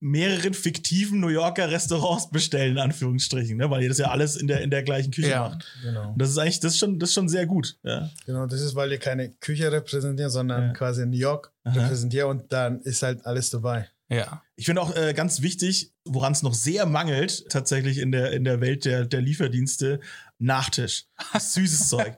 mehreren 0.00 0.54
fiktiven 0.54 1.18
New 1.18 1.28
Yorker 1.28 1.70
Restaurants 1.70 2.30
bestellen, 2.30 2.72
in 2.72 2.78
Anführungsstrichen, 2.78 3.56
ne? 3.56 3.68
weil 3.68 3.82
ihr 3.82 3.88
das 3.88 3.98
ja 3.98 4.10
alles 4.12 4.36
in 4.36 4.46
der, 4.46 4.60
in 4.60 4.70
der 4.70 4.84
gleichen 4.84 5.10
Küche 5.10 5.30
Ja. 5.30 5.48
macht. 5.48 5.66
Genau. 5.82 6.12
Und 6.12 6.22
das 6.22 6.30
ist 6.30 6.38
eigentlich, 6.38 6.60
das 6.60 6.74
ist 6.74 6.78
schon, 6.78 7.00
das 7.00 7.08
ist 7.10 7.14
schon 7.14 7.28
sehr 7.28 7.46
gut. 7.46 7.76
Ja. 7.82 8.08
Genau, 8.24 8.46
das 8.46 8.60
ist, 8.60 8.76
weil 8.76 8.92
ihr 8.92 8.98
keine 8.98 9.30
Küche 9.40 9.72
repräsentiert, 9.72 10.30
sondern 10.30 10.62
Ja. 10.68 10.72
quasi 10.72 11.04
New 11.04 11.16
York 11.16 11.52
Aha. 11.64 11.80
repräsentiert 11.80 12.26
und 12.26 12.52
dann 12.52 12.80
ist 12.82 13.02
halt 13.02 13.26
alles 13.26 13.50
dabei. 13.50 13.88
Ja. 14.10 14.42
Ich 14.56 14.64
finde 14.66 14.80
auch 14.80 14.96
äh, 14.96 15.12
ganz 15.12 15.42
wichtig, 15.42 15.92
woran 16.06 16.32
es 16.32 16.42
noch 16.42 16.54
sehr 16.54 16.86
mangelt, 16.86 17.44
tatsächlich 17.50 17.98
in 17.98 18.10
der, 18.10 18.32
in 18.32 18.42
der 18.44 18.60
Welt 18.60 18.84
der, 18.86 19.04
der 19.04 19.20
Lieferdienste, 19.20 20.00
Nachtisch. 20.40 21.06
Süßes 21.36 21.88
Zeug. 21.90 22.16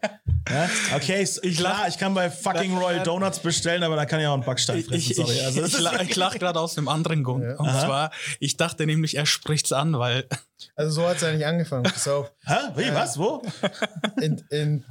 Ja? 0.49 0.69
Okay, 0.95 1.23
ist 1.23 1.41
klar, 1.57 1.89
ich 1.89 1.97
kann 1.97 2.13
bei 2.13 2.31
fucking 2.31 2.77
Royal 2.77 3.03
Donuts 3.03 3.39
bestellen, 3.41 3.83
aber 3.83 3.97
da 3.97 4.05
kann 4.05 4.21
ich 4.21 4.27
auch 4.27 4.35
einen 4.35 4.45
Backstein 4.45 4.83
fressen. 4.85 4.95
Ich, 4.95 5.11
ich, 5.13 5.17
sorry. 5.17 5.41
Also, 5.41 5.65
ich, 5.65 5.81
la- 5.81 6.03
ich 6.03 6.15
lach 6.17 6.39
gerade 6.39 6.61
aus 6.61 6.77
einem 6.77 6.89
anderen 6.89 7.25
Grund. 7.25 7.45
Ja. 7.45 7.57
Und 7.57 7.69
Aha. 7.69 7.87
zwar, 7.87 8.11
ich 8.41 8.57
dachte 8.59 8.85
nämlich, 8.85 9.17
er 9.17 9.25
spricht's 9.27 9.73
an, 9.73 9.99
weil 9.99 10.27
Also 10.77 11.01
so 11.01 11.09
hat 11.09 11.17
es 11.17 11.25
eigentlich 11.25 11.47
angefangen. 11.47 11.85
Pass 11.85 12.07
auf. 12.09 12.31
Hä? 12.45 12.55
Wie, 12.77 12.93
was? 12.95 13.19
Wo? 13.19 13.43
in, 14.21 14.43
in, 14.51 14.85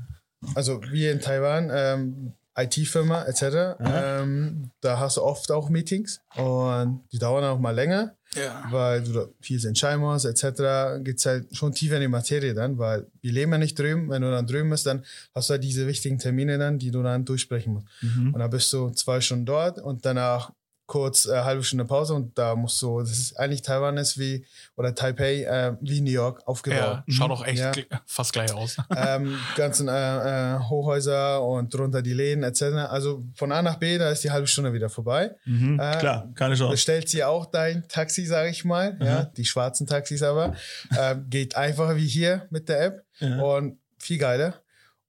also 0.56 0.82
wir 0.92 1.12
in 1.12 1.22
Taiwan, 1.22 1.70
ähm, 1.72 2.34
IT-Firma 2.64 3.26
etc., 3.26 3.78
ähm, 3.80 4.72
da 4.82 5.00
hast 5.00 5.18
du 5.18 5.24
oft 5.24 5.52
auch 5.52 5.70
Meetings 5.70 6.22
und 6.36 7.04
die 7.12 7.20
dauern 7.20 7.44
auch 7.44 7.60
mal 7.60 7.72
länger, 7.72 8.16
ja. 8.36 8.66
weil 8.70 9.04
du 9.04 9.14
da 9.14 9.26
viel 9.42 9.64
entscheiden 9.66 10.02
musst 10.02 10.26
etc., 10.26 11.04
geht 11.04 11.18
es 11.18 11.26
halt 11.26 11.56
schon 11.56 11.74
tiefer 11.74 11.96
in 11.96 12.02
die 12.02 12.08
Materie 12.08 12.54
dann, 12.54 12.78
weil 12.78 13.08
wir 13.22 13.32
leben 13.32 13.52
ja 13.52 13.58
nicht 13.58 13.78
drüben, 13.78 14.10
wenn 14.10 14.22
du 14.22 14.32
dann 14.32 14.48
drüben 14.48 14.70
bist, 14.70 14.86
dann 14.86 15.04
hast 15.34 15.50
du 15.50 15.54
halt 15.54 15.64
diese 15.64 15.88
wichtigen 15.88 16.20
Termine 16.20 16.58
dann, 16.58 16.80
die 16.80 16.92
du 16.92 17.02
dann 17.04 17.26
durchsprechen 17.26 17.74
musst. 17.74 17.88
Mhm. 18.02 18.34
Und 18.34 18.40
dann 18.40 18.50
bist 18.50 18.72
du 18.74 18.90
zwei 18.92 19.22
Stunden 19.22 19.46
dort 19.46 19.80
und 19.80 20.06
danach 20.06 20.52
kurz 20.90 21.28
äh, 21.28 21.42
halbe 21.44 21.64
Stunde 21.64 21.86
Pause 21.86 22.16
und 22.16 22.36
da 22.38 22.56
musst 22.56 22.82
du, 22.82 23.00
das 23.00 23.12
ist 23.12 23.40
eigentlich 23.40 23.62
Taiwan 23.62 23.96
ist 23.98 24.18
wie, 24.18 24.44
oder 24.76 24.96
Taipei, 24.96 25.44
äh, 25.44 25.78
wie 25.82 26.02
New 26.02 26.10
York 26.10 26.42
aufgebaut 26.48 26.80
ja, 26.80 27.04
schaut 27.08 27.30
auch 27.30 27.46
echt 27.46 27.60
Ja. 27.60 27.72
fast 28.08 28.34
gleich 28.34 28.52
aus. 28.52 28.76
ähm, 28.98 29.38
ganzen 29.56 29.88
äh, 29.88 30.56
äh, 30.56 30.60
Hochhäuser 30.60 31.44
und 31.44 31.72
drunter 31.72 32.02
die 32.02 32.14
Läden 32.14 32.44
etc. 32.44 32.64
Also 32.90 33.24
von 33.36 33.52
A 33.52 33.62
nach 33.62 33.76
B, 33.78 34.00
da 34.00 34.10
ist 34.10 34.24
die 34.24 34.32
halbe 34.32 34.48
Stunde 34.48 34.74
wieder 34.74 34.90
vorbei. 34.90 35.36
Mhm. 35.46 35.80
Äh, 35.80 35.98
Klar, 36.00 36.28
keine 36.34 36.56
Chance. 36.56 36.72
Bestellt 36.72 37.08
sie 37.08 37.24
auch 37.24 37.46
dein 37.46 37.88
Taxi, 37.88 38.26
sage 38.26 38.50
ich 38.50 38.66
mal, 38.66 38.98
ja, 39.00 39.26
die 39.26 39.46
schwarzen 39.46 39.86
Taxis 39.86 40.24
aber. 40.24 40.56
ähm, 40.98 41.28
geht 41.30 41.56
einfacher 41.56 41.96
wie 41.98 42.08
hier 42.08 42.48
mit 42.50 42.68
der 42.68 42.82
App 42.84 43.04
Ja. 43.20 43.40
und 43.42 43.78
viel 44.00 44.18
geiler. 44.18 44.56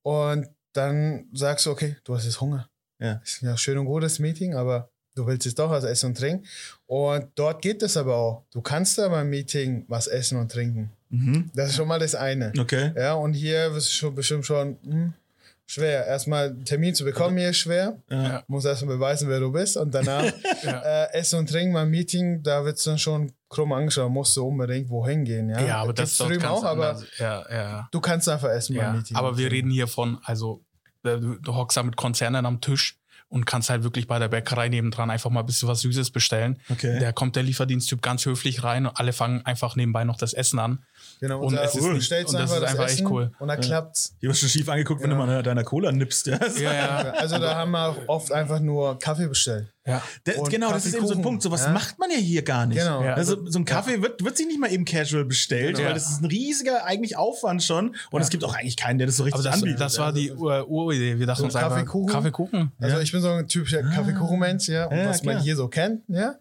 Und 0.02 0.46
dann 0.74 1.24
sagst 1.32 1.64
du, 1.64 1.70
okay, 1.70 1.96
du 2.04 2.14
hast 2.14 2.26
jetzt 2.26 2.42
Hunger. 2.42 2.68
Ja. 2.98 3.22
Ist 3.24 3.40
ja 3.40 3.56
schön 3.56 3.78
und 3.78 3.86
gutes 3.86 4.18
Meeting, 4.18 4.54
aber 4.54 4.89
du 5.14 5.26
willst 5.26 5.44
jetzt 5.46 5.58
doch 5.58 5.70
was 5.70 5.84
essen 5.84 6.06
und 6.06 6.18
trinken. 6.18 6.46
Und 6.86 7.26
dort 7.34 7.62
geht 7.62 7.82
es 7.82 7.96
aber 7.96 8.16
auch. 8.16 8.42
Du 8.52 8.60
kannst 8.60 8.98
da 8.98 9.08
beim 9.08 9.28
Meeting 9.30 9.84
was 9.88 10.06
essen 10.06 10.38
und 10.38 10.50
trinken. 10.50 10.90
Mhm. 11.10 11.50
Das 11.54 11.70
ist 11.70 11.76
schon 11.76 11.88
mal 11.88 11.98
das 11.98 12.14
eine. 12.14 12.52
Okay. 12.58 12.92
Ja, 12.96 13.14
und 13.14 13.34
hier 13.34 13.66
ist 13.68 13.76
es 13.76 13.92
schon 13.92 14.14
bestimmt 14.14 14.46
schon 14.46 14.78
hm, 14.84 15.12
schwer. 15.66 16.06
Erstmal 16.06 16.50
einen 16.50 16.64
Termin 16.64 16.94
zu 16.94 17.04
bekommen 17.04 17.36
hier 17.36 17.50
ist 17.50 17.56
schwer. 17.58 17.98
Ja. 18.08 18.44
Muss 18.46 18.64
erstmal 18.64 18.96
beweisen, 18.96 19.28
wer 19.28 19.40
du 19.40 19.50
bist. 19.50 19.76
Und 19.76 19.92
danach 19.92 20.24
Ja. 20.62 20.80
äh, 21.04 21.12
Essen 21.14 21.40
und 21.40 21.48
Trinken 21.50 21.72
beim 21.74 21.90
Meeting, 21.90 22.42
da 22.42 22.64
wird 22.64 22.78
es 22.78 22.84
dann 22.84 22.98
schon 22.98 23.32
krumm 23.48 23.72
angeschaut. 23.72 24.10
Musst 24.10 24.36
du 24.36 24.46
unbedingt 24.46 24.88
wohin 24.88 25.24
gehen. 25.24 25.50
Ja, 25.50 25.60
Ja, 25.60 25.76
aber 25.78 25.92
das 25.92 26.10
Gibt's 26.10 26.18
dort 26.18 26.30
drüben 26.30 26.42
kannst 26.42 26.62
auch, 26.62 26.68
aber 26.68 26.90
anders- 26.90 27.06
ja, 27.18 27.44
ja. 27.50 27.88
du 27.90 28.00
kannst 28.00 28.28
einfach 28.28 28.50
essen 28.50 28.76
beim 28.76 28.96
Meeting. 28.96 29.16
aber 29.16 29.36
wir 29.36 29.50
reden 29.50 29.70
hier 29.70 29.88
von, 29.88 30.18
also 30.22 30.62
äh, 31.02 31.18
du, 31.18 31.34
du 31.40 31.54
hockst 31.54 31.76
da 31.76 31.82
mit 31.82 31.96
Konzernen 31.96 32.46
am 32.46 32.60
Tisch 32.60 32.99
und 33.30 33.46
kannst 33.46 33.70
halt 33.70 33.84
wirklich 33.84 34.06
bei 34.06 34.18
der 34.18 34.28
Bäckerei 34.28 34.68
nebendran 34.68 35.08
einfach 35.08 35.30
mal 35.30 35.40
ein 35.40 35.46
bisschen 35.46 35.68
was 35.68 35.80
Süßes 35.80 36.10
bestellen. 36.10 36.60
Okay. 36.68 36.98
Da 37.00 37.12
kommt 37.12 37.36
der 37.36 37.44
Lieferdiensttyp 37.44 38.02
ganz 38.02 38.26
höflich 38.26 38.62
rein 38.64 38.86
und 38.86 38.96
alle 38.98 39.12
fangen 39.12 39.46
einfach 39.46 39.76
nebenbei 39.76 40.04
noch 40.04 40.16
das 40.18 40.32
Essen 40.34 40.58
an. 40.58 40.80
Genau, 41.20 41.40
und 41.40 41.54
da 41.54 41.62
es 41.62 41.74
ist 41.74 41.82
nicht- 41.84 41.94
bestellst 41.94 42.32
du 42.32 42.36
und 42.36 42.42
das 42.42 42.50
einfach 42.52 42.64
ist 42.64 42.70
einfach 42.72 42.84
echt 42.86 42.94
Essen 42.94 43.06
cool. 43.06 43.30
Und 43.38 43.48
dann 43.48 43.60
klappt's. 43.60 44.14
Hier 44.20 44.28
wirst 44.30 44.42
du 44.42 44.48
schief 44.48 44.68
angeguckt, 44.68 45.02
wenn 45.02 45.10
du 45.10 45.16
mal 45.16 45.42
deiner 45.42 45.64
Cola 45.64 45.92
nippst. 45.92 46.26
Ja. 46.26 46.38
Ja, 46.60 46.72
ja. 46.74 46.96
Also 47.12 47.38
da 47.38 47.54
haben 47.54 47.70
wir 47.70 47.86
auch 47.88 47.96
oft 48.08 48.32
einfach 48.32 48.58
nur 48.60 48.98
Kaffee 48.98 49.28
bestellt. 49.28 49.68
Ja. 49.86 50.02
Und 50.36 50.50
genau, 50.50 50.70
das 50.72 50.84
ist 50.86 50.94
eben 50.94 51.06
so 51.06 51.14
ein 51.14 51.22
Punkt. 51.22 51.42
Sowas 51.42 51.64
ja. 51.64 51.72
macht 51.72 51.98
man 51.98 52.10
ja 52.10 52.16
hier 52.18 52.42
gar 52.42 52.66
nicht. 52.66 52.78
Genau. 52.78 53.02
Ja. 53.02 53.14
Also 53.14 53.46
so 53.48 53.58
ein 53.58 53.64
Kaffee 53.64 54.02
wird, 54.02 54.22
wird 54.22 54.36
sich 54.36 54.46
nicht 54.46 54.60
mal 54.60 54.70
eben 54.70 54.84
casual 54.84 55.24
bestellt, 55.24 55.76
Genau. 55.76 55.88
weil 55.88 55.94
das 55.94 56.10
ist 56.10 56.20
ein 56.22 56.26
riesiger 56.26 56.84
eigentlich 56.84 57.16
Aufwand 57.16 57.62
schon. 57.62 57.96
Und 58.10 58.20
es 58.22 58.28
gibt 58.30 58.44
auch 58.44 58.54
eigentlich 58.54 58.76
keinen, 58.76 58.98
der 58.98 59.06
das 59.06 59.16
so 59.16 59.22
richtig 59.24 59.40
Aber 59.40 59.44
das, 59.50 59.54
anbietet. 59.60 59.80
das 59.80 59.98
war 59.98 60.12
die 60.12 60.32
Ur- 60.32 60.68
Uridee. 60.68 61.18
Wir 61.18 61.26
dachten 61.26 61.38
So 61.40 61.44
uns 61.46 61.56
einfach, 61.56 61.70
Kaffeekuchen? 61.70 62.12
Kaffeekuchen. 62.12 62.72
Also 62.78 62.96
Ja. 62.96 63.02
ich 63.02 63.10
bin 63.12 63.20
so 63.22 63.30
ein 63.30 63.48
typischer 63.48 63.82
Kaffeekuchenmensch, 63.82 64.68
ja, 64.68 64.86
und 64.86 64.96
Ja, 64.98 65.08
was 65.08 65.22
man 65.24 65.34
klar. 65.36 65.44
hier 65.44 65.56
so 65.56 65.68
kennt, 65.68 66.02
ja. 66.08 66.34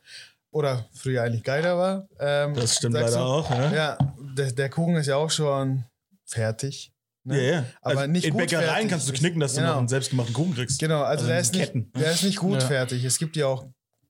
Oder 0.52 0.86
früher 0.94 1.22
eigentlich 1.24 1.44
geiler 1.44 1.78
war. 1.78 2.08
Ähm, 2.20 2.56
Das 2.56 2.76
stimmt 2.76 2.96
leider 2.96 3.12
du, 3.12 3.18
auch. 3.20 3.50
Ja, 3.52 3.72
Ja, 3.72 3.98
der, 4.36 4.52
der 4.52 4.70
Kuchen 4.70 4.96
ist 4.96 5.06
ja 5.08 5.16
auch 5.16 5.30
schon 5.30 5.84
fertig. 6.26 6.92
Ja. 7.26 7.34
Ne? 7.34 7.52
ja. 7.52 7.66
Aber 7.82 8.08
nicht 8.08 8.26
in 8.26 8.32
gut 8.34 8.42
Bäckereien 8.42 8.68
fertig. 8.70 8.90
kannst 8.90 9.10
du 9.10 9.14
knicken, 9.14 9.40
dass 9.40 9.54
du 9.54 9.60
Genau. 9.62 9.72
noch 9.74 9.80
einen 9.80 9.88
selbstgemachten 9.88 10.34
Kuchen 10.34 10.56
kriegst. 10.56 10.80
Genau, 10.80 11.02
also, 11.04 11.24
Also 11.24 11.28
der, 11.28 11.40
ist 11.40 11.54
nicht, 11.54 11.74
der 11.96 12.12
ist 12.12 12.24
nicht 12.24 12.38
gut 12.38 12.62
Ja. 12.62 12.68
fertig. 12.68 13.04
Es 13.04 13.18
gibt 13.20 13.36
ja 13.36 13.48
auch 13.48 13.68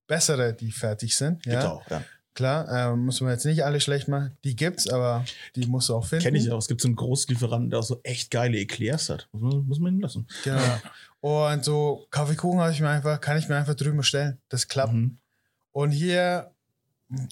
bessere, 0.07 0.53
die 0.53 0.71
fertig 0.71 1.15
sind. 1.15 1.45
Ja, 1.45 1.69
auch, 1.71 1.87
ja. 1.89 2.03
klar, 2.33 2.93
ähm, 2.93 3.05
muss 3.05 3.21
man 3.21 3.31
jetzt 3.31 3.45
nicht 3.45 3.63
alle 3.63 3.79
schlecht 3.81 4.07
machen. 4.07 4.37
Die 4.43 4.55
gibt's, 4.55 4.87
aber 4.87 5.25
die 5.55 5.65
musst 5.67 5.89
du 5.89 5.95
auch 5.95 6.05
finden. 6.05 6.23
Kenne 6.23 6.37
ich 6.39 6.49
auch. 6.51 6.57
Es 6.59 6.67
gibt 6.67 6.81
so 6.81 6.87
einen 6.87 6.95
Großlieferanten, 6.95 7.69
der 7.69 7.79
auch 7.79 7.83
so 7.83 7.99
echt 8.03 8.31
geile 8.31 8.57
Eclairs 8.57 9.09
hat. 9.09 9.27
Muss 9.31 9.41
man, 9.53 9.65
muss 9.67 9.79
man 9.79 9.93
ihn 9.95 10.01
lassen. 10.01 10.27
Genau. 10.43 10.61
Und 11.21 11.65
so 11.65 12.07
Kaffeekuchen 12.11 12.59
habe 12.59 12.71
ich 12.71 12.79
mir 12.79 12.89
einfach, 12.89 13.19
kann 13.19 13.37
ich 13.37 13.49
mir 13.49 13.57
einfach 13.57 13.75
drüben 13.75 13.97
bestellen. 13.97 14.39
Das 14.49 14.67
klappt. 14.67 14.93
Mhm. 14.93 15.17
Und 15.71 15.91
hier 15.91 16.51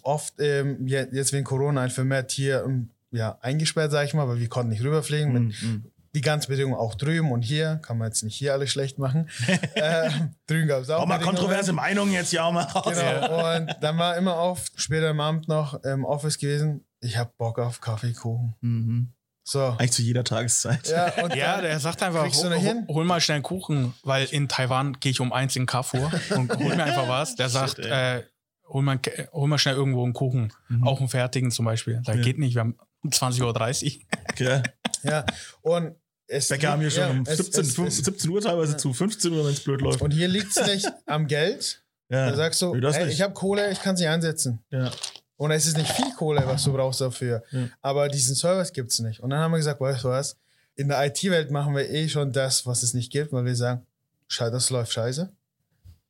oft, 0.03 0.33
ähm, 0.39 0.85
je- 0.87 1.07
jetzt 1.11 1.33
wegen 1.33 1.45
Corona, 1.45 1.81
ein 1.81 1.89
vermehrt 1.89 2.31
hier 2.31 2.63
ja, 3.11 3.37
eingesperrt, 3.41 3.91
sage 3.91 4.07
ich 4.07 4.13
mal, 4.13 4.27
weil 4.27 4.39
wir 4.39 4.49
konnten 4.49 4.69
nicht 4.71 4.83
rüberfliegen. 4.83 5.31
Mit 5.33 5.61
Mhm. 5.61 5.85
die 6.15 6.21
ganzen 6.21 6.49
Bedingungen 6.49 6.75
auch 6.79 6.95
drüben 6.95 7.31
und 7.31 7.41
hier, 7.43 7.79
kann 7.83 7.97
man 7.99 8.07
jetzt 8.07 8.23
nicht 8.23 8.35
hier 8.35 8.53
alles 8.53 8.71
schlecht 8.71 8.97
machen. 8.97 9.29
äh, 9.75 10.09
drüben 10.47 10.67
gab 10.67 10.81
es 10.81 10.89
auch. 10.89 11.01
Auch 11.03 11.05
mal 11.05 11.19
kontroverse 11.19 11.73
Meinungen 11.73 12.11
jetzt 12.11 12.31
ja 12.33 12.43
auch 12.43 12.51
mal 12.51 12.63
raus. 12.63 12.95
Genau. 12.97 13.55
Und 13.57 13.75
dann 13.81 13.97
war 13.97 14.17
immer 14.17 14.35
oft 14.37 14.71
später 14.81 15.09
am 15.09 15.19
Abend 15.19 15.47
noch 15.47 15.83
im 15.83 16.05
Office 16.05 16.37
gewesen, 16.39 16.85
ich 17.01 17.17
habe 17.17 17.31
Bock 17.37 17.59
auf 17.59 17.79
Kaffeekuchen. 17.81 18.55
Mhm. 18.61 19.13
So. 19.43 19.63
Eigentlich 19.63 19.91
zu 19.91 20.01
jeder 20.01 20.23
Tageszeit. 20.23 20.87
Ja, 20.89 21.13
und 21.23 21.35
Ja, 21.35 21.61
der 21.61 21.79
sagt 21.79 22.01
einfach, 22.03 22.23
hol, 22.25 22.55
hol, 22.59 22.85
hol 22.89 23.05
mal 23.05 23.21
schnell 23.21 23.35
einen 23.35 23.43
Kuchen, 23.43 23.93
weil 24.03 24.25
in 24.25 24.49
Taiwan 24.49 24.93
gehe 24.99 25.11
ich 25.11 25.19
um 25.21 25.31
eins 25.31 25.55
in 25.55 25.65
Carrefour 25.67 26.11
und 26.35 26.51
hol 26.57 26.75
mir 26.75 26.83
einfach 26.83 27.07
was. 27.07 27.35
Der 27.35 27.47
sagt, 27.49 27.79
ey. 27.79 28.17
äh, 28.19 28.23
hol, 28.67 28.81
mal, 28.81 28.99
hol 29.31 29.47
mal 29.47 29.57
schnell 29.59 29.75
irgendwo 29.75 30.03
einen 30.03 30.13
Kuchen, 30.13 30.51
auch 30.81 30.99
einen 30.99 31.07
fertigen 31.09 31.51
zum 31.51 31.63
Beispiel. 31.65 32.01
Da 32.03 32.13
Ja. 32.15 32.21
geht 32.21 32.39
nicht, 32.39 32.55
wir 32.55 32.61
haben 32.61 32.77
20.30 33.05 33.41
Uhr. 33.43 34.01
Okay. 34.31 34.63
ja. 35.03 35.25
Und 35.62 35.95
es 36.27 36.49
Bäcker 36.49 36.71
haben 36.71 36.81
hier 36.81 36.91
schon 36.91 37.01
ja, 37.03 37.10
um 37.10 37.23
es- 37.25 37.38
17, 37.38 37.62
es- 37.62 37.73
15, 37.75 37.86
es- 37.88 38.05
17 38.05 38.29
Uhr 38.31 38.41
teilweise 38.41 38.75
zu, 38.77 38.93
15 38.93 39.31
Uhr, 39.33 39.45
wenn 39.45 39.53
es 39.53 39.63
blöd 39.63 39.81
läuft. 39.81 40.01
Und 40.01 40.12
hier 40.12 40.27
liegt 40.27 40.55
es 40.55 40.65
nicht 40.67 40.88
am 41.05 41.27
Geld. 41.27 41.83
ja. 42.10 42.29
Da 42.29 42.36
sagst 42.36 42.62
du, 42.62 42.75
Nee, 42.75 42.86
ey, 42.88 43.07
ich 43.10 43.21
habe 43.21 43.33
Kohle, 43.33 43.71
ich 43.71 43.81
kann 43.81 43.95
sie 43.97 44.07
einsetzen. 44.07 44.60
ja. 44.69 44.91
Und 45.39 45.51
es 45.51 45.67
ist 45.67 45.77
nicht 45.77 45.91
viel 45.91 46.12
Kohle, 46.15 46.41
was 46.47 46.63
du 46.63 46.73
brauchst 46.73 46.99
dafür. 46.99 47.43
Ja. 47.51 47.67
Aber 47.83 48.07
diesen 48.10 48.36
Service 48.36 48.73
gibt 48.73 48.89
es 48.91 48.97
nicht. 48.99 49.19
Und 49.19 49.29
dann 49.29 49.39
haben 49.39 49.51
wir 49.51 49.57
gesagt, 49.60 49.79
weißt 49.79 50.03
du 50.03 50.07
was? 50.10 50.36
In 50.75 50.88
der 50.88 51.05
IT-Welt 51.05 51.51
machen 51.51 51.75
wir 51.75 51.88
eh 51.88 52.10
schon 52.10 52.31
das, 52.33 52.65
was 52.65 52.81
es 52.81 52.95
nicht 52.95 53.12
gibt, 53.12 53.31
weil 53.31 53.45
wir 53.45 53.55
sagen, 53.55 53.86
scheiße, 54.29 54.51
das 54.51 54.71
läuft 54.71 54.91
scheiße. 54.93 55.31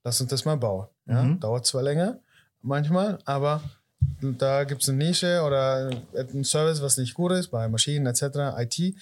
Lass 0.06 0.22
uns 0.22 0.30
das 0.30 0.46
mal 0.46 0.56
bauen. 0.56 0.88
Ja? 1.08 1.24
Mhm. 1.24 1.42
Dauert 1.42 1.66
zwar 1.66 1.84
länger, 1.84 2.20
manchmal, 2.62 3.20
aber 3.26 3.62
da 4.22 4.64
gibt 4.64 4.84
es 4.84 4.90
eine 4.90 4.98
Nische 4.98 5.42
oder 5.44 5.90
einen 6.16 6.44
Service, 6.44 6.82
was 6.82 6.98
nicht 6.98 7.14
gut 7.14 7.32
ist, 7.34 7.50
bei 7.50 7.68
Maschinen 7.68 8.06
etc., 8.08 8.24
IT. 8.58 8.96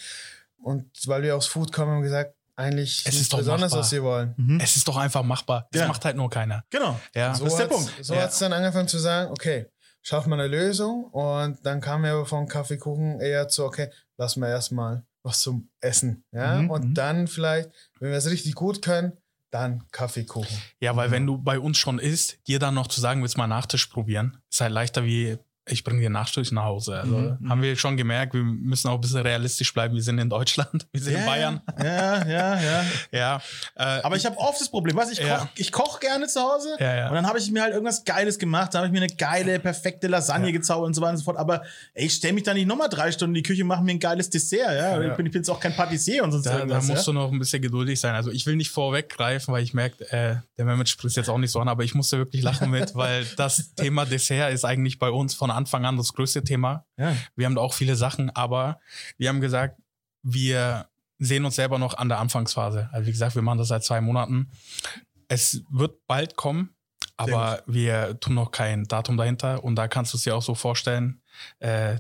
Und 0.62 0.86
weil 1.08 1.22
wir 1.24 1.36
aus 1.36 1.48
Food 1.48 1.72
kommen, 1.72 1.92
haben 1.92 1.98
wir 2.00 2.04
gesagt, 2.04 2.36
eigentlich 2.56 3.04
Es 3.06 3.16
ist 3.16 3.32
doch 3.34 3.40
besonders, 3.40 3.72
machbar. 3.72 3.80
was 3.82 3.92
wir 3.92 4.04
wollen. 4.04 4.34
Mhm. 4.38 4.60
Es 4.62 4.76
ist 4.78 4.88
doch 4.88 4.98
einfach 4.98 5.24
machbar. 5.24 5.68
Das 5.72 5.82
Ja. 5.82 5.88
macht 5.88 6.06
halt 6.06 6.16
nur 6.16 6.30
keiner. 6.30 6.64
Genau. 6.70 7.00
Ja. 7.14 7.36
So 7.36 7.44
Das 7.44 7.54
ist 7.54 7.60
der 7.60 7.66
hat's- 7.68 7.76
Punkt. 7.76 7.94
So 8.06 8.14
Ja. 8.14 8.22
hat 8.22 8.32
es 8.32 8.40
dann 8.40 8.54
angefangen 8.54 8.88
zu 8.88 8.98
sagen, 8.98 9.30
okay, 9.32 9.68
schaffen 10.02 10.30
wir 10.30 10.36
eine 10.36 10.48
Lösung. 10.48 11.06
Und 11.12 11.58
dann 11.66 11.82
kamen 11.82 12.04
wir 12.06 12.12
aber 12.14 12.26
von 12.26 12.48
Kaffeekuchen 12.48 13.20
eher 13.20 13.48
zu, 13.50 13.66
okay, 13.66 13.90
lassen 14.18 14.40
wir 14.40 14.48
erstmal 14.50 15.04
was 15.22 15.42
zum 15.42 15.70
Essen. 15.82 16.24
Ja? 16.32 16.56
Mhm, 16.62 16.70
Und 16.72 16.86
mhm. 16.86 16.94
dann 16.94 17.28
vielleicht, 17.28 17.70
wenn 18.00 18.12
wir 18.12 18.18
es 18.18 18.30
richtig 18.30 18.56
gut 18.56 18.82
können, 18.82 19.14
dann 19.56 19.84
Kaffeekuchen. 19.92 20.58
Ja, 20.80 20.96
weil 20.96 21.12
wenn 21.12 21.26
du 21.26 21.38
bei 21.38 21.60
uns 21.60 21.78
schon 21.78 22.00
isst, 22.00 22.48
dir 22.48 22.60
dann 22.60 22.76
noch 22.76 22.88
zu 22.88 23.02
sagen, 23.02 23.22
willst 23.22 23.36
du 23.36 23.40
mal 23.40 23.48
Nachtisch 23.48 23.88
probieren, 23.88 24.38
ist 24.50 24.62
halt 24.62 24.72
leichter 24.72 25.04
wie 25.06 25.38
ich 25.68 25.84
bringe 25.84 26.00
dir 26.02 26.10
Nachtisch 26.10 26.52
nach 26.52 26.64
Hause. 26.64 27.00
Also 27.02 27.16
Mhm. 27.18 27.50
haben 27.50 27.62
wir 27.62 27.76
schon 27.76 27.98
gemerkt, 27.98 28.34
wir 28.34 28.44
müssen 28.44 28.88
auch 28.88 28.96
ein 28.96 29.02
bisschen 29.02 29.22
realistisch 29.22 29.74
bleiben. 29.74 29.96
Wir 29.96 30.04
sind 30.04 30.20
in 30.20 30.30
Deutschland, 30.30 30.86
wir 30.92 31.02
sind 31.02 31.16
in 31.16 31.26
Bayern. 31.26 31.62
Ja, 31.82 32.28
ja, 32.28 32.62
ja. 32.62 32.86
Ja. 33.12 33.42
Äh, 33.76 33.84
Aber 34.04 34.16
ich 34.16 34.26
habe 34.26 34.38
oft 34.38 34.60
das 34.62 34.70
Problem, 34.70 34.96
weißt 34.96 35.10
du, 35.10 35.14
ich 35.22 35.28
Ja. 35.28 35.38
koche 35.38 35.50
ich 35.56 35.72
koch 35.72 36.00
gerne 36.00 36.28
zu 36.28 36.40
Hause 36.42 36.76
Ja, 36.80 36.96
ja. 36.96 37.08
und 37.10 37.16
dann 37.16 37.26
habe 37.28 37.40
ich 37.40 37.50
mir 37.52 37.64
halt 37.64 37.74
irgendwas 37.74 38.04
Geiles 38.04 38.38
gemacht, 38.38 38.74
da 38.74 38.80
habe 38.80 38.88
ich 38.88 38.94
mir 38.94 39.00
eine 39.04 39.14
geile, 39.16 39.60
perfekte 39.60 40.08
Lasagne 40.08 40.52
gezaubert 40.52 40.88
und 40.88 40.94
so 40.94 41.02
weiter 41.02 41.12
und 41.12 41.18
so 41.18 41.24
fort. 41.24 41.38
Aber 41.38 41.64
ey, 41.94 42.06
ich 42.06 42.14
stelle 42.14 42.34
mich 42.34 42.44
da 42.44 42.54
nicht 42.54 42.68
nochmal 42.68 42.90
drei 42.90 43.12
Stunden 43.12 43.36
in 43.36 43.44
die 43.44 43.48
Küche 43.48 43.64
und 43.64 43.68
mache 43.70 43.84
mir 43.84 43.92
ein 43.92 44.00
geiles 44.00 44.30
Dessert. 44.30 44.72
Ja? 44.76 45.02
Ich, 45.02 45.16
bin, 45.18 45.26
ich 45.26 45.32
bin 45.32 45.42
jetzt 45.42 45.50
auch 45.50 45.60
kein 45.60 45.76
Patissier 45.76 46.24
und 46.24 46.32
sonst 46.32 46.46
da, 46.46 46.52
da 46.52 46.58
irgendwas. 46.60 46.86
musst 46.88 47.08
ja? 47.08 47.14
du 47.14 47.20
noch 47.20 47.32
ein 47.32 47.40
bisschen 47.40 47.62
geduldig 47.62 48.00
sein. 48.00 48.14
Also 48.16 48.30
ich 48.32 48.46
will 48.46 48.56
nicht 48.56 48.70
vorweggreifen, 48.70 49.54
weil 49.54 49.64
ich 49.64 49.74
merke, 49.74 50.04
äh, 50.12 50.36
der 50.58 50.66
Mehmet 50.66 50.90
spricht 50.90 51.16
jetzt 51.18 51.30
auch 51.30 51.38
nicht 51.38 51.52
so 51.52 51.60
an, 51.60 51.68
aber 51.70 51.84
ich 51.84 51.96
musste 51.96 52.18
wirklich 52.18 52.44
lachen 52.44 52.70
mit, 52.70 52.94
weil 52.96 53.26
das 53.38 53.74
Thema 53.76 54.06
Dessert 54.06 54.54
ist 54.54 54.64
eigentlich 54.66 55.00
bei 55.00 55.10
uns 55.10 55.34
von 55.34 55.52
Anfang 55.56 55.86
an 55.86 55.98
das 55.98 56.14
größte 56.14 56.44
Thema. 56.44 56.86
Ja. 56.98 57.16
Wir 57.36 57.46
haben 57.46 57.56
da 57.56 57.62
auch 57.62 57.74
viele 57.74 57.96
Sachen, 57.96 58.30
aber 58.36 58.80
wir 59.18 59.30
haben 59.30 59.42
gesagt, 59.42 59.80
wir 60.22 60.88
sehen 61.18 61.46
uns 61.46 61.56
selber 61.56 61.80
noch 61.80 61.96
an 61.96 62.10
der 62.10 62.20
Anfangsphase. 62.20 62.90
Also 62.92 63.08
wie 63.08 63.12
gesagt, 63.12 63.36
wir 63.36 63.42
machen 63.42 63.58
das 63.58 63.70
seit 63.70 63.84
zwei 63.84 64.02
Monaten. 64.02 64.52
Es 65.28 65.64
wird 65.70 66.06
bald 66.08 66.36
kommen, 66.36 66.76
aber 67.18 67.64
wir 67.66 68.20
tun 68.20 68.36
noch 68.36 68.52
kein 68.52 68.84
Datum 68.86 69.18
dahinter 69.18 69.64
und 69.64 69.76
da 69.76 69.88
kannst 69.88 70.14
du 70.14 70.18
es 70.18 70.24
dir 70.24 70.36
auch 70.36 70.42
so 70.42 70.56
vorstellen. 70.56 71.22
Äh, 71.60 72.00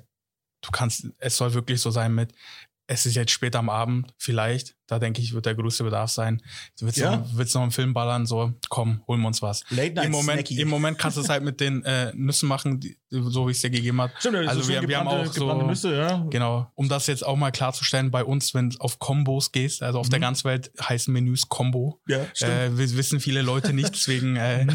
du 0.61 0.71
kannst, 0.71 1.07
es 1.19 1.37
soll 1.37 1.53
wirklich 1.53 1.81
so 1.81 1.91
sein 1.91 2.13
mit, 2.13 2.33
es 2.87 3.05
ist 3.05 3.15
jetzt 3.15 3.31
später 3.31 3.59
am 3.59 3.69
Abend, 3.69 4.13
vielleicht, 4.17 4.75
da 4.87 4.99
denke 4.99 5.21
ich, 5.21 5.33
wird 5.33 5.45
der 5.45 5.55
größte 5.55 5.83
Bedarf 5.83 6.09
sein. 6.11 6.41
Du 6.79 6.85
willst, 6.85 6.97
Ja. 6.97 7.17
noch, 7.17 7.27
willst 7.33 7.55
noch 7.55 7.61
einen 7.63 7.71
Film 7.71 7.93
ballern, 7.93 8.25
so, 8.25 8.53
komm, 8.69 9.01
holen 9.07 9.21
wir 9.21 9.27
uns 9.27 9.41
was. 9.41 9.63
Late 9.69 9.93
Night 9.93 10.05
Im 10.05 10.11
Moment, 10.11 10.47
Snacky. 10.47 10.61
Im 10.61 10.69
Moment 10.69 10.97
kannst 10.97 11.17
du 11.17 11.21
es 11.21 11.29
halt 11.29 11.43
mit 11.43 11.59
den 11.59 11.83
äh, 11.83 12.11
Nüssen 12.15 12.47
machen, 12.47 12.79
die, 12.79 12.97
so 13.09 13.47
wie 13.47 13.51
ich 13.51 13.57
es 13.57 13.61
dir 13.61 13.69
gegeben 13.69 14.01
habe. 14.01 14.13
Stimmt, 14.19 14.35
also 14.47 14.59
ist 14.61 14.67
wir, 14.67 14.87
wir 14.87 14.97
haben 14.99 15.07
auch 15.07 15.25
so, 15.25 15.53
Nüsse, 15.63 15.95
ja. 15.95 16.25
genau, 16.29 16.71
um 16.75 16.89
das 16.89 17.07
jetzt 17.07 17.25
auch 17.25 17.35
mal 17.35 17.51
klarzustellen, 17.51 18.11
bei 18.11 18.23
uns, 18.23 18.53
wenn 18.53 18.69
du 18.71 18.77
auf 18.79 18.99
Kombos 18.99 19.51
gehst, 19.51 19.81
also 19.83 19.99
auf 19.99 20.09
der 20.09 20.19
ganzen 20.19 20.45
Welt 20.45 20.71
heißen 20.81 21.13
Menüs 21.13 21.47
Combo. 21.49 21.99
Mhm. 22.05 22.13
Ja, 22.13 22.25
stimmt. 22.33 22.51
Äh, 22.51 22.77
wir 22.77 22.97
wissen 22.97 23.19
viele 23.19 23.41
Leute 23.41 23.73
nicht, 23.73 23.93
deswegen 23.93 24.35
äh, 24.35 24.67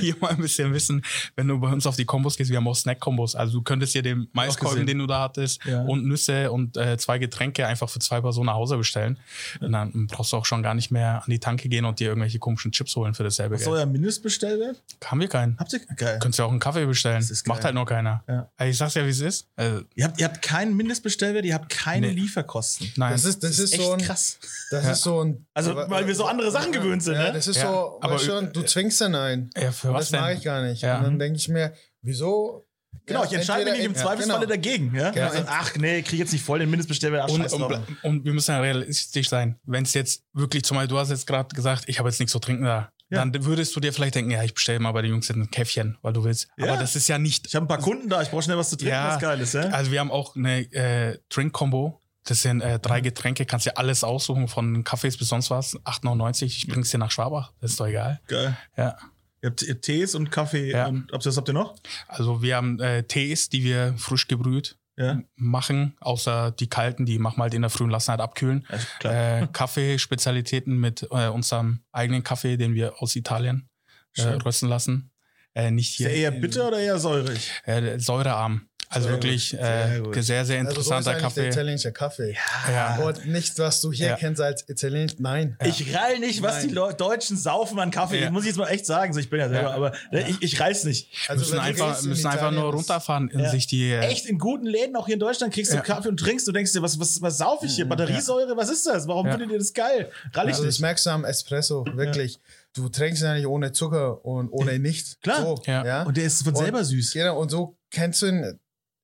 hier 0.00 0.16
mal 0.20 0.30
ein 0.30 0.38
bisschen 0.38 0.72
wissen, 0.72 1.02
wenn 1.36 1.48
du 1.48 1.58
bei 1.58 1.72
uns 1.72 1.86
auf 1.86 1.96
die 1.96 2.04
Kombos 2.04 2.36
gehst, 2.36 2.50
wir 2.50 2.56
haben 2.58 2.68
auch 2.68 2.76
Snack-Kombos. 2.76 3.34
Also 3.34 3.58
du 3.58 3.62
könntest 3.62 3.94
dir 3.94 4.02
den 4.02 4.28
Maiskolben, 4.32 4.86
den 4.86 4.98
du 4.98 5.06
da 5.06 5.20
hattest, 5.22 5.64
Ja. 5.64 5.82
und 5.82 6.04
Nüsse 6.06 6.50
und 6.52 6.76
äh, 6.76 6.96
zwei 6.98 7.18
Getränke 7.18 7.66
einfach 7.66 7.88
für 7.88 7.98
zwei 7.98 8.20
Personen 8.20 8.46
nach 8.46 8.54
Hause 8.54 8.76
bestellen. 8.76 9.18
Und 9.60 9.72
dann 9.72 10.06
brauchst 10.08 10.32
du 10.32 10.36
auch 10.36 10.44
schon 10.46 10.62
gar 10.62 10.74
nicht 10.74 10.90
mehr 10.90 11.22
an 11.24 11.30
die 11.30 11.38
Tanke 11.38 11.68
gehen 11.68 11.84
und 11.84 12.00
dir 12.00 12.08
irgendwelche 12.08 12.38
komischen 12.38 12.72
Chips 12.72 12.96
holen 12.96 13.14
für 13.14 13.24
dasselbe 13.24 13.56
Geld. 13.56 13.68
euer 13.68 13.86
Mindestbestellwert? 13.86 14.82
Haben 15.04 15.20
wir 15.20 15.28
keinen. 15.28 15.58
Habt 15.58 15.72
ihr? 15.72 15.80
Geil. 15.96 16.18
Könntest 16.20 16.38
du 16.38 16.44
auch 16.44 16.50
einen 16.50 16.60
Kaffee 16.60 16.86
bestellen. 16.86 17.24
Das. 17.26 17.44
Macht 17.46 17.64
halt 17.64 17.74
noch 17.74 17.86
keiner. 17.86 18.22
Ja. 18.28 18.50
Also 18.56 18.70
Ich 18.70 18.78
sag's 18.78 18.94
ja, 18.94 19.04
wie 19.04 19.10
es 19.10 19.20
ist. 19.20 19.48
Also, 19.56 19.82
Ihr 19.94 20.04
habt, 20.04 20.20
ihr 20.20 20.26
habt 20.26 20.42
keinen 20.42 20.76
Mindestbestellwert, 20.76 21.44
ihr 21.44 21.54
habt 21.54 21.68
keine 21.68 22.08
Nee. 22.08 22.14
Lieferkosten. 22.14 22.92
nein. 22.96 23.12
Das 23.12 23.24
ist, 23.24 23.42
das 23.42 23.58
ist, 23.58 23.72
Echt 23.74 23.82
so 23.82 23.92
ein, 23.92 24.00
krass. 24.00 24.38
das 24.70 24.84
Ja. 24.84 24.92
ist 24.92 25.02
so 25.02 25.24
ein. 25.24 25.46
Also, 25.54 25.74
weil 25.76 26.06
wir 26.06 26.14
so 26.14 26.26
andere 26.26 26.50
Sachen 26.50 26.72
gewöhnt 26.72 27.02
sind, 27.02 27.14
ja, 27.14 27.24
ne? 27.24 27.32
Das 27.32 27.46
ist 27.46 27.56
Ja, 27.56 27.70
so, 27.70 27.98
aber- 28.00 28.18
schon, 28.18 28.52
du 28.52 28.62
zwingst 28.62 29.00
dann 29.00 29.14
ein. 29.14 29.50
ja, 29.56 29.72
für 29.72 29.88
Und 29.88 29.94
was 29.94 30.10
das 30.10 30.20
mag 30.20 30.36
ich 30.38 30.44
gar 30.44 30.62
nicht. 30.62 30.82
Ja. 30.82 30.98
Und 30.98 31.04
dann 31.04 31.18
denke 31.18 31.36
ich 31.38 31.48
mir, 31.48 31.72
wieso? 32.02 32.64
Genau, 33.06 33.24
ich 33.24 33.32
entscheide 33.32 33.70
mich 33.72 33.80
im 33.82 33.94
Zweifelsfalle 33.94 34.46
genau. 34.46 34.50
dagegen. 34.50 34.94
Ja? 34.94 35.10
Genau. 35.10 35.26
Also, 35.28 35.44
ach 35.46 35.74
nee, 35.76 36.02
krieg 36.02 36.18
jetzt 36.20 36.32
nicht 36.32 36.44
voll 36.44 36.60
den 36.60 36.70
Mindestbestellwert. 36.70 37.30
Und, 37.30 37.52
und, 37.52 37.82
und 38.02 38.24
wir 38.24 38.32
müssen 38.32 38.52
ja 38.52 38.60
realistisch 38.60 39.28
sein. 39.28 39.58
Wenn 39.64 39.82
es 39.84 39.92
jetzt 39.94 40.24
wirklich, 40.32 40.64
zumal 40.64 40.86
du 40.86 40.98
hast 40.98 41.10
jetzt 41.10 41.26
gerade 41.26 41.54
gesagt, 41.54 41.84
ich 41.88 41.98
habe 41.98 42.08
jetzt 42.08 42.20
nichts 42.20 42.32
zu 42.32 42.38
trinken 42.38 42.64
da, 42.64 42.92
Ja. 43.10 43.24
dann 43.24 43.44
würdest 43.44 43.74
du 43.74 43.80
dir 43.80 43.92
vielleicht 43.92 44.14
denken, 44.14 44.30
ja, 44.30 44.42
ich 44.44 44.54
bestelle 44.54 44.78
mal 44.78 44.92
bei 44.92 45.02
den 45.02 45.10
Jungs 45.10 45.28
ein 45.30 45.50
Käffchen, 45.50 45.98
weil 46.02 46.12
du 46.12 46.22
willst. 46.24 46.48
Ja. 46.56 46.68
Aber 46.72 46.80
das 46.80 46.94
ist 46.94 47.08
ja 47.08 47.18
nicht. 47.18 47.46
Ich 47.48 47.54
habe 47.56 47.64
ein 47.64 47.68
paar 47.68 47.78
Kunden 47.78 48.08
da, 48.08 48.22
ich 48.22 48.30
brauche 48.30 48.42
schnell 48.42 48.56
was 48.58 48.70
zu 48.70 48.76
trinken, 48.76 48.94
Ja. 48.94 49.08
was 49.14 49.20
geil 49.20 49.40
ist, 49.40 49.54
ja? 49.54 49.62
Also 49.70 49.90
wir 49.90 49.98
haben 50.00 50.10
auch 50.12 50.36
eine 50.36 50.60
äh, 50.72 51.18
Drink-Combo. 51.28 51.98
Das 52.24 52.42
sind 52.42 52.60
äh, 52.60 52.78
drei 52.78 53.00
Getränke, 53.00 53.44
kannst 53.46 53.66
dir 53.66 53.76
alles 53.78 54.04
aussuchen, 54.04 54.46
von 54.46 54.84
Kaffees 54.84 55.16
bis 55.16 55.28
sonst 55.28 55.50
was. 55.50 55.74
8,99, 55.80 56.44
ich 56.44 56.68
bring's 56.68 56.90
dir 56.90 56.98
nach 56.98 57.10
Schwabach, 57.10 57.52
das 57.60 57.72
ist 57.72 57.80
doch 57.80 57.88
egal. 57.88 58.20
Geil. 58.28 58.56
Ja. 58.76 58.96
Ihr 59.42 59.50
habt, 59.50 59.62
ihr 59.62 59.80
Tees 59.80 60.14
und 60.14 60.30
Kaffee 60.30 60.70
Ja. 60.70 60.86
und 60.86 61.10
was 61.12 61.36
habt 61.36 61.48
ihr 61.48 61.54
noch? 61.54 61.74
Also 62.06 62.42
wir 62.42 62.56
haben 62.56 62.78
äh, 62.80 63.02
Tees, 63.02 63.48
die 63.48 63.64
wir 63.64 63.94
frisch 63.98 64.28
gebrüht 64.28 64.78
Ja. 64.96 65.20
machen, 65.34 65.96
außer 66.00 66.52
die 66.52 66.68
kalten, 66.68 67.06
die 67.06 67.18
machen 67.18 67.38
wir 67.38 67.42
halt 67.44 67.54
in 67.54 67.62
der 67.62 67.70
frühen 67.70 67.90
lassen 67.90 68.10
halt 68.12 68.20
abkühlen. 68.20 68.64
Klar. 69.00 69.42
Äh, 69.42 69.48
Kaffeespezialitäten 69.52 70.78
mit 70.78 71.02
äh, 71.10 71.28
unserem 71.28 71.80
eigenen 71.92 72.22
Kaffee, 72.22 72.56
den 72.56 72.74
wir 72.74 73.02
aus 73.02 73.16
Italien 73.16 73.68
äh, 74.16 74.22
rösten 74.22 74.68
lassen. 74.68 75.10
Äh, 75.54 75.70
nicht 75.70 75.90
Ist 75.90 75.96
hier. 75.96 76.08
der 76.08 76.16
eher 76.16 76.30
bitter 76.30 76.68
oder 76.68 76.78
eher 76.78 76.98
säurig? 76.98 77.50
Äh, 77.64 77.98
säurearm. 77.98 78.68
Also 78.94 79.08
Sehr 79.08 79.16
wirklich 79.16 79.50
gut, 79.52 79.60
äh, 79.60 79.62
sehr 79.88 80.00
gut. 80.00 80.14
sehr, 80.14 80.22
sehr 80.22 80.36
Also 80.36 80.46
so 80.46 80.80
ist 80.80 80.86
interessanter 80.86 81.10
eigentlich 81.12 81.22
der 81.22 81.44
Kaffee. 81.44 81.48
italienische 81.48 81.92
Kaffee. 81.92 82.36
Ja. 82.70 82.96
Und 82.98 83.26
nicht, 83.26 83.58
was 83.58 83.80
du 83.80 83.90
hier 83.90 84.08
Ja. 84.08 84.16
kennst 84.16 84.40
als 84.40 84.68
Italienisch. 84.68 85.14
Nein. 85.18 85.56
Ich 85.64 85.94
rall 85.94 86.18
nicht, 86.18 86.42
was 86.42 86.56
Nein. 86.58 86.68
die 86.68 86.74
Leu 86.74 86.92
Deutschen 86.92 87.38
saufen 87.38 87.78
an 87.80 87.90
Kaffee. 87.90 88.16
Ja. 88.18 88.24
Das 88.24 88.32
muss 88.32 88.42
ich 88.42 88.48
jetzt 88.48 88.58
mal 88.58 88.68
echt 88.68 88.84
sagen. 88.84 89.14
So, 89.14 89.20
ich 89.20 89.30
bin 89.30 89.40
ja 89.40 89.48
selber, 89.48 89.70
Ja. 89.70 89.74
aber 89.76 89.92
ne, 90.10 90.28
ich, 90.28 90.42
ich 90.42 90.60
reiß 90.60 90.84
nicht. 90.84 91.08
Also 91.28 91.40
müssen 91.40 91.58
einfach, 91.58 92.02
müssen 92.02 92.26
einfach 92.26 92.50
nur 92.50 92.70
runterfahren 92.72 93.28
in 93.30 93.40
Ja. 93.40 93.48
sich 93.50 93.66
die. 93.66 93.90
äh, 93.92 94.00
Echt 94.00 94.26
in 94.26 94.38
guten 94.38 94.66
Läden, 94.66 94.94
auch 94.96 95.06
hier 95.06 95.14
in 95.14 95.20
Deutschland, 95.20 95.54
kriegst 95.54 95.72
du 95.72 95.76
Ja. 95.76 95.82
Kaffee 95.82 96.08
und 96.10 96.18
trinkst. 96.20 96.46
Du 96.46 96.52
denkst 96.52 96.72
dir, 96.72 96.82
was, 96.82 97.00
was, 97.00 97.22
was 97.22 97.38
sauf 97.38 97.62
ich 97.62 97.74
hier? 97.76 97.88
Batteriesäure? 97.88 98.56
Was 98.58 98.68
ist 98.68 98.86
das? 98.86 99.08
Warum 99.08 99.24
Ja. 99.26 99.32
findet 99.32 99.52
ihr 99.52 99.58
das 99.58 99.72
geil? 99.72 100.10
Rall 100.34 100.46
ich 100.48 100.52
Also 100.54 100.64
das 100.64 100.74
nicht. 100.74 100.80
merkst 100.82 101.06
du 101.06 101.10
am 101.10 101.24
Espresso, 101.24 101.86
wirklich. 101.94 102.38
Du 102.74 102.88
trinkst 102.88 103.22
ja 103.22 103.34
nicht 103.34 103.46
ohne 103.46 103.72
Zucker 103.72 104.24
und 104.24 104.48
ohne 104.50 104.78
nichts. 104.78 105.18
Klar. 105.22 105.40
So, 105.42 105.60
Ja. 105.66 105.84
ja. 105.84 106.02
Und 106.04 106.16
der 106.16 106.24
ist 106.24 106.42
von 106.42 106.54
Und- 106.54 106.58
selber 106.62 106.84
süß. 106.84 107.12
Genau, 107.12 107.38
und 107.38 107.50
so 107.50 107.76
kennst 107.90 108.22
du 108.22 108.26
in, 108.26 108.58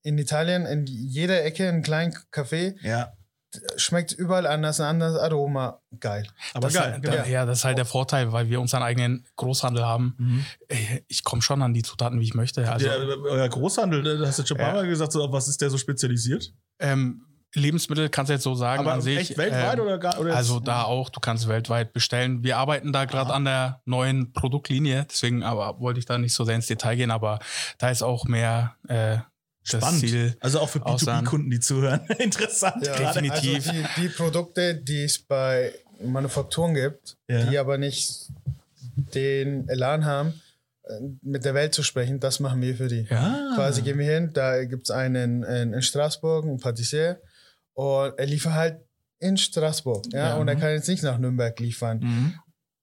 in 0.08 0.18
Italien 0.18 0.64
in 0.66 0.86
jeder 0.86 1.44
Ecke 1.44 1.68
einen 1.68 1.82
kleinen 1.82 2.14
Kaffee. 2.30 2.76
Ja. 2.82 3.12
Schmeckt 3.76 4.12
überall 4.12 4.46
anders, 4.46 4.78
ein 4.80 4.86
anderes 4.86 5.16
Aroma. 5.18 5.80
Geil. 6.00 6.26
Aber 6.52 6.68
das, 6.68 6.74
geil. 6.74 7.00
da, 7.02 7.10
genau. 7.10 7.28
ja, 7.28 7.46
das 7.46 7.58
ist 7.58 7.64
halt 7.64 7.78
der 7.78 7.86
Vorteil, 7.86 8.32
weil 8.32 8.50
wir 8.50 8.60
unseren 8.60 8.82
eigenen 8.82 9.26
Großhandel 9.36 9.84
haben. 9.84 10.14
Mhm. 10.18 10.44
Ich 11.08 11.24
komme 11.24 11.40
schon 11.40 11.62
an 11.62 11.72
die 11.72 11.82
Zutaten, 11.82 12.20
wie 12.20 12.24
ich 12.24 12.34
möchte. 12.34 12.70
Also 12.70 12.86
der, 12.86 12.98
euer 12.98 13.48
Großhandel, 13.48 14.02
da 14.18 14.26
hast 14.26 14.38
du 14.38 14.46
schon 14.46 14.58
ein 14.58 14.64
paar. 14.64 14.74
Mal 14.74 14.86
gesagt, 14.86 15.12
so, 15.12 15.32
was 15.32 15.48
ist 15.48 15.60
der 15.60 15.70
so 15.70 15.78
spezialisiert? 15.78 16.52
ähm, 16.78 17.24
Lebensmittel 17.54 18.10
kannst 18.10 18.28
du 18.28 18.34
jetzt 18.34 18.42
so 18.42 18.54
sagen 18.54 18.80
Aber 18.80 18.92
an 18.92 19.00
sich. 19.00 19.18
echt 19.18 19.38
weltweit 19.38 19.78
ähm, 19.78 19.84
oder 19.84 19.98
gar? 19.98 20.20
Oder 20.20 20.36
Also 20.36 20.60
da 20.60 20.82
auch, 20.82 21.08
du 21.08 21.18
kannst 21.18 21.48
weltweit 21.48 21.94
bestellen. 21.94 22.42
Wir 22.42 22.58
arbeiten 22.58 22.92
da 22.92 23.06
gerade 23.06 23.32
an 23.32 23.46
der 23.46 23.80
neuen 23.86 24.34
Produktlinie, 24.34 25.06
deswegen 25.08 25.42
aber 25.42 25.80
wollte 25.80 25.98
ich 25.98 26.04
da 26.04 26.18
nicht 26.18 26.34
so 26.34 26.44
sehr 26.44 26.56
ins 26.56 26.66
Detail 26.66 26.96
gehen, 26.96 27.10
aber 27.10 27.38
da 27.78 27.88
ist 27.88 28.02
auch 28.02 28.26
mehr 28.26 28.76
äh, 28.88 29.16
das 29.16 29.24
Spannend. 29.76 30.00
Ziel. 30.00 30.36
Also 30.40 30.60
auch 30.60 30.68
für 30.68 30.84
Aussahen. 30.84 31.24
B2B-Kunden, 31.24 31.50
die 31.50 31.60
zuhören. 31.60 32.00
Interessant 32.18 32.84
Ja, 32.86 32.96
definitiv. 32.96 33.66
Also 33.68 33.72
die, 33.72 34.00
die 34.02 34.08
Produkte, 34.08 34.74
die 34.74 35.04
es 35.04 35.18
bei 35.18 35.72
Manufakturen 36.02 36.74
gibt, 36.74 37.16
Ja. 37.28 37.44
die 37.46 37.58
aber 37.58 37.78
nicht 37.78 38.28
den 38.96 39.68
Elan 39.68 40.04
haben, 40.04 40.40
äh, 40.84 40.92
mit 41.22 41.44
der 41.44 41.54
Welt 41.54 41.74
zu 41.74 41.82
sprechen, 41.82 42.20
das 42.20 42.40
machen 42.40 42.60
wir 42.60 42.74
für 42.76 42.88
die. 42.88 43.06
Ja. 43.10 43.52
Quasi 43.54 43.82
gehen 43.82 43.98
wir 43.98 44.06
hin, 44.10 44.30
da 44.32 44.64
gibt 44.64 44.84
es 44.84 44.90
einen 44.90 45.42
in, 45.42 45.72
in 45.72 45.82
Straßburg, 45.82 46.44
einen 46.44 46.58
Patissier, 46.60 47.20
und 47.74 48.18
er 48.18 48.26
liefert 48.26 48.54
halt 48.54 48.80
in 49.20 49.36
Straßburg. 49.36 50.06
Ja, 50.12 50.30
Ja. 50.30 50.36
und 50.36 50.48
er 50.48 50.56
kann 50.56 50.70
jetzt 50.70 50.88
nicht 50.88 51.02
nach 51.02 51.18
Nürnberg 51.18 51.58
liefern. 51.60 52.00
Mhm. 52.00 52.34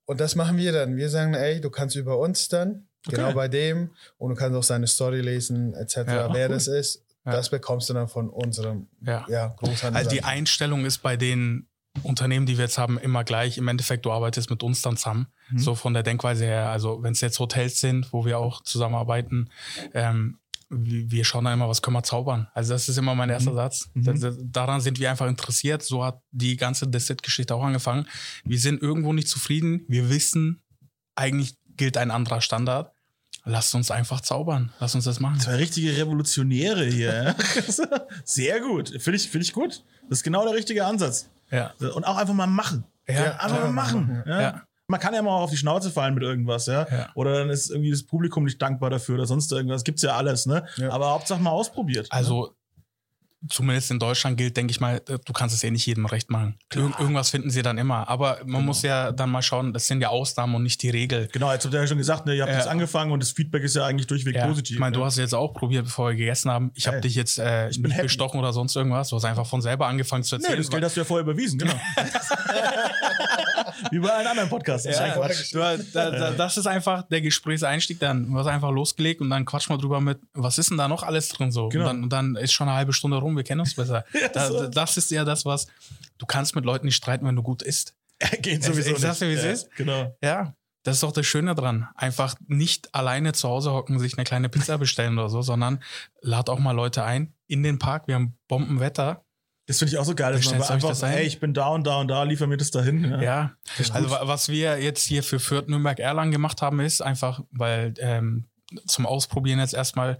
Und 0.05 0.19
das 0.21 0.35
machen 0.35 0.57
wir 0.57 0.71
dann. 0.71 0.95
Wir 0.97 1.09
sagen, 1.09 1.33
ey, 1.33 1.59
du 1.59 1.69
kannst 1.69 1.95
über 1.95 2.19
uns 2.19 2.47
dann, 2.47 2.87
genau 3.07 3.33
bei 3.33 3.47
dem, 3.47 3.91
und 4.17 4.29
du 4.31 4.35
kannst 4.35 4.57
auch 4.57 4.63
seine 4.63 4.87
Story 4.87 5.21
lesen, 5.21 5.73
etc., 5.73 5.95
Ja. 6.07 6.33
wer 6.33 6.47
cool. 6.47 6.53
das 6.55 6.67
ist. 6.67 7.03
Ja. 7.25 7.31
Das 7.31 7.49
bekommst 7.49 7.89
du 7.89 7.93
dann 7.93 8.07
von 8.07 8.29
unserem 8.29 8.87
Ja. 9.01 9.25
ja, 9.27 9.47
Großhandel. 9.57 9.97
Also 9.97 10.09
die 10.11 10.23
Einstellung 10.23 10.85
ist 10.85 10.99
bei 10.99 11.17
den 11.17 11.67
Unternehmen, 12.03 12.45
die 12.45 12.57
wir 12.57 12.65
jetzt 12.65 12.77
haben, 12.77 12.97
immer 12.99 13.23
gleich. 13.23 13.57
Im 13.57 13.67
Endeffekt, 13.67 14.05
du 14.05 14.11
arbeitest 14.11 14.49
mit 14.49 14.61
uns 14.63 14.81
dann 14.81 14.97
zusammen. 14.97 15.27
Mhm. 15.49 15.59
So 15.59 15.75
von 15.75 15.93
der 15.93 16.03
Denkweise 16.03 16.45
her. 16.45 16.69
Also 16.69 17.01
wenn 17.01 17.13
es 17.13 17.21
jetzt 17.21 17.39
Hotels 17.39 17.79
sind, 17.79 18.11
wo 18.13 18.25
wir 18.25 18.37
auch 18.37 18.61
zusammenarbeiten, 18.63 19.49
ähm, 19.93 20.37
wir 20.69 21.23
schauen 21.23 21.45
da 21.45 21.53
immer, 21.53 21.69
was 21.69 21.81
können 21.81 21.95
wir 21.95 22.03
zaubern. 22.03 22.47
Also 22.53 22.73
das 22.73 22.89
ist 22.89 22.97
immer 22.97 23.15
mein 23.15 23.29
erster 23.29 23.51
Mhm. 23.51 23.55
Satz. 23.55 23.89
Mhm. 23.93 24.51
Daran 24.51 24.81
sind 24.81 24.99
wir 24.99 25.09
einfach 25.09 25.27
interessiert. 25.27 25.83
So 25.83 26.03
hat 26.03 26.21
die 26.31 26.57
ganze 26.57 26.87
Desert-Geschichte 26.87 27.55
auch 27.55 27.63
angefangen. 27.63 28.07
Wir 28.43 28.59
sind 28.59 28.81
irgendwo 28.81 29.13
nicht 29.13 29.29
zufrieden. 29.29 29.85
Wir 29.87 30.09
wissen, 30.09 30.63
eigentlich 31.15 31.55
gilt 31.77 31.97
ein 31.97 32.11
anderer 32.11 32.41
Standard. 32.41 32.91
Lasst 33.45 33.75
uns 33.75 33.91
einfach 33.91 34.21
zaubern. 34.21 34.71
Lasst 34.79 34.95
uns 34.95 35.05
das 35.05 35.19
machen. 35.19 35.39
Zwei 35.39 35.55
richtige 35.55 35.95
Revolutionäre 35.95 36.85
hier. 36.85 37.35
Sehr 38.25 38.59
gut. 38.59 38.89
Finde 38.89 39.17
ich, 39.17 39.29
finde 39.29 39.45
ich 39.45 39.53
gut. 39.53 39.83
Das 40.09 40.19
ist 40.19 40.23
genau 40.23 40.43
der 40.43 40.55
richtige 40.55 40.85
Ansatz. 40.85 41.29
Ja. 41.51 41.71
Und 41.79 42.05
auch 42.05 42.17
einfach 42.17 42.33
mal 42.33 42.47
machen. 42.47 42.83
Ja, 43.07 43.35
einfach 43.37 43.61
mal 43.61 43.71
machen. 43.71 44.23
Ja. 44.25 44.41
Ja. 44.41 44.61
Man 44.87 44.99
kann 44.99 45.13
ja 45.13 45.21
mal 45.21 45.31
auch 45.31 45.43
auf 45.43 45.51
die 45.51 45.57
Schnauze 45.57 45.91
fallen 45.91 46.13
mit 46.15 46.23
irgendwas, 46.23 46.65
ja? 46.65 46.87
Ja. 46.89 47.09
Oder 47.15 47.39
dann 47.39 47.49
ist 47.49 47.69
irgendwie 47.69 47.91
das 47.91 48.03
Publikum 48.03 48.43
nicht 48.45 48.61
dankbar 48.61 48.89
dafür 48.89 49.15
oder 49.15 49.25
sonst 49.25 49.51
irgendwas. 49.51 49.83
Gibt's 49.83 50.01
ja 50.01 50.15
alles, 50.15 50.45
ne? 50.45 50.65
Ja. 50.77 50.91
Aber 50.91 51.09
Hauptsache 51.11 51.41
mal 51.41 51.51
ausprobiert. 51.51 52.07
Also 52.11 52.55
zumindest 53.49 53.91
in 53.91 53.99
Deutschland 53.99 54.37
gilt, 54.37 54.55
denke 54.57 54.71
ich 54.71 54.79
mal, 54.79 54.97
äh, 55.07 55.17
du 55.23 55.33
kannst 55.33 55.55
es 55.55 55.63
eh 55.63 55.71
nicht 55.71 55.85
jedem 55.85 56.05
recht 56.05 56.29
machen. 56.29 56.55
Ir 56.73 56.91
irgendwas 56.99 57.29
finden 57.29 57.49
sie 57.49 57.61
dann 57.61 57.77
immer. 57.77 58.07
Aber 58.09 58.37
man 58.39 58.47
Genau. 58.47 58.59
muss 58.61 58.81
ja 58.81 59.11
dann 59.11 59.29
mal 59.29 59.41
schauen, 59.41 59.73
das 59.73 59.87
sind 59.87 60.01
ja 60.01 60.09
Ausnahmen 60.09 60.55
und 60.55 60.63
nicht 60.63 60.81
die 60.81 60.89
Regel. 60.89 61.27
Genau, 61.31 61.51
jetzt 61.51 61.65
habt 61.65 61.73
ihr 61.73 61.81
ja 61.81 61.87
schon 61.87 61.97
gesagt, 61.97 62.25
ne, 62.25 62.35
ihr 62.35 62.41
habt 62.43 62.51
Ja. 62.51 62.57
jetzt 62.57 62.67
angefangen 62.67 63.11
und 63.11 63.21
das 63.21 63.31
Feedback 63.31 63.63
ist 63.63 63.75
ja 63.75 63.85
eigentlich 63.85 64.07
durchweg 64.07 64.35
Ja, 64.35 64.47
positiv. 64.47 64.75
ich 64.75 64.79
meine, 64.79 64.93
du 64.93 64.99
ne? 65.01 65.05
hast 65.05 65.17
jetzt 65.17 65.33
auch 65.35 65.53
probiert, 65.53 65.85
bevor 65.85 66.09
wir 66.09 66.15
gegessen 66.15 66.49
haben. 66.51 66.71
Ich 66.75 66.87
habe 66.87 67.01
dich 67.01 67.15
jetzt 67.15 67.37
äh, 67.39 67.69
bin 67.73 67.83
nicht 67.83 67.93
happy. 67.93 68.03
bestochen 68.03 68.39
oder 68.39 68.53
sonst 68.53 68.75
irgendwas. 68.75 69.09
Du 69.09 69.15
hast 69.15 69.25
einfach 69.25 69.45
von 69.45 69.61
selber 69.61 69.87
angefangen 69.87 70.23
zu 70.23 70.35
Nee, 70.35 70.43
erzählen. 70.43 70.57
das 70.59 70.69
Geld 70.69 70.83
hast 70.83 70.95
du 70.95 71.01
ja 71.01 71.05
vorher 71.05 71.23
überwiesen, 71.23 71.59
genau. 71.59 71.73
Wie 73.91 73.99
bei 73.99 74.09
allen 74.09 74.27
anderen 74.27 74.49
Podcasts. 74.49 74.83
Das 74.87 74.93
ist 75.39 75.51
Ja, 75.53 75.75
du, 75.77 75.83
da, 75.93 76.31
das 76.31 76.57
ist 76.57 76.65
einfach 76.67 77.03
der 77.03 77.21
Gesprächseinstieg. 77.21 77.99
Dann 77.99 78.31
du 78.31 78.37
hast 78.37 78.47
einfach 78.47 78.71
losgelegt 78.71 79.21
und 79.21 79.29
dann 79.29 79.45
quatsch 79.45 79.69
mal 79.69 79.77
drüber 79.77 80.01
mit, 80.01 80.19
was 80.33 80.57
ist 80.57 80.69
denn 80.69 80.77
da 80.77 80.87
noch 80.87 81.03
alles 81.03 81.29
drin 81.29 81.51
so? 81.51 81.69
Genau. 81.69 81.83
Und, 81.83 81.87
dann, 81.89 82.03
und 82.03 82.13
dann 82.13 82.35
ist 82.35 82.53
schon 82.53 82.67
eine 82.67 82.77
halbe 82.77 82.93
Stunde 82.93 83.17
rum, 83.17 83.34
wir 83.35 83.43
kennen 83.43 83.61
uns 83.61 83.75
besser. 83.75 84.05
da. 84.33 84.67
Das 84.67 84.97
ist 84.97 85.11
ja 85.11 85.23
das, 85.25 85.45
was 85.45 85.67
du 86.17 86.25
kannst 86.25 86.55
mit 86.55 86.65
Leuten 86.65 86.85
nicht 86.85 86.95
streiten, 86.95 87.25
wenn 87.25 87.35
du 87.35 87.43
gut 87.43 87.61
isst. 87.61 87.95
Geht 88.41 88.63
sowieso 88.63 88.91
ich 88.91 88.99
sag's 88.99 89.19
dir, 89.19 89.29
wie 89.29 89.33
es 89.33 89.43
ja, 89.43 89.51
ist. 89.51 89.75
Genau. 89.75 90.15
Ja, 90.21 90.55
das 90.83 90.97
ist 90.97 91.03
doch 91.03 91.11
das 91.11 91.25
Schöne 91.25 91.55
dran. 91.55 91.87
Einfach 91.95 92.35
nicht 92.47 92.93
alleine 92.93 93.33
zu 93.33 93.49
Hause 93.49 93.71
hocken, 93.73 93.99
sich 93.99 94.17
eine 94.17 94.23
kleine 94.23 94.49
Pizza 94.49 94.77
bestellen 94.79 95.17
oder 95.17 95.29
so, 95.29 95.41
sondern 95.41 95.81
lad 96.21 96.49
auch 96.49 96.59
mal 96.59 96.71
Leute 96.71 97.03
ein 97.03 97.33
in 97.47 97.63
den 97.63 97.79
Park. 97.79 98.07
Wir 98.07 98.15
haben 98.15 98.37
Bombenwetter. 98.47 99.23
Das 99.67 99.79
finde 99.79 99.93
ich 99.93 99.97
auch 99.97 100.05
so 100.05 100.13
geil, 100.13 100.33
dass 100.33 100.45
man 100.45 100.61
einfach, 100.61 100.89
das 100.89 101.01
hey, 101.01 101.25
ich 101.25 101.39
bin 101.39 101.55
da 101.55 101.69
und 101.69 101.87
da 101.87 101.99
und 101.99 102.07
da, 102.07 102.21
liefer 102.21 102.45
mir 102.45 102.57
das 102.57 102.69
dahin. 102.69 103.03
Ja. 103.03 103.21
Ja, 103.21 103.51
also 103.93 104.11
wa- 104.11 104.21
was 104.27 104.47
wir 104.47 104.79
jetzt 104.79 105.05
hier 105.07 105.23
für 105.23 105.39
Fürth 105.39 105.67
Nürnberg 105.67 105.97
Erlangen 105.97 106.31
gemacht 106.31 106.61
haben, 106.61 106.79
ist 106.79 107.01
einfach, 107.01 107.41
weil 107.49 107.95
ähm, 107.97 108.45
zum 108.85 109.05
Ausprobieren 109.05 109.59
jetzt 109.59 109.73
erstmal, 109.73 110.17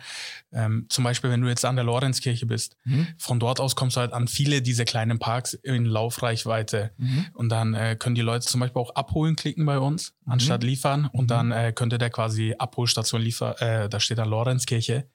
ähm, 0.51 0.87
zum 0.89 1.03
Beispiel, 1.03 1.29
wenn 1.29 1.41
du 1.41 1.47
jetzt 1.47 1.65
an 1.65 1.75
der 1.75 1.85
Lorenzkirche 1.85 2.45
bist, 2.45 2.75
Mhm. 2.85 3.07
von 3.17 3.39
dort 3.39 3.59
aus 3.59 3.75
kommst 3.75 3.95
du 3.97 4.01
halt 4.01 4.13
an 4.13 4.27
viele 4.27 4.61
dieser 4.61 4.85
kleinen 4.85 5.19
Parks 5.19 5.53
in 5.53 5.85
Laufreichweite. 5.85 6.91
Mhm. 6.97 7.25
Und 7.33 7.49
dann 7.49 7.73
äh, 7.75 7.95
können 7.99 8.15
die 8.15 8.21
Leute 8.21 8.45
zum 8.47 8.59
Beispiel 8.61 8.81
auch 8.81 8.95
abholen 8.95 9.35
klicken 9.35 9.65
bei 9.65 9.77
uns, 9.77 10.13
anstatt 10.28 10.61
Mhm. 10.63 10.67
liefern. 10.69 11.09
Und 11.11 11.32
dann 11.32 11.51
äh, 11.51 11.71
könnte 11.73 11.97
der 11.97 12.09
quasi 12.09 12.55
Abholstation 12.57 13.21
liefern, 13.21 13.55
äh, 13.59 13.89
da 13.89 13.99
steht 13.99 14.17
dann 14.17 14.30
Lorenzkirche. 14.30 15.07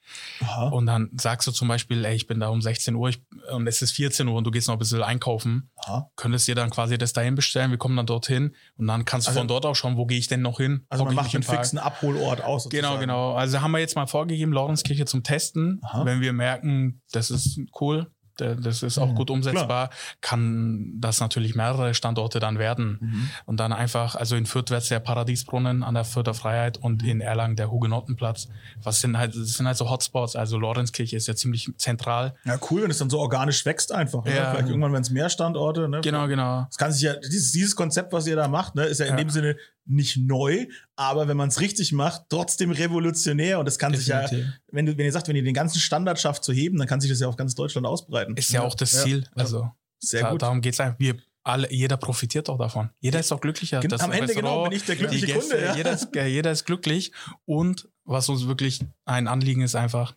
Aha. 0.43 0.69
Und 0.69 0.87
dann 0.87 1.11
sagst 1.19 1.47
du 1.49 1.53
zum 1.53 1.69
Beispiel, 1.69 2.05
ey, 2.05 2.15
ich 2.15 2.27
bin 2.27 2.41
da 2.41 2.49
um 2.49 2.61
16 2.63 2.95
Uhr 2.95 3.09
ich, 3.11 3.23
und 3.53 3.67
es 3.67 3.83
ist 3.83 3.93
14 3.93 4.29
Uhr 4.29 4.37
und 4.37 4.45
du 4.45 4.51
gehst 4.51 4.69
noch 4.69 4.75
ein 4.77 4.79
bisschen 4.79 5.03
einkaufen 5.03 5.71
Aha. 5.77 6.11
könntest 6.17 6.47
dir 6.49 6.55
dann 6.55 6.71
quasi 6.71 6.99
das 6.99 7.13
dahin 7.13 7.35
bestellen, 7.35 7.71
wir 7.71 7.79
kommen 7.79 7.97
dann 7.97 8.07
dorthin 8.07 8.55
und 8.77 8.87
dann 8.87 9.05
kannst 9.05 9.27
du 9.27 9.31
Also- 9.31 9.41
von 9.41 9.49
dort 9.49 9.67
auch 9.67 9.75
schauen, 9.75 9.97
wo 9.97 10.07
gehe 10.07 10.19
ich 10.19 10.29
denn 10.29 10.43
noch 10.43 10.59
hin? 10.59 10.85
Also 10.89 11.05
man 11.05 11.13
ich 11.13 11.17
macht 11.17 11.35
einen 11.35 11.43
fixen 11.43 11.79
Abholort 11.79 12.43
aus. 12.43 12.69
Genau, 12.69 12.89
sozusagen. 12.89 13.01
genau. 13.01 13.35
Also 13.35 13.61
haben 13.61 13.71
wir 13.73 13.79
jetzt 13.79 13.97
mal 13.97 14.07
vorgegeben, 14.07 14.53
Lorenzkirche 14.53 15.05
zum 15.07 15.23
Testen. 15.23 15.81
Aha. 15.83 16.05
Wenn 16.05 16.21
wir 16.21 16.33
merken, 16.33 17.01
das 17.13 17.31
ist 17.31 17.61
cool, 17.81 18.11
das 18.41 18.83
ist 18.83 18.99
auch 18.99 19.09
Mhm, 19.11 19.15
gut 19.15 19.31
umsetzbar, 19.31 19.91
kann 20.21 20.93
das 21.01 21.21
natürlich 21.21 21.55
mehrere 21.55 21.95
Standorte 21.95 22.41
dann 22.41 22.59
werden. 22.59 22.99
Mhm. 23.01 23.31
Und 23.47 23.61
dann 23.61 23.73
einfach, 23.73 24.15
also 24.15 24.37
in 24.37 24.47
Fürth 24.47 24.71
wäre 24.71 24.81
es 24.81 24.89
der 24.89 25.01
Paradiesbrunnen 25.01 25.83
an 25.83 25.95
der 25.95 26.05
Fürther 26.05 26.35
Freiheit 26.35 26.79
und 26.79 27.03
in 27.03 27.21
Erlangen 27.21 27.57
der 27.57 27.71
Hugenottenplatz. 27.71 28.49
Was 28.83 29.01
sind 29.01 29.17
halt, 29.19 29.35
das 29.35 29.55
sind 29.55 29.67
halt 29.67 29.77
so 29.77 29.89
Hotspots. 29.91 30.37
Also 30.37 30.59
Lorenzkirche 30.59 31.17
ist 31.17 31.27
ja 31.29 31.35
ziemlich 31.35 31.71
zentral. 31.77 32.35
Ja, 32.45 32.59
cool, 32.71 32.83
wenn 32.83 32.91
es 32.91 32.99
dann 32.99 33.11
so 33.11 33.19
organisch 33.19 33.65
wächst 33.67 33.93
einfach. 33.93 34.25
Ne? 34.25 34.37
Ja. 34.37 34.51
Vielleicht 34.53 34.69
irgendwann, 34.69 34.93
wenn 34.93 35.03
es 35.03 35.11
mehr 35.11 35.29
Standorte. 35.29 35.89
Ne? 35.89 36.01
Genau, 36.03 36.27
genau. 36.27 36.65
Das 36.67 36.79
kann 36.79 36.93
sich 36.93 37.03
ja, 37.03 37.15
dieses, 37.17 37.53
dieses 37.53 37.77
Konzept, 37.77 38.13
was 38.13 38.27
ihr 38.27 38.37
da 38.37 38.49
macht, 38.49 38.75
ne, 38.75 38.85
ist 38.85 38.99
ja 39.01 39.07
in 39.07 39.13
Ja. 39.13 39.17
dem 39.17 39.31
Sinne 39.31 39.57
nicht 39.87 40.17
neu, 40.19 40.67
aber 40.97 41.27
wenn 41.29 41.37
man 41.37 41.49
es 41.49 41.61
richtig 41.61 41.93
macht, 41.93 42.23
trotzdem 42.29 42.71
revolutionär. 42.71 43.59
Und 43.59 43.65
das 43.67 43.79
kann 43.79 43.95
sich 43.95 44.07
ja, 44.07 44.23
Definitiv. 44.23 44.53
wenn, 44.71 44.87
du, 44.87 44.97
wenn 44.99 45.05
ihr 45.07 45.13
sagt, 45.13 45.29
wenn 45.29 45.37
ihr 45.37 45.43
den 45.43 45.55
ganzen 45.55 45.79
Standard 45.81 46.21
schafft 46.21 46.45
zu 46.45 46.53
heben, 46.53 46.79
dann 46.79 46.87
kann 46.87 47.01
sich 47.01 47.11
das 47.11 47.21
ja 47.21 47.29
auf 47.29 47.37
ganz 47.37 47.55
Deutschland 47.55 47.87
ausbreiten. 47.87 48.37
Ist 48.37 48.51
ja, 48.53 48.63
auch 48.63 48.75
das 48.75 48.93
Ja. 48.93 49.03
Ziel. 49.03 49.21
Ja. 49.23 49.43
Also 49.43 49.71
Sehr 49.99 50.23
da, 50.23 50.31
gut. 50.33 50.43
darum 50.43 50.61
geht's 50.61 50.79
einfach. 50.81 50.99
Wir 50.99 51.17
alle, 51.43 51.73
jeder 51.73 51.97
profitiert 51.97 52.51
auch 52.51 52.59
davon. 52.59 52.91
Jeder 53.01 53.19
ist 53.19 53.33
auch 53.33 53.41
glücklicher. 53.41 53.81
Gen- 53.81 53.89
Das 53.91 54.03
am 54.03 54.13
Ende 54.13 54.35
genau 54.35 54.65
bin 54.65 54.73
ich 54.73 54.85
der 54.85 54.97
glückliche 54.97 55.27
Gäste, 55.27 55.55
Kunde, 55.55 55.65
ja. 55.67 55.75
Jeder, 55.75 55.93
ist, 55.93 56.09
jeder 56.15 56.51
ist 56.53 56.65
glücklich. 56.67 57.13
Und 57.47 57.89
was 58.05 58.29
uns 58.29 58.47
wirklich 58.47 58.81
ein 59.07 59.27
Anliegen 59.27 59.63
ist, 59.63 59.75
einfach 59.75 60.15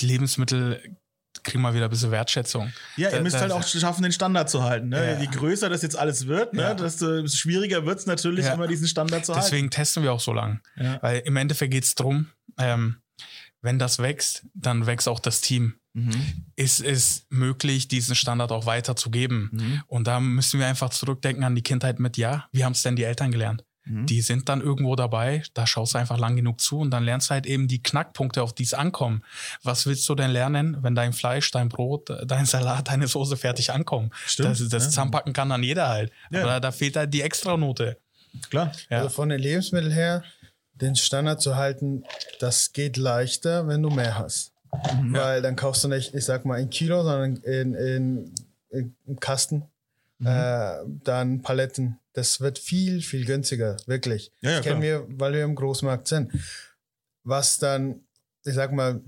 die 0.00 0.06
Lebensmittel 0.06 0.96
kriegen 1.42 1.62
mal 1.62 1.74
wieder 1.74 1.84
ein 1.84 1.90
bisschen 1.90 2.10
Wertschätzung. 2.10 2.72
Ja, 2.96 3.10
ihr 3.10 3.20
müsst 3.22 3.36
da- 3.36 3.40
halt 3.40 3.52
auch 3.52 3.66
schaffen, 3.66 4.02
den 4.02 4.12
Standard 4.12 4.48
zu 4.50 4.62
halten. 4.62 4.88
Ne? 4.88 5.12
Ja. 5.14 5.20
Je 5.20 5.26
größer 5.26 5.68
das 5.68 5.82
jetzt 5.82 5.96
alles 5.98 6.26
wird, 6.26 6.52
ne, 6.54 6.62
Ja. 6.62 6.74
desto 6.74 7.26
schwieriger 7.26 7.84
wird 7.86 7.98
es 7.98 8.06
natürlich, 8.06 8.46
Ja. 8.46 8.54
immer 8.54 8.66
diesen 8.66 8.86
Standard 8.88 9.24
zu 9.26 9.34
halten. 9.34 9.44
Deswegen 9.44 9.70
testen 9.70 10.02
wir 10.02 10.12
auch 10.12 10.20
so 10.20 10.32
lang. 10.32 10.60
Ja. 10.76 10.98
Weil 11.02 11.20
im 11.20 11.36
Endeffekt 11.36 11.72
geht's 11.72 11.94
drum, 11.94 12.26
ähm, 12.58 12.96
wenn 13.62 13.78
das 13.78 13.98
wächst, 13.98 14.44
dann 14.54 14.86
wächst 14.86 15.08
auch 15.08 15.20
das 15.20 15.40
Team. 15.40 15.74
Mhm. 15.94 16.44
Ist 16.54 16.80
es 16.80 17.26
möglich, 17.28 17.88
diesen 17.88 18.14
Standard 18.14 18.52
auch 18.52 18.66
weiterzugeben? 18.66 19.50
Mhm. 19.52 19.82
Und 19.88 20.06
da 20.06 20.20
müssen 20.20 20.60
wir 20.60 20.66
einfach 20.66 20.90
zurückdenken 20.90 21.42
an 21.42 21.54
die 21.56 21.62
Kindheit 21.62 21.98
mit, 21.98 22.16
ja, 22.16 22.46
wie 22.52 22.64
haben 22.64 22.72
es 22.72 22.82
denn 22.82 22.94
die 22.94 23.02
Eltern 23.04 23.32
gelernt? 23.32 23.64
Mhm. 23.88 24.06
Die 24.06 24.20
sind 24.20 24.48
dann 24.48 24.60
irgendwo 24.60 24.96
dabei, 24.96 25.42
da 25.54 25.66
schaust 25.66 25.94
du 25.94 25.98
einfach 25.98 26.18
lang 26.18 26.36
genug 26.36 26.60
zu 26.60 26.78
und 26.78 26.90
dann 26.90 27.04
lernst 27.04 27.30
du 27.30 27.34
halt 27.34 27.46
eben 27.46 27.68
die 27.68 27.82
Knackpunkte, 27.82 28.42
auf 28.42 28.54
die 28.54 28.64
es 28.64 28.74
ankommen. 28.74 29.22
Was 29.62 29.86
willst 29.86 30.08
du 30.08 30.14
denn 30.14 30.30
lernen, 30.30 30.78
wenn 30.82 30.94
dein 30.94 31.12
Fleisch, 31.12 31.50
dein 31.50 31.68
Brot, 31.68 32.10
dein 32.26 32.46
Salat, 32.46 32.88
deine 32.88 33.06
Soße 33.06 33.36
fertig 33.36 33.72
ankommen? 33.72 34.10
Stimmt, 34.26 34.50
Das, 34.50 34.68
das 34.68 34.84
ja. 34.84 34.88
zusammenpacken 34.90 35.32
kann 35.32 35.48
dann 35.48 35.62
jeder 35.62 35.88
halt. 35.88 36.12
Ja. 36.30 36.42
Aber 36.42 36.60
da, 36.60 36.72
fehlt 36.72 36.96
halt 36.96 37.12
die 37.12 37.22
Extranote. 37.22 37.98
Klar. 38.50 38.72
Ja. 38.90 38.98
Also 38.98 39.08
von 39.10 39.28
den 39.30 39.40
Lebensmitteln 39.40 39.92
her, 39.92 40.22
den 40.74 40.94
Standard 40.94 41.40
zu 41.40 41.56
halten, 41.56 42.04
das 42.40 42.72
geht 42.72 42.96
leichter, 42.96 43.66
wenn 43.66 43.82
du 43.82 43.90
mehr 43.90 44.18
hast. 44.18 44.52
Weil 45.02 45.42
dann 45.42 45.56
kaufst 45.56 45.82
du 45.84 45.88
nicht, 45.88 46.14
ich 46.14 46.24
sag 46.24 46.44
mal, 46.44 46.60
in 46.60 46.68
Kilo, 46.70 47.02
sondern 47.02 47.36
in, 47.36 47.74
in, 47.74 48.34
in, 48.70 48.96
in 49.06 49.20
Kasten. 49.20 49.64
Mhm. 50.18 50.26
Äh, 50.26 50.72
dann 51.04 51.42
Paletten. 51.42 51.98
Das 52.18 52.40
wird 52.40 52.58
viel, 52.58 53.00
viel 53.00 53.24
günstiger, 53.24 53.76
wirklich. 53.86 54.32
Ja, 54.40 54.50
ja, 54.50 54.60
kennen 54.60 54.82
wir, 54.82 55.06
weil 55.08 55.34
wir 55.34 55.44
im 55.44 55.54
Großmarkt 55.54 56.08
sind. 56.08 56.32
Was 57.22 57.58
dann, 57.58 58.00
ich 58.44 58.54
sag 58.54 58.72
mal, 58.72 59.00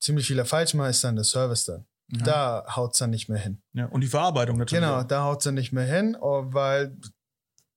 ziemlich 0.00 0.26
viele 0.26 0.46
falsch 0.46 0.72
machen, 0.72 0.88
ist 0.88 1.04
dann 1.04 1.14
der 1.14 1.26
Service 1.26 1.66
dann. 1.66 1.84
Da 2.08 2.64
haut 2.74 2.92
es 2.92 2.98
dann 3.00 3.10
nicht 3.10 3.28
mehr 3.28 3.38
hin. 3.38 3.60
Ja. 3.74 3.84
Und 3.86 4.00
die 4.00 4.06
Verarbeitung 4.06 4.56
natürlich. 4.56 4.82
Genau, 4.82 5.02
da 5.02 5.24
haut 5.24 5.40
es 5.40 5.44
dann 5.44 5.54
nicht 5.54 5.72
mehr 5.72 5.84
hin, 5.84 6.16
oh, 6.18 6.44
weil 6.46 6.96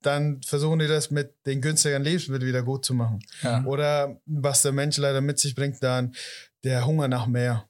dann 0.04 0.42
versuchen 0.42 0.80
die 0.80 0.88
das 0.88 1.12
mit 1.12 1.34
den 1.46 1.60
günstigeren 1.60 2.04
Lebensmitteln 2.04 2.48
wieder 2.48 2.64
gut 2.64 2.86
zu 2.86 2.94
machen. 2.94 3.20
Ja. 3.42 3.66
Oder 3.66 4.22
was 4.26 4.62
der 4.62 4.72
Mensch 4.72 4.96
leider 4.96 5.20
mit 5.20 5.38
sich 5.38 5.54
bringt, 5.54 5.84
dann 5.84 6.16
der 6.64 6.86
Hunger 6.86 7.10
nach 7.10 7.28
mehr. 7.28 7.68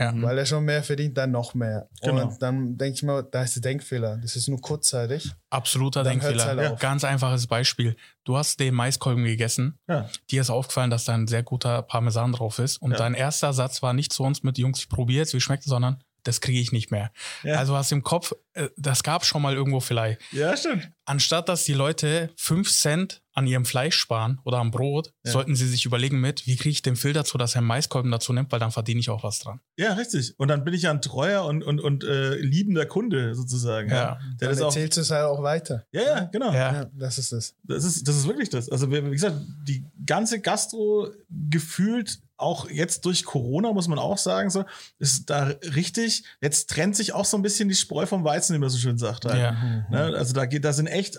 Ja. 0.00 0.12
Weil 0.16 0.38
er 0.38 0.46
schon 0.46 0.64
mehr 0.64 0.82
verdient, 0.82 1.16
dann 1.18 1.30
noch 1.30 1.54
mehr. 1.54 1.88
Genau. 2.02 2.22
Und 2.28 2.40
dann 2.42 2.76
denke 2.78 2.94
ich 2.94 3.02
mal, 3.02 3.22
da 3.30 3.42
ist 3.42 3.54
der 3.56 3.62
Denkfehler. 3.62 4.16
Das 4.16 4.34
ist 4.34 4.48
nur 4.48 4.60
kurzzeitig. 4.60 5.30
Absoluter 5.50 6.02
Dann 6.02 6.18
Denkfehler. 6.18 6.44
halt 6.46 6.72
auf. 6.72 6.80
Ganz 6.80 7.04
einfaches 7.04 7.46
Beispiel. 7.46 7.94
Du 8.24 8.36
hast 8.36 8.58
den 8.60 8.74
Maiskolben 8.74 9.24
gegessen. 9.24 9.78
Ja. 9.88 10.08
Dir 10.30 10.40
ist 10.40 10.48
aufgefallen, 10.50 10.90
dass 10.90 11.04
da 11.04 11.14
ein 11.14 11.26
sehr 11.28 11.42
guter 11.42 11.82
Parmesan 11.82 12.32
drauf 12.32 12.58
ist. 12.58 12.78
Und 12.80 12.92
Ja. 12.92 12.96
dein 12.96 13.12
erster 13.14 13.52
Satz 13.52 13.82
war 13.82 13.92
nicht 13.92 14.12
zu 14.12 14.22
uns 14.22 14.42
mit 14.42 14.56
Jungs, 14.58 14.78
ich 14.80 14.88
probiere 14.88 15.18
jetzt, 15.20 15.34
wie 15.34 15.40
schmeckt 15.40 15.64
es, 15.64 15.68
sondern 15.68 16.02
das 16.22 16.40
kriege 16.40 16.60
ich 16.60 16.72
nicht 16.72 16.90
mehr. 16.90 17.10
Ja. 17.42 17.56
Also 17.56 17.76
hast 17.76 17.92
im 17.92 18.02
Kopf, 18.02 18.32
äh, 18.54 18.68
das 18.76 19.02
gab 19.02 19.24
schon 19.24 19.42
mal 19.42 19.54
irgendwo 19.54 19.80
vielleicht. 19.80 20.20
ja, 20.32 20.56
stimmt. 20.56 20.90
Anstatt 21.04 21.48
dass 21.48 21.64
die 21.64 21.72
Leute 21.74 22.30
fünf 22.36 22.70
Cent 22.70 23.19
an 23.32 23.46
ihrem 23.46 23.64
Fleisch 23.64 23.96
sparen 23.96 24.40
oder 24.44 24.58
am 24.58 24.70
Brot, 24.70 25.12
Ja. 25.24 25.32
sollten 25.32 25.54
sie 25.54 25.68
sich 25.68 25.84
überlegen 25.86 26.20
mit, 26.20 26.46
wie 26.46 26.56
kriege 26.56 26.70
ich 26.70 26.82
den 26.82 26.96
Phil 26.96 27.12
dazu, 27.12 27.38
dass 27.38 27.54
er 27.54 27.58
einen 27.58 27.68
Maiskolben 27.68 28.10
dazu 28.10 28.32
nimmt, 28.32 28.50
weil 28.52 28.58
dann 28.60 28.72
verdiene 28.72 29.00
ich 29.00 29.08
auch 29.10 29.22
was 29.22 29.38
dran. 29.38 29.60
Ja, 29.76 29.92
richtig. 29.94 30.34
Und 30.38 30.48
dann 30.48 30.64
bin 30.64 30.74
ich 30.74 30.82
ja 30.82 30.90
ein 30.90 31.00
treuer 31.00 31.44
und, 31.44 31.62
und, 31.62 31.80
und 31.80 32.04
äh, 32.04 32.34
liebender 32.36 32.86
Kunde 32.86 33.34
sozusagen. 33.34 33.88
Ja. 33.90 34.18
Der 34.40 34.50
Dann 34.50 34.58
erzählst 34.58 34.96
du 34.96 35.02
es 35.02 35.10
halt 35.10 35.24
auch 35.26 35.42
weiter. 35.42 35.84
Ja, 35.92 36.02
ja, 36.02 36.20
genau. 36.24 36.52
Ja. 36.52 36.72
Ja, 36.72 36.84
das 36.92 37.18
ist 37.18 37.32
es. 37.32 37.54
Das 37.62 37.84
ist, 37.84 38.06
das 38.06 38.16
ist 38.16 38.26
wirklich 38.26 38.50
das. 38.50 38.68
Also, 38.68 38.90
wie 38.90 39.00
gesagt, 39.10 39.36
die 39.62 39.84
ganze 40.04 40.40
Gastro 40.40 41.08
gefühlt, 41.50 42.20
auch 42.36 42.68
jetzt 42.70 43.04
durch 43.04 43.24
Corona, 43.24 43.72
muss 43.72 43.86
man 43.86 43.98
auch 43.98 44.18
sagen, 44.18 44.50
so, 44.50 44.64
ist 44.98 45.28
da 45.28 45.44
richtig, 45.74 46.24
jetzt 46.40 46.70
trennt 46.70 46.96
sich 46.96 47.12
auch 47.12 47.26
so 47.26 47.36
ein 47.36 47.42
bisschen 47.42 47.68
die 47.68 47.74
Spreu 47.74 48.06
vom 48.06 48.24
Weizen, 48.24 48.54
wie 48.54 48.58
man 48.58 48.70
so 48.70 48.78
schön 48.78 48.98
sagt. 48.98 49.26
Halt. 49.26 49.38
Ja. 49.38 49.52
Ne? 49.90 50.16
Also 50.16 50.32
da 50.32 50.46
geht, 50.46 50.64
da 50.64 50.72
sind 50.72 50.86
echt 50.86 51.18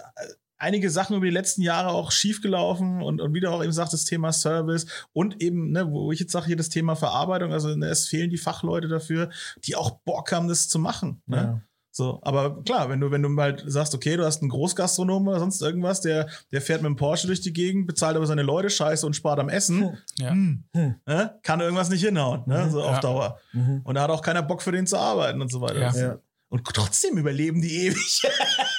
einige 0.62 0.90
Sachen 0.90 1.16
über 1.16 1.26
die 1.26 1.32
letzten 1.32 1.62
Jahre 1.62 1.90
auch 1.90 2.12
schiefgelaufen 2.12 3.02
und, 3.02 3.20
und 3.20 3.34
wieder 3.34 3.52
auch 3.52 3.64
eben 3.64 3.72
sagt 3.74 3.94
das 3.94 4.06
Thema 4.06 4.32
Service 4.32 4.86
und 5.12 5.42
eben, 5.42 5.72
ne, 5.72 5.92
wo 5.92 6.12
ich 6.12 6.20
jetzt 6.20 6.32
sage, 6.32 6.46
hier 6.46 6.56
das 6.56 6.70
Thema 6.70 6.96
Verarbeitung, 6.96 7.52
also 7.52 7.76
ne, 7.76 7.88
es 7.88 8.08
fehlen 8.08 8.30
die 8.30 8.38
Fachleute 8.38 8.88
dafür, 8.88 9.30
die 9.66 9.76
auch 9.76 10.00
Bock 10.06 10.32
haben, 10.32 10.48
das 10.48 10.70
zu 10.70 10.80
machen. 10.80 11.22
Ne? 11.26 11.38
Ja. 11.38 11.62
So, 11.94 12.20
aber 12.24 12.64
klar, 12.64 12.90
wenn 12.90 13.02
du, 13.02 13.12
wenn 13.12 13.22
du 13.22 13.36
halt 13.36 13.64
sagst, 13.66 13.94
okay, 13.94 14.16
du 14.16 14.24
hast 14.24 14.42
einen 14.42 14.50
Großgastronom 14.50 15.28
oder 15.28 15.40
sonst 15.40 15.62
irgendwas, 15.62 16.00
der, 16.00 16.30
der 16.54 16.62
fährt 16.62 16.82
mit 16.82 16.88
dem 16.90 16.96
Porsche 16.96 17.28
durch 17.28 17.42
die 17.42 17.52
Gegend, 17.52 17.86
bezahlt 17.86 18.16
aber 18.16 18.26
seine 18.26 18.44
Leute 18.44 18.70
scheiße 18.70 19.06
und 19.06 19.14
spart 19.14 19.40
am 19.40 19.50
Essen, 19.50 19.98
Ja. 20.18 20.30
hm, 20.30 20.64
ne? 20.74 21.40
kann 21.44 21.60
irgendwas 21.60 21.90
nicht 21.90 22.06
hinhauen, 22.06 22.44
ne? 22.46 22.70
so 22.72 22.82
auf 22.82 22.96
Ja. 22.96 23.00
Dauer. 23.02 23.40
Mhm. 23.52 23.82
Und 23.84 23.96
da 23.96 24.04
hat 24.04 24.10
auch 24.10 24.22
keiner 24.22 24.42
Bock 24.42 24.62
für 24.62 24.72
den 24.72 24.88
zu 24.88 24.98
arbeiten 24.98 25.42
und 25.42 25.52
so 25.52 25.60
weiter. 25.60 25.80
Ja. 25.94 26.18
Ja. 26.52 26.58
Und 26.58 26.66
trotzdem 26.66 27.18
überleben 27.18 27.62
die 27.62 27.86
ewig. 27.88 28.22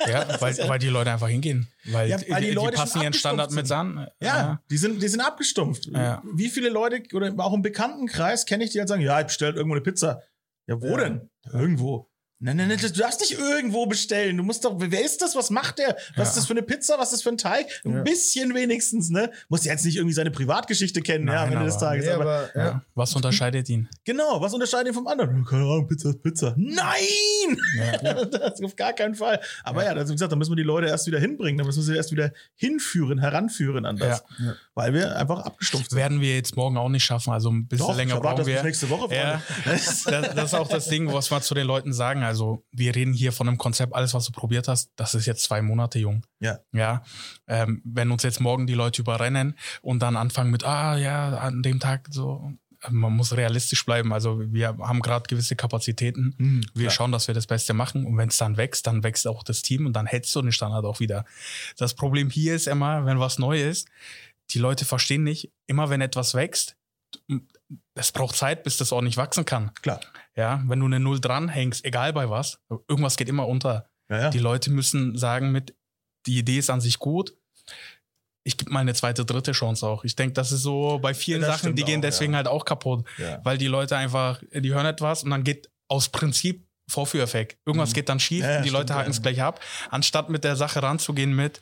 Ja, 0.07 0.41
weil, 0.41 0.59
weil 0.69 0.79
die 0.81 0.89
Leute 0.89 1.13
einfach 1.13 1.29
hingehen. 1.29 1.69
Weil, 1.85 2.11
Ja, 2.11 2.19
weil 2.29 2.41
die 2.41 2.49
die, 2.49 2.55
Leute 2.55 2.77
passen 2.77 2.95
schon 2.95 3.03
ihren 3.03 3.13
Standard 3.13 3.53
mit 3.53 3.71
abgestumpft 3.71 4.01
an. 4.01 4.09
Ja, 4.21 4.61
die 4.69 4.77
sind, 4.77 5.01
die 5.01 5.07
sind 5.07 5.21
abgestumpft. 5.21 5.87
Ja. 5.87 6.21
Wie 6.35 6.49
viele 6.49 6.71
Leute 6.71 7.03
oder 7.15 7.33
auch 7.39 7.53
im 7.55 7.63
Bekanntenkreis 7.63 8.45
kenne 8.45 8.65
ich, 8.65 8.71
die 8.71 8.81
halt 8.81 8.89
sagen, 8.89 9.01
ja, 9.03 9.21
ich 9.21 9.27
bestelle 9.29 9.55
irgendwo 9.55 9.75
eine 9.77 9.81
Pizza. 9.83 10.21
Ja, 10.67 10.81
wo 10.83 10.87
Ja. 10.89 10.97
denn? 10.97 11.31
Irgendwo. 11.53 12.11
Nein, 12.45 12.57
nein, 12.57 12.69
nein, 12.69 12.79
du 12.79 12.91
darfst 12.93 13.21
nicht 13.21 13.39
irgendwo 13.39 13.87
bestellen. 13.87 14.37
Du 14.37 14.43
musst 14.43 14.65
doch, 14.65 14.75
wer 14.79 15.05
ist 15.05 15.23
das? 15.23 15.37
Was 15.37 15.51
macht 15.51 15.79
der? 15.79 15.97
Was 16.17 16.31
ist 16.31 16.37
das 16.39 16.47
für 16.47 16.55
eine 16.55 16.63
Pizza? 16.63 16.99
Was 16.99 17.09
ist 17.09 17.13
das 17.19 17.23
für 17.23 17.29
ein 17.29 17.39
Teig? 17.39 17.67
Ein 17.85 17.95
Ja. 17.95 18.03
bisschen 18.03 18.53
wenigstens, 18.55 19.11
ne? 19.11 19.31
Musst 19.49 19.65
ja 19.65 19.71
jetzt 19.73 19.85
nicht 19.85 19.97
irgendwie 19.97 20.15
seine 20.15 20.33
Privatgeschichte 20.33 21.03
kennen, 21.03 21.29
ja, 21.29 21.45
am 21.45 21.51
Nein, 21.51 21.53
Ende 21.59 21.65
des 21.67 21.77
aber- 21.77 21.87
Tages. 21.87 22.05
Nee, 22.07 22.11
aber, 22.11 22.25
aber, 22.25 22.51
ja. 22.57 22.65
Ja. 22.67 22.83
Was 22.97 23.15
unterscheidet 23.15 23.69
ihn? 23.69 23.89
genau, 24.05 24.41
was 24.41 24.53
unterscheidet 24.55 24.89
ihn 24.89 24.95
vom 24.95 25.07
anderen? 25.07 25.45
Keine 25.45 25.63
Ahnung, 25.63 25.87
Pizza 25.87 26.11
ist 26.11 26.23
Pizza. 26.23 26.55
Nein! 26.57 27.59
Ja. 27.77 28.25
das 28.25 28.61
auf 28.63 28.77
gar 28.77 28.93
keinen 28.93 29.15
Fall. 29.15 29.41
Aber 29.65 29.85
ja, 29.85 29.95
das, 29.95 30.09
wie 30.09 30.13
gesagt, 30.13 30.31
da 30.33 30.37
müssen 30.37 30.51
wir 30.53 30.57
die 30.57 30.63
Leute 30.63 30.89
erst 30.89 31.07
wieder 31.07 31.19
hinbringen, 31.19 31.59
da 31.59 31.65
müssen 31.65 31.79
wir 31.79 31.85
sie 31.85 31.97
erst 31.97 32.11
wieder 32.13 32.33
hinführen, 32.55 33.19
heranführen 33.19 33.87
an 33.87 33.97
das. 33.97 34.23
Ja. 34.39 34.55
Weil 34.75 34.95
wir 34.95 35.17
einfach 35.17 35.41
abgestumpft 35.41 35.91
sind. 35.91 35.99
Werden 35.99 36.21
wir 36.21 36.35
jetzt 36.35 36.57
morgen 36.57 36.77
auch 36.77 36.89
nicht 36.89 37.05
schaffen. 37.05 37.33
Also 37.33 37.51
ein 37.51 37.67
bisschen 37.67 37.87
Doch, 37.87 37.97
länger 37.97 38.21
brauchen 38.21 38.37
das 38.39 38.47
bis 38.47 38.55
wir. 38.57 38.63
nächste 38.63 38.91
Woche, 38.91 39.09
Freunde. 39.09 39.17
Ja, 39.17 39.43
das, 39.65 40.05
das 40.05 40.45
ist 40.47 40.55
auch 40.55 40.69
das 40.69 40.89
Ding, 40.89 41.13
was 41.13 41.31
wir 41.31 41.41
zu 41.41 41.55
den 41.55 41.67
Leuten 41.67 41.93
sagen. 41.93 42.23
Also, 42.23 42.32
wir 42.71 42.95
reden 42.95 43.13
hier 43.13 43.33
von 43.33 43.49
einem 43.49 43.59
Konzept, 43.59 43.95
alles, 43.95 44.15
was 44.15 44.27
du 44.27 44.33
probiert 44.33 44.69
hast, 44.69 44.91
das 44.97 45.15
ist 45.15 45.27
jetzt 45.27 45.45
zwei 45.45 45.63
Monate 45.63 45.99
jung. 45.99 46.25
Ja. 46.41 46.59
Ja. 46.73 47.03
Ähm, 47.47 47.83
wenn 47.85 48.11
uns 48.11 48.23
jetzt 48.23 48.41
morgen 48.41 48.67
die 48.67 48.75
Leute 48.75 49.03
überrennen 49.03 49.57
und 49.81 50.01
dann 50.01 50.17
anfangen 50.17 50.51
mit, 50.51 50.65
ah 50.65 50.97
ja, 50.97 51.37
an 51.39 51.63
dem 51.63 51.81
Tag 51.81 52.09
so, 52.11 52.53
man 52.91 53.13
muss 53.13 53.37
realistisch 53.37 53.85
bleiben. 53.85 54.13
Also, 54.13 54.41
wir 54.53 54.77
haben 54.79 55.03
gerade 55.03 55.27
gewisse 55.29 55.55
Kapazitäten. 55.57 56.35
Hm, 56.39 56.67
Wir 56.75 56.91
schauen, 56.91 57.13
dass 57.13 57.29
wir 57.29 57.35
das 57.35 57.47
Beste 57.47 57.75
machen. 57.75 58.07
Und 58.07 58.17
wenn 58.17 58.29
es 58.29 58.37
dann 58.37 58.57
wächst, 58.57 58.87
dann 58.87 59.05
wächst 59.05 59.27
auch 59.27 59.45
das 59.45 59.63
Team 59.63 59.87
und 59.87 59.93
dann 59.93 60.07
hältst 60.07 60.35
du 60.35 60.43
den 60.43 60.53
Standard 60.53 60.85
auch 60.85 60.99
wieder. 60.99 61.25
Das 61.77 61.95
Problem 61.95 62.31
hier 62.31 62.55
ist 62.55 62.67
immer, 62.67 63.07
wenn 63.07 63.21
was 63.21 63.39
neu 63.39 63.63
ist, 63.63 63.89
die 64.51 64.59
Leute 64.59 64.85
verstehen 64.85 65.23
nicht, 65.23 65.53
immer 65.67 65.91
wenn 65.91 66.01
etwas 66.01 66.35
wächst, 66.35 66.77
es 67.95 68.13
braucht 68.13 68.37
Zeit, 68.37 68.65
bis 68.65 68.77
das 68.77 68.93
ordentlich 68.93 69.17
wachsen 69.17 69.45
kann. 69.45 69.73
Klar. 69.75 70.01
Ja, 70.37 70.63
wenn 70.67 70.81
du 70.81 70.87
eine 70.87 70.99
Null 71.01 71.21
dranhängst, 71.21 71.85
egal 71.85 72.13
bei 72.13 72.31
was, 72.31 72.59
irgendwas 72.89 73.17
geht 73.17 73.29
immer 73.29 73.47
unter. 73.47 73.91
Ja, 74.11 74.19
ja. 74.19 74.31
Die 74.31 74.39
Leute 74.39 74.71
müssen 74.71 75.17
sagen 75.17 75.53
mit, 75.53 75.75
die 76.27 76.39
Idee 76.39 76.59
ist 76.59 76.71
an 76.71 76.81
sich 76.81 76.99
gut. 76.99 77.35
Ich 78.45 78.57
gebe 78.57 78.73
mal 78.73 78.81
eine 78.81 78.95
zweite, 78.95 79.25
dritte 79.25 79.53
Chance 79.53 79.87
auch. 79.87 80.05
Ich 80.05 80.17
denke, 80.17 80.33
das 80.33 80.51
ist 80.53 80.63
so 80.63 80.99
bei 81.01 81.15
vielen 81.15 81.43
Ja, 81.43 81.49
Sachen, 81.49 81.77
die 81.77 81.85
gehen 81.85 82.01
auch, 82.01 82.03
deswegen 82.03 82.35
halt 82.35 82.49
auch 82.49 82.65
kaputt 82.65 83.07
weil 83.45 83.57
die 83.59 83.69
Leute 83.69 83.97
einfach, 83.97 84.43
die 84.53 84.73
hören 84.73 84.87
etwas 84.87 85.23
und 85.23 85.31
dann 85.31 85.45
geht 85.45 85.71
aus 85.89 86.09
Prinzip 86.09 86.67
Vorführeffekt. 86.91 87.59
Irgendwas 87.65 87.91
Mhm. 87.91 87.95
geht 87.95 88.09
dann 88.09 88.19
schief 88.21 88.45
und 88.45 88.65
die 88.65 88.71
Leute 88.71 88.95
haken 88.95 89.11
es 89.13 89.23
gleich 89.23 89.41
ab, 89.41 89.61
anstatt 89.91 90.29
mit 90.31 90.43
der 90.45 90.57
Sache 90.57 90.83
ranzugehen 90.83 91.35
mit, 91.35 91.61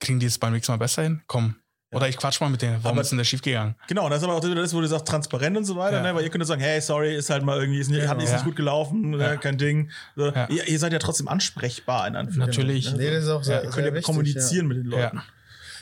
kriegen 0.00 0.18
die 0.18 0.26
es 0.26 0.38
beim 0.38 0.52
nächsten 0.52 0.72
Mal 0.72 0.78
besser 0.78 1.02
hin? 1.04 1.22
Komm. 1.28 1.56
Ja. 1.94 1.98
Oder 2.00 2.08
ich 2.08 2.16
quatsch 2.16 2.40
mal 2.40 2.50
mit 2.50 2.60
denen. 2.62 2.78
Warum 2.82 2.96
Aber- 2.98 3.02
ist 3.02 3.10
denn 3.10 3.18
das 3.18 3.26
schief 3.28 3.40
gegangen? 3.40 3.74
Genau, 3.88 4.04
und 4.04 4.10
das 4.10 4.18
ist 4.18 4.24
aber 4.24 4.34
auch 4.34 4.44
wieder 4.44 4.54
das, 4.56 4.74
wo 4.74 4.80
du 4.80 4.86
sagst, 4.86 5.06
transparent 5.06 5.56
und 5.56 5.64
so 5.64 5.76
weiter, 5.76 5.98
Ja. 5.98 6.02
ne? 6.02 6.14
weil 6.14 6.24
ihr 6.24 6.30
könnt 6.30 6.46
sagen, 6.46 6.60
hey, 6.60 6.80
sorry, 6.80 7.14
ist 7.16 7.30
halt 7.30 7.44
mal 7.44 7.58
irgendwie, 7.58 7.78
ist 7.80 7.88
nicht, 7.90 8.06
hat 8.06 8.16
nicht, 8.16 8.24
ist 8.24 8.30
Ja. 8.32 8.36
nicht 8.38 8.44
gut 8.46 8.56
gelaufen, 8.56 9.10
ne? 9.10 9.18
Ja. 9.18 9.36
kein 9.36 9.56
Ding. 9.58 9.90
So. 10.16 10.26
Ja. 10.30 10.48
Ihr, 10.50 10.66
ihr 10.68 10.78
seid 10.78 10.92
ja 10.92 10.98
trotzdem 10.98 11.28
ansprechbar 11.28 12.06
in 12.08 12.16
Anführungszeichen. 12.16 12.66
Natürlich. 12.66 12.90
Ne? 12.92 12.98
Nee, 12.98 13.10
das 13.12 13.24
ist 13.24 13.30
auch 13.30 13.44
sehr, 13.44 13.56
ihr 13.58 13.62
könnt 13.62 13.74
sehr 13.74 13.84
ja 13.86 13.92
wichtig, 13.92 14.04
kommunizieren 14.06 14.66
mit 14.66 14.76
den 14.78 14.86
Leuten. 14.86 15.16
Ja. 15.18 15.24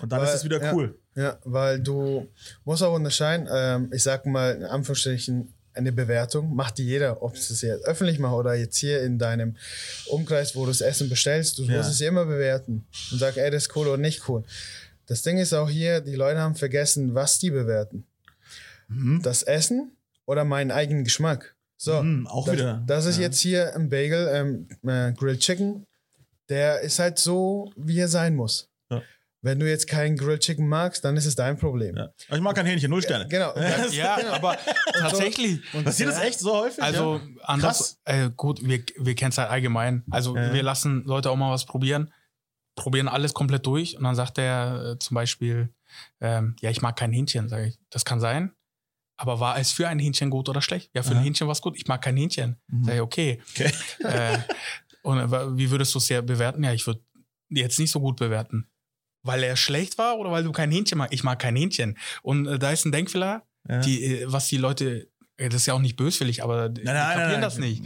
Und 0.00 0.12
dann 0.12 0.20
Weil- 0.20 0.28
ist 0.28 0.34
es 0.34 0.44
wieder 0.44 0.62
ja. 0.62 0.72
cool. 0.74 0.94
Ja. 1.14 1.22
ja, 1.22 1.38
weil 1.44 1.80
du 1.80 2.28
musst 2.64 2.82
auch 2.82 2.94
unterscheiden, 2.94 3.48
ähm, 3.52 3.90
ich 3.92 4.02
sag 4.02 4.26
mal 4.26 4.54
in 4.56 4.64
Anführungsstrichen, 4.64 5.52
eine 5.74 5.90
Bewertung 5.90 6.54
macht 6.54 6.76
die 6.76 6.84
jeder, 6.84 7.22
ob 7.22 7.32
du 7.32 7.38
es 7.38 7.62
jetzt 7.62 7.86
öffentlich 7.86 8.18
machst 8.18 8.34
oder 8.34 8.54
jetzt 8.54 8.76
hier 8.76 9.02
in 9.02 9.18
deinem 9.18 9.56
Umkreis, 10.06 10.54
wo 10.54 10.62
du 10.66 10.70
das 10.70 10.82
Essen 10.82 11.08
bestellst. 11.08 11.58
Du 11.58 11.62
Ja. 11.64 11.78
musst 11.78 11.90
es 11.90 12.00
immer 12.02 12.26
bewerten 12.26 12.84
und 13.10 13.18
sagen, 13.18 13.38
ey, 13.38 13.50
das 13.50 13.64
ist 13.68 13.76
cool 13.76 13.86
oder 13.88 13.96
nicht 13.96 14.28
cool. 14.28 14.42
Das 15.06 15.22
Ding 15.22 15.38
ist 15.38 15.52
auch 15.52 15.68
hier, 15.68 16.00
die 16.00 16.14
Leute 16.14 16.40
haben 16.40 16.54
vergessen, 16.54 17.14
was 17.14 17.38
die 17.38 17.50
bewerten. 17.50 18.06
Mhm. 18.88 19.20
Das 19.22 19.42
Essen 19.42 19.92
oder 20.26 20.44
meinen 20.44 20.70
eigenen 20.70 21.04
Geschmack. 21.04 21.54
So, 21.76 22.02
Mhm, 22.02 22.26
auch 22.28 22.46
das, 22.46 22.54
wieder. 22.54 22.82
Das 22.86 23.06
ist 23.06 23.16
Ja. 23.16 23.22
jetzt 23.22 23.40
hier 23.40 23.74
ein 23.74 23.88
Bagel, 23.88 24.28
ähm, 24.32 24.68
äh, 24.88 25.12
Grilled 25.12 25.40
Chicken. 25.40 25.86
Der 26.48 26.80
ist 26.80 26.98
halt 26.98 27.18
so, 27.18 27.72
wie 27.76 27.98
er 27.98 28.08
sein 28.08 28.36
muss. 28.36 28.68
Ja. 28.90 29.02
Wenn 29.40 29.58
du 29.58 29.68
jetzt 29.68 29.88
keinen 29.88 30.16
Grilled 30.16 30.42
Chicken 30.42 30.68
magst, 30.68 31.04
dann 31.04 31.16
ist 31.16 31.26
es 31.26 31.34
dein 31.34 31.56
Problem. 31.58 31.96
Ja. 31.96 32.12
Ich 32.30 32.40
mag 32.40 32.54
kein 32.54 32.66
Hähnchen, 32.66 32.90
null 32.90 33.02
Sterne. 33.02 33.26
Genau. 33.28 33.52
Ja, 33.92 34.16
aber 34.32 34.56
tatsächlich. 34.98 35.60
Passiert 35.84 36.10
das 36.10 36.20
echt 36.20 36.38
so 36.38 36.52
häufig? 36.56 36.82
Also 36.82 37.16
ja? 37.16 37.42
anders, 37.44 37.98
äh, 38.04 38.30
gut, 38.36 38.64
wir, 38.64 38.80
wir 38.98 39.14
kennen 39.16 39.30
es 39.32 39.38
halt 39.38 39.50
allgemein. 39.50 40.04
Also 40.10 40.36
Ja. 40.36 40.52
wir 40.52 40.62
lassen 40.62 41.02
Leute 41.04 41.30
auch 41.30 41.36
mal 41.36 41.50
was 41.52 41.66
probieren, 41.66 42.12
probieren 42.74 43.08
alles 43.08 43.34
komplett 43.34 43.66
durch 43.66 43.96
und 43.96 44.04
dann 44.04 44.14
sagt 44.14 44.38
er 44.38 44.92
äh, 44.92 44.98
zum 44.98 45.14
Beispiel, 45.14 45.72
ähm, 46.20 46.56
ja, 46.60 46.70
ich 46.70 46.80
mag 46.82 46.96
kein 46.96 47.12
Hähnchen, 47.12 47.48
sage 47.48 47.66
ich. 47.66 47.78
Das 47.90 48.04
kann 48.04 48.20
sein. 48.20 48.52
Aber 49.18 49.40
war 49.40 49.58
es 49.58 49.70
für 49.72 49.88
ein 49.88 49.98
Hähnchen 49.98 50.30
gut 50.30 50.48
oder 50.48 50.62
schlecht? 50.62 50.90
Ja, 50.94 51.02
für 51.02 51.10
Aha. 51.12 51.18
ein 51.18 51.24
Hähnchen 51.24 51.46
war 51.46 51.52
es 51.52 51.60
gut. 51.60 51.76
Ich 51.76 51.86
mag 51.86 52.02
kein 52.02 52.16
Hähnchen. 52.16 52.56
Mhm. 52.68 52.84
Sag 52.84 52.94
ich, 52.94 53.00
okay. 53.00 53.42
Okay. 53.54 53.72
Äh, 54.04 54.38
und 55.02 55.18
äh, 55.18 55.56
wie 55.56 55.70
würdest 55.70 55.94
du 55.94 55.98
es 55.98 56.08
ja 56.08 56.20
bewerten? 56.22 56.62
Ja, 56.64 56.72
ich 56.72 56.86
würde 56.86 57.02
jetzt 57.50 57.78
nicht 57.78 57.90
so 57.90 58.00
gut 58.00 58.16
bewerten. 58.18 58.68
Weil 59.24 59.42
er 59.44 59.56
schlecht 59.56 59.98
war 59.98 60.16
oder 60.18 60.30
weil 60.32 60.42
du 60.44 60.50
kein 60.52 60.70
Hähnchen 60.72 60.98
magst? 60.98 61.12
Ich 61.12 61.22
mag 61.24 61.38
kein 61.38 61.54
Hähnchen. 61.56 61.98
Und 62.22 62.46
äh, 62.46 62.58
da 62.58 62.70
ist 62.70 62.84
ein 62.84 62.92
Denkfehler, 62.92 63.46
Ja. 63.68 63.80
die, 63.80 64.02
äh, 64.22 64.32
was 64.32 64.48
die 64.48 64.56
Leute, 64.56 65.08
äh, 65.36 65.48
das 65.48 65.62
ist 65.62 65.66
ja 65.66 65.74
auch 65.74 65.80
nicht 65.80 65.96
böswillig, 65.96 66.42
aber 66.42 66.68
die, 66.68 66.82
Nein, 66.82 66.94
die 66.94 67.00
nein, 67.00 67.08
kapieren 67.18 67.30
nein. 67.32 67.40
das 67.42 67.58
nicht. 67.58 67.84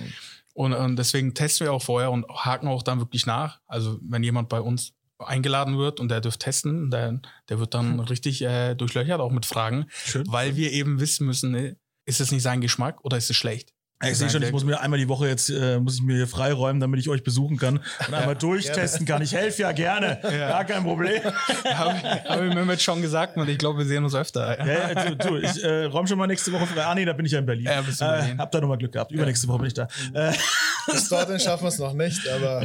Und, 0.56 0.72
und 0.72 0.96
deswegen 0.96 1.34
testen 1.34 1.66
wir 1.66 1.72
auch 1.74 1.82
vorher 1.82 2.10
und 2.10 2.26
haken 2.30 2.66
auch 2.68 2.82
dann 2.82 2.98
wirklich 2.98 3.26
nach. 3.26 3.60
Also 3.66 3.98
wenn 4.00 4.22
jemand 4.22 4.48
bei 4.48 4.58
uns 4.58 4.94
eingeladen 5.18 5.76
wird 5.76 6.00
und 6.00 6.08
der 6.08 6.22
dürft 6.22 6.40
testen, 6.40 6.90
der, 6.90 7.20
der 7.50 7.58
wird 7.58 7.74
dann 7.74 8.00
richtig 8.00 8.40
äh, 8.40 8.74
durchlöchert, 8.74 9.20
auch 9.20 9.32
mit 9.32 9.44
Fragen, 9.44 9.84
Schön. 9.90 10.24
weil 10.28 10.56
wir 10.56 10.72
eben 10.72 10.98
wissen 10.98 11.26
müssen, 11.26 11.50
ne, 11.50 11.76
ist 12.06 12.22
es 12.22 12.32
nicht 12.32 12.42
sein 12.42 12.62
Geschmack 12.62 13.04
oder 13.04 13.18
ist 13.18 13.28
es 13.28 13.36
schlecht? 13.36 13.74
Ja, 14.02 14.10
Ich 14.10 14.18
sehe 14.18 14.28
schon, 14.28 14.42
ich 14.42 14.52
muss 14.52 14.62
mir 14.64 14.78
einmal 14.80 14.98
die 14.98 15.08
Woche 15.08 15.26
jetzt 15.26 15.48
äh, 15.48 15.78
muss 15.80 15.94
ich 15.94 16.02
mir 16.02 16.16
hier 16.16 16.28
freiräumen, 16.28 16.80
damit 16.80 17.00
ich 17.00 17.08
euch 17.08 17.22
besuchen 17.24 17.56
kann 17.56 17.80
und 18.06 18.14
einmal 18.14 18.34
durchtesten 18.34 19.06
kann. 19.06 19.22
Ich 19.22 19.32
helfe 19.34 19.62
ja 19.62 19.72
gerne, 19.72 20.18
gar 20.22 20.64
kein 20.66 20.82
Problem. 20.82 21.22
Habe 21.64 21.94
hab 22.28 22.42
ich 22.42 22.54
Mehmet 22.54 22.82
schon 22.82 23.00
gesagt 23.00 23.38
und 23.38 23.48
ich 23.48 23.56
glaube, 23.56 23.78
wir 23.78 23.86
sehen 23.86 24.04
uns 24.04 24.14
öfter. 24.14 24.58
Ja, 24.58 24.92
ja, 24.92 25.04
du, 25.06 25.16
du, 25.16 25.36
ich 25.38 25.64
äh, 25.64 25.84
räume 25.84 26.06
schon 26.06 26.18
mal 26.18 26.26
nächste 26.26 26.52
Woche 26.52 26.66
frei. 26.66 26.84
Ah, 26.84 26.94
nee, 26.94 27.06
da 27.06 27.14
bin 27.14 27.24
ich 27.24 27.32
ja 27.32 27.38
in 27.38 27.46
Berlin. 27.46 27.64
Ja, 27.64 27.80
bist 27.80 28.02
du 28.02 28.04
in 28.04 28.10
äh, 28.10 28.18
Berlin. 28.18 28.38
hab 28.38 28.50
da 28.50 28.60
nochmal 28.60 28.76
Glück 28.76 28.92
gehabt. 28.92 29.12
Übernächste 29.12 29.48
Woche 29.48 29.58
bin 29.58 29.68
ich 29.68 29.74
da. 29.74 29.88
Äh, 30.12 30.32
Bis 30.86 31.08
dorthin 31.08 31.38
schaffen 31.40 31.64
wir 31.64 31.68
es 31.68 31.78
noch 31.78 31.92
nicht, 31.92 32.28
aber 32.28 32.62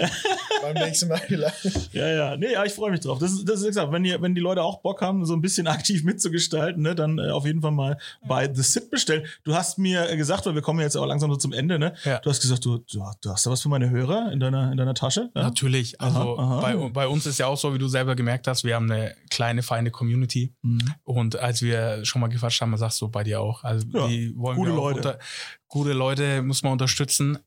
beim 0.61 0.73
nächsten 0.73 1.07
Mal 1.07 1.17
vielleicht. 1.17 1.93
ja, 1.93 2.07
ja. 2.07 2.37
Nee, 2.37 2.53
ja, 2.53 2.63
ich 2.63 2.73
freue 2.73 2.91
mich 2.91 2.99
drauf. 2.99 3.19
Das 3.19 3.31
ist, 3.31 3.47
das 3.47 3.61
ist 3.61 3.67
gesagt, 3.67 3.91
wenn, 3.91 4.05
ihr, 4.05 4.21
wenn 4.21 4.35
die 4.35 4.41
Leute 4.41 4.61
auch 4.63 4.81
Bock 4.81 5.01
haben, 5.01 5.25
so 5.25 5.33
ein 5.33 5.41
bisschen 5.41 5.67
aktiv 5.67 6.03
mitzugestalten, 6.03 6.81
ne, 6.81 6.95
dann 6.95 7.17
äh, 7.17 7.29
auf 7.29 7.45
jeden 7.45 7.61
Fall 7.61 7.71
mal 7.71 7.97
bei 8.27 8.51
The 8.53 8.61
Sit 8.61 8.91
bestellen. 8.91 9.25
Du 9.43 9.55
hast 9.55 9.77
mir 9.77 10.15
gesagt, 10.15 10.45
weil 10.45 10.55
wir 10.55 10.61
kommen 10.61 10.79
jetzt 10.79 10.95
auch 10.95 11.05
langsam 11.05 11.31
so 11.31 11.37
zum 11.37 11.53
Ende, 11.53 11.79
ne? 11.79 11.93
Ja. 12.03 12.19
Du 12.19 12.29
hast 12.29 12.41
gesagt, 12.41 12.63
du, 12.65 12.77
du, 12.77 13.03
du 13.21 13.31
hast 13.31 13.45
da 13.45 13.51
was 13.51 13.61
für 13.61 13.69
meine 13.69 13.89
Hörer 13.89 14.31
in 14.31 14.39
deiner, 14.39 14.71
in 14.71 14.77
deiner 14.77 14.93
Tasche. 14.93 15.29
Ja? 15.35 15.43
Natürlich. 15.43 15.99
Also 15.99 16.37
Aha, 16.37 16.43
aha. 16.43 16.61
Bei, 16.61 16.89
bei 16.89 17.07
uns 17.07 17.25
ist 17.25 17.39
ja 17.39 17.47
auch 17.47 17.57
so, 17.57 17.73
wie 17.73 17.79
du 17.79 17.87
selber 17.87 18.15
gemerkt 18.15 18.47
hast, 18.47 18.63
wir 18.63 18.75
haben 18.75 18.91
eine 18.91 19.15
kleine, 19.29 19.63
feine 19.63 19.91
Community. 19.91 20.53
Mhm. 20.61 20.93
Und 21.03 21.39
als 21.39 21.61
wir 21.61 22.05
schon 22.05 22.21
mal 22.21 22.27
gequatscht 22.27 22.61
haben, 22.61 22.75
sagst 22.77 23.01
du 23.01 23.09
bei 23.09 23.23
dir 23.23 23.41
auch. 23.41 23.63
Also 23.63 23.85
Ja, 23.91 24.07
die 24.07 24.33
wollen 24.37 24.57
gute 24.57 24.71
Leute. 24.71 24.97
Unter, 24.97 25.19
gute 25.67 25.93
Leute 25.93 26.41
muss 26.41 26.63
man 26.63 26.73
unterstützen. 26.73 27.37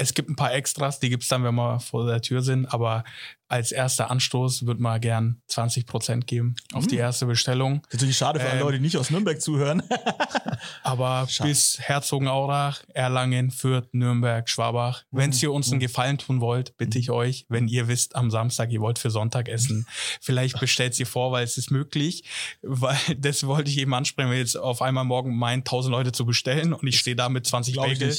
Es 0.00 0.14
gibt 0.14 0.30
ein 0.30 0.36
paar 0.36 0.54
Extras, 0.54 0.98
die 0.98 1.10
gibt's 1.10 1.28
dann, 1.28 1.44
wenn 1.44 1.54
wir 1.54 1.78
vor 1.78 2.06
der 2.06 2.22
Tür 2.22 2.40
sind. 2.42 2.66
Aber 2.66 3.04
als 3.50 3.72
erster 3.72 4.10
Anstoß 4.10 4.64
würde 4.64 4.80
man 4.80 5.00
gern 5.00 5.42
20 5.48 5.86
Prozent 5.86 6.26
geben 6.26 6.54
auf 6.72 6.86
die 6.86 6.94
Mhm. 6.94 7.00
erste 7.00 7.26
Bestellung. 7.26 7.80
Das 7.82 7.88
ist 7.88 8.00
natürlich 8.00 8.16
schade 8.16 8.40
für 8.40 8.46
alle 8.46 8.60
Ähm, 8.60 8.64
Leute, 8.64 8.76
die 8.78 8.82
nicht 8.84 8.96
aus 8.96 9.10
Nürnberg 9.10 9.40
zuhören. 9.42 9.82
Aber 10.82 11.26
Schade. 11.28 11.50
bis 11.50 11.78
Herzogenaurach, 11.80 12.82
Erlangen, 12.94 13.50
Fürth, 13.50 13.88
Nürnberg, 13.92 14.48
Schwabach. 14.48 15.02
Wenn 15.10 15.32
ihr 15.32 15.52
uns 15.52 15.70
einen 15.70 15.80
Gefallen 15.80 16.18
tun 16.18 16.40
wollt, 16.40 16.76
bitte 16.76 16.98
ich 16.98 17.10
euch, 17.10 17.46
wenn 17.48 17.66
ihr 17.68 17.88
wisst, 17.88 18.14
am 18.16 18.30
Samstag, 18.30 18.70
ihr 18.70 18.80
wollt 18.80 18.98
für 18.98 19.10
Sonntag 19.10 19.48
essen, 19.48 19.86
vielleicht 20.20 20.60
bestellt 20.60 20.94
sie 20.94 21.04
vor, 21.04 21.32
weil 21.32 21.44
es 21.44 21.58
ist 21.58 21.70
möglich. 21.70 22.24
Weil 22.62 22.96
das 23.18 23.46
wollte 23.46 23.70
ich 23.70 23.78
eben 23.78 23.92
ansprechen, 23.94 24.32
jetzt 24.32 24.56
auf 24.56 24.80
einmal 24.82 25.04
morgen 25.04 25.36
meinen 25.36 25.60
1000 25.60 25.90
Leute 25.92 26.12
zu 26.12 26.24
bestellen 26.24 26.72
und 26.72 26.86
ich 26.86 26.98
stehe 26.98 27.16
da 27.16 27.28
mit 27.28 27.46
20 27.46 27.74
Glaub 27.74 27.88
ich 27.88 27.98
Bagel. 27.98 28.16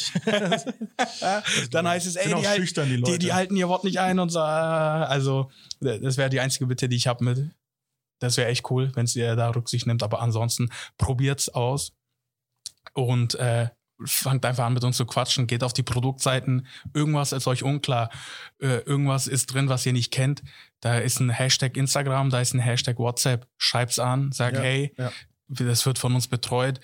Dann 1.72 1.88
heißt 1.88 2.08
es, 2.08 2.16
ey, 2.16 2.34
die, 2.34 2.42
die 2.98 3.02
die, 3.04 3.20
die 3.20 3.34
halten 3.34 3.56
ihr 3.56 3.70
Wort 3.70 3.84
nicht 3.84 4.00
ein 4.00 4.20
und 4.20 4.30
so. 4.30 4.40
äh, 4.40 4.42
Also, 5.22 5.52
das 5.80 6.18
wäre 6.18 6.30
die 6.30 6.40
einzige 6.40 6.68
Bitte, 6.68 6.90
die 6.90 6.96
ich 6.96 7.08
habe 7.08 7.24
mit. 7.24 7.52
Das 8.20 8.38
wäre 8.38 8.50
echt 8.50 8.70
cool, 8.70 8.92
wenn 8.96 9.08
ihr 9.14 9.36
da 9.36 9.50
Rücksicht 9.50 9.88
nimmt. 9.88 10.04
Aber 10.04 10.22
ansonsten 10.22 10.70
probiert's 10.98 11.50
aus 11.50 11.94
und 12.94 13.36
äh, 13.36 13.70
fangt 14.06 14.46
einfach 14.46 14.66
an 14.66 14.74
mit 14.74 14.84
uns 14.84 14.98
zu 14.98 15.06
quatschen, 15.06 15.48
geht 15.48 15.64
auf 15.64 15.74
die 15.74 15.84
Produktseiten. 15.84 16.68
Irgendwas 16.94 17.32
ist 17.32 17.48
euch 17.48 17.64
unklar. 17.64 18.10
Äh, 18.60 18.80
irgendwas 18.80 19.28
ist 19.28 19.48
drin, 19.48 19.70
was 19.70 19.86
ihr 19.86 19.94
nicht 19.94 20.12
kennt. 20.12 20.44
Da 20.80 21.00
ist 21.00 21.20
ein 21.20 21.30
Hashtag 21.30 21.78
Instagram, 21.78 22.30
da 22.30 22.42
ist 22.42 22.54
ein 22.54 22.60
Hashtag 22.60 22.98
WhatsApp. 22.98 23.48
Schreibt's 23.58 24.00
an, 24.00 24.32
sag, 24.32 24.56
Ja, 24.56 24.62
hey, 24.62 24.94
ja. 24.98 25.12
das 25.48 25.86
wird 25.86 26.00
von 26.00 26.16
uns 26.16 26.28
betreut. 26.28 26.80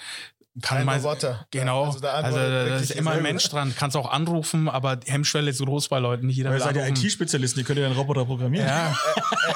Kann 0.61 0.77
Kein 0.77 0.85
mal, 0.85 0.97
Roboter. 0.97 1.45
Genau, 1.51 1.85
Also 1.85 1.99
da 1.99 2.11
also, 2.13 2.37
da 2.37 2.75
ist 2.77 2.91
immer 2.91 3.11
ein. 3.11 3.23
Mensch 3.23 3.47
dran. 3.49 3.73
Kannst 3.77 3.95
auch 3.97 4.11
anrufen, 4.11 4.67
aber 4.69 4.95
die 4.95 5.11
Hemmschwelle 5.11 5.49
ist 5.51 5.59
groß 5.63 5.87
bei 5.89 5.99
Leuten. 5.99 6.27
Nicht 6.27 6.37
jeder 6.37 6.49
Weil 6.49 6.57
ihr 6.59 6.63
seid 6.63 6.75
ja. 6.75 6.87
IT-Spezialisten, 6.87 7.59
ihr 7.59 7.65
könnt 7.65 7.79
ja 7.79 7.85
einen 7.85 7.95
Roboter 7.95 8.25
programmieren. 8.25 8.67
Ja, 8.67 8.95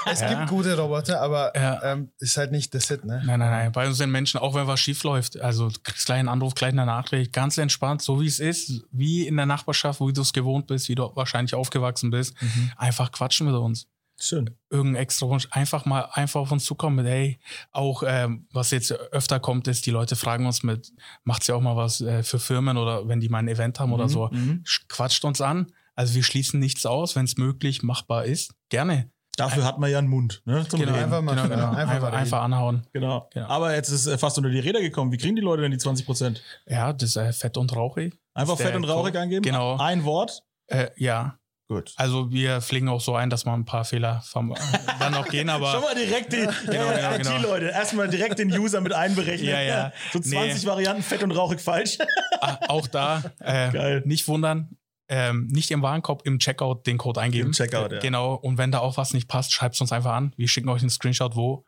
Es 0.06 0.22
Ja. 0.22 0.30
gibt 0.34 0.48
gute 0.50 0.78
Roboter, 0.78 1.22
aber 1.22 1.52
Ja. 1.56 1.82
ähm, 1.94 2.12
ist 2.20 2.38
halt 2.38 2.52
nicht 2.52 2.74
das 2.76 2.88
Hit, 2.88 3.04
ne? 3.06 3.22
nein, 3.26 3.40
nein, 3.40 3.50
nein. 3.52 3.72
Bei 3.72 3.88
uns 3.88 3.98
sind 3.98 4.12
Menschen, 4.12 4.40
auch 4.40 4.54
wenn 4.56 4.68
was 4.68 4.80
schief 4.80 5.04
läuft, 5.04 5.40
also 5.40 5.70
du 5.70 5.80
kriegst 5.84 6.06
gleich 6.06 6.20
einen 6.20 6.30
Anruf, 6.30 6.54
gleich 6.56 6.72
eine 6.72 6.86
Nachricht, 6.86 7.34
ganz 7.34 7.58
entspannt, 7.58 8.02
so 8.02 8.22
wie 8.22 8.28
es 8.28 8.40
ist, 8.40 8.84
wie 8.92 9.28
in 9.28 9.38
der 9.38 9.46
Nachbarschaft, 9.46 10.00
wie 10.02 10.14
du 10.14 10.22
es 10.22 10.34
gewohnt 10.34 10.68
bist, 10.68 10.88
wie 10.90 10.96
du 10.96 11.12
wahrscheinlich 11.16 11.56
aufgewachsen 11.56 12.10
bist. 12.12 12.42
Mhm. 12.42 12.72
Einfach 12.78 13.12
quatschen 13.12 13.48
mit 13.48 13.56
uns. 13.56 13.88
Schön. 14.22 14.56
irgendein 14.70 15.02
extra 15.04 15.28
Wunsch, 15.28 15.48
einfach 15.52 15.86
mal 15.86 16.02
einfach 16.14 16.40
auf 16.42 16.52
uns 16.52 16.64
zukommen 16.66 16.98
mit, 16.98 17.06
hey, 17.08 17.40
auch 17.72 18.04
ähm, 18.06 18.48
was 18.54 18.72
jetzt 18.72 18.92
öfter 18.92 19.40
kommt, 19.40 19.68
ist, 19.68 19.86
die 19.86 19.92
Leute 19.92 20.16
fragen 20.16 20.46
uns 20.46 20.64
mit, 20.64 20.92
macht 21.24 21.44
sie 21.44 21.54
auch 21.54 21.62
mal 21.62 21.76
was 21.76 22.02
äh, 22.02 22.24
für 22.24 22.40
Firmen 22.40 22.78
oder 22.78 23.08
wenn 23.08 23.20
die 23.20 23.30
mal 23.30 23.40
ein 23.40 23.48
Event 23.48 23.80
haben 23.80 23.92
oder 23.94 24.08
so, 24.10 24.30
Mhm. 24.32 24.64
Sch- 24.66 24.88
quatscht 24.88 25.26
uns 25.26 25.42
an. 25.42 25.72
Also 25.96 26.14
wir 26.16 26.24
schließen 26.24 26.60
nichts 26.60 26.86
aus, 26.86 27.16
wenn 27.16 27.26
es 27.26 27.38
möglich 27.38 27.84
machbar 27.84 28.26
ist, 28.26 28.54
gerne. 28.70 29.10
Dafür 29.38 29.64
hat 29.64 29.80
man 29.80 29.90
ja 29.90 29.98
einen 29.98 30.10
Mund, 30.10 30.42
ne? 30.46 30.68
Zum 30.68 30.80
Genau, 30.80 30.92
Reden. 30.92 31.04
einfach 31.06 31.22
mal- 31.22 31.36
genau, 31.36 31.48
genau. 31.48 31.70
einfach 31.72 31.96
Einfach, 31.96 32.14
einfach, 32.14 32.42
anhauen. 32.44 32.86
Genau. 32.94 33.30
Genau. 33.34 33.48
Aber 33.48 33.74
jetzt 33.74 33.90
ist 33.90 34.06
äh, 34.06 34.18
fast 34.18 34.38
unter 34.38 34.50
die 34.50 34.60
Räder 34.60 34.82
gekommen. 34.82 35.12
Wie 35.12 35.18
kriegen 35.18 35.36
die 35.36 35.42
Leute 35.42 35.62
denn 35.64 35.72
die 35.72 35.78
20 35.78 36.06
Prozent? 36.06 36.44
Ja, 36.68 36.92
das 36.94 37.10
ist 37.12 37.16
äh, 37.16 37.32
fett 37.34 37.58
und 37.58 37.74
rauchig. 37.76 38.20
Einfach 38.34 38.58
fett 38.58 38.76
und 38.76 38.84
rauchig 38.84 39.14
Code. 39.14 39.20
eingeben? 39.22 39.42
Genau. 39.44 39.78
Ein 39.78 40.04
Wort? 40.04 40.44
Äh, 40.68 40.90
ja, 40.98 41.38
Gut. 41.72 41.94
also 41.96 42.32
wir 42.32 42.60
pflegen 42.60 42.90
auch 42.90 43.00
so 43.00 43.16
ein, 43.16 43.30
dass 43.30 43.46
man 43.46 43.62
ein 43.62 43.66
paar 43.66 43.86
Fehler 43.86 44.22
vom, 44.26 44.54
dann 45.00 45.14
auch 45.16 45.28
gehen, 45.28 45.48
aber 45.50 45.72
Schon 45.72 45.82
mal 45.84 45.96
direkt 45.96 46.34
die 46.34 46.38
Genau, 46.38 46.92
äh, 46.92 46.96
genau, 46.96 47.18
genau. 47.18 47.36
IT-Leute. 47.38 47.66
Erstmal 47.68 48.10
direkt 48.10 48.40
den 48.40 48.52
User 48.52 48.82
mit 48.82 48.92
einberechnen. 48.92 49.50
Ja, 49.50 49.62
ja. 49.62 49.94
So 50.12 50.20
20 50.20 50.64
Nee. 50.64 50.70
Varianten 50.70 51.02
fett 51.04 51.24
und 51.24 51.32
rauchig 51.32 51.62
falsch. 51.62 51.98
Ah, 52.42 52.58
auch 52.68 52.88
da 52.88 53.24
äh, 53.40 54.02
nicht 54.02 54.28
wundern. 54.28 54.76
Ähm, 55.14 55.48
nicht 55.48 55.72
im 55.72 55.82
Warenkorb, 55.82 56.26
im 56.26 56.40
Checkout 56.40 56.88
den 56.88 56.98
Code 56.98 57.20
eingeben. 57.20 57.48
Im 57.48 57.52
Checkout, 57.54 57.92
ja. 57.92 58.00
Genau. 58.00 58.34
Und 58.36 58.58
wenn 58.58 58.72
da 58.72 58.80
auch 58.80 58.96
was 58.98 59.14
nicht 59.14 59.28
passt, 59.28 59.52
schreibt 59.52 59.76
es 59.76 59.82
uns 59.82 59.92
einfach 59.92 60.14
an. 60.14 60.34
Wir 60.38 60.48
schicken 60.48 60.70
euch 60.70 60.82
einen 60.82 60.90
Screenshot, 60.90 61.36
wo. 61.36 61.66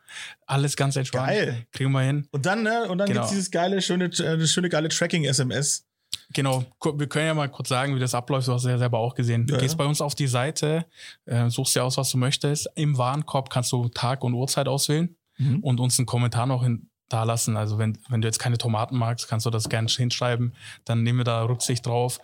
Alles 0.47 0.78
ganz 0.78 0.95
entspannt. 0.95 1.28
Geil. 1.28 1.66
Kriegen 1.74 1.91
wir 1.91 2.01
hin. 2.01 2.28
Und 2.32 2.45
dann, 2.45 2.64
ne, 2.64 2.88
und 2.89 2.97
dann 2.99 3.08
Genau. 3.08 3.20
gibt's 3.22 3.32
dieses 3.32 3.51
geile, 3.51 3.82
schöne, 3.82 4.06
äh, 4.06 4.47
schöne 4.47 4.70
geile 4.70 4.88
Tracking-SMS. 4.89 5.86
Genau. 6.34 6.64
Wir 6.96 7.08
können 7.08 7.28
ja 7.28 7.34
mal 7.34 7.50
kurz 7.50 7.70
sagen, 7.70 7.96
wie 7.96 8.00
das 8.00 8.14
abläuft. 8.16 8.48
Du 8.48 8.54
hast 8.54 8.64
es 8.66 8.70
ja 8.72 8.78
selber 8.78 8.98
auch 9.00 9.16
gesehen. 9.16 9.46
Du 9.46 9.54
Ja, 9.54 9.60
gehst 9.60 9.74
ja. 9.76 9.78
bei 9.78 9.86
uns 9.86 10.02
auf 10.02 10.16
die 10.16 10.28
Seite, 10.28 10.86
äh, 11.26 11.50
suchst 11.50 11.76
dir 11.76 11.84
aus, 11.84 11.98
was 11.98 12.10
du 12.12 12.18
möchtest. 12.18 12.68
Im 12.76 12.98
Warenkorb 12.98 13.50
kannst 13.50 13.72
du 13.72 13.88
Tag 13.90 14.24
und 14.24 14.34
Uhrzeit 14.34 14.68
auswählen 14.68 15.16
Mhm. 15.38 15.60
und 15.62 15.80
uns 15.80 15.98
einen 15.98 16.06
Kommentar 16.06 16.46
noch 16.46 16.64
hin 16.64 16.90
da 17.10 17.24
lassen. 17.24 17.58
Also 17.58 17.78
wenn, 17.78 17.98
wenn 18.10 18.22
du 18.22 18.28
jetzt 18.28 18.40
keine 18.40 18.58
Tomaten 18.58 18.98
magst, 18.98 19.28
kannst 19.28 19.46
du 19.46 19.50
das 19.52 19.70
gerne 19.70 19.88
hinschreiben. 19.88 20.54
Dann 20.86 21.04
nehmen 21.04 21.20
wir 21.20 21.24
da 21.26 21.44
Rücksicht 21.44 21.86
drauf. 21.86 22.20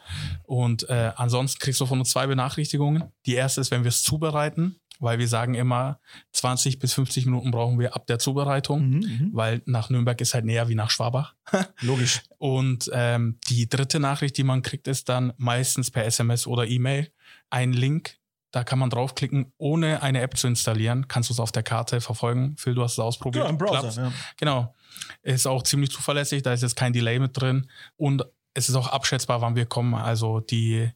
Und 0.46 0.90
äh, 0.90 1.12
ansonsten 1.16 1.60
kriegst 1.60 1.80
du 1.82 1.86
von 1.86 2.00
uns 2.00 2.10
zwei 2.12 2.26
Benachrichtigungen. 2.28 3.04
Die 3.26 3.36
erste 3.36 3.62
ist, 3.62 3.72
wenn 3.72 3.84
wir 3.84 3.90
es 3.90 4.02
zubereiten, 4.02 4.80
weil 5.00 5.18
wir 5.18 5.28
sagen 5.28 5.54
immer, 5.54 6.00
20 6.34 6.80
bis 6.80 6.94
50 6.94 7.26
Minuten 7.26 7.52
brauchen 7.52 7.80
wir 7.80 7.96
ab 7.96 8.06
der 8.08 8.20
Zubereitung, 8.20 8.90
Mhm, 8.90 8.96
mhm. 8.98 9.30
weil 9.34 9.62
nach 9.66 9.90
Nürnberg 9.90 10.20
ist 10.22 10.34
halt 10.34 10.46
näher 10.46 10.68
wie 10.70 10.76
nach 10.76 10.92
Schwabach. 10.92 11.36
Logisch. 11.82 12.22
Und 12.38 12.90
ähm, 12.94 13.40
die 13.50 13.68
dritte 13.68 14.00
Nachricht, 14.00 14.38
die 14.38 14.44
man 14.44 14.62
kriegt, 14.62 14.88
ist 14.88 15.10
dann 15.10 15.34
meistens 15.38 15.90
per 15.90 16.06
SMS 16.06 16.46
oder 16.48 16.68
E-Mail 16.68 17.12
ein 17.50 17.74
Link. 17.74 18.18
Da 18.52 18.64
kann 18.64 18.80
man 18.80 18.90
draufklicken, 18.90 19.54
ohne 19.58 20.02
eine 20.02 20.22
App 20.22 20.36
zu 20.36 20.48
installieren. 20.48 21.08
Kannst 21.08 21.30
du 21.30 21.34
es 21.34 21.40
auf 21.40 21.52
der 21.52 21.62
Karte 21.64 22.02
verfolgen. 22.02 22.56
Phil, 22.58 22.74
du 22.74 22.84
hast 22.84 22.94
es 22.94 23.00
ausprobiert. 23.00 23.46
Genau, 23.46 23.52
im. 23.52 23.58
Browser. 23.58 24.04
Ja. 24.04 24.12
Genau. 24.38 24.76
Ist 25.22 25.46
auch 25.46 25.64
ziemlich 25.64 25.92
zuverlässig, 25.92 26.42
da 26.42 26.52
ist 26.52 26.64
jetzt 26.64 26.76
kein 26.76 26.92
Delay 26.92 27.20
mit 27.20 27.40
drin. 27.40 27.70
Und 27.96 28.26
es 28.56 28.68
ist 28.68 28.76
auch 28.76 28.88
abschätzbar, 28.88 29.42
wann 29.42 29.56
wir 29.56 29.68
kommen. 29.68 29.94
Also 29.94 30.40
die 30.40 30.90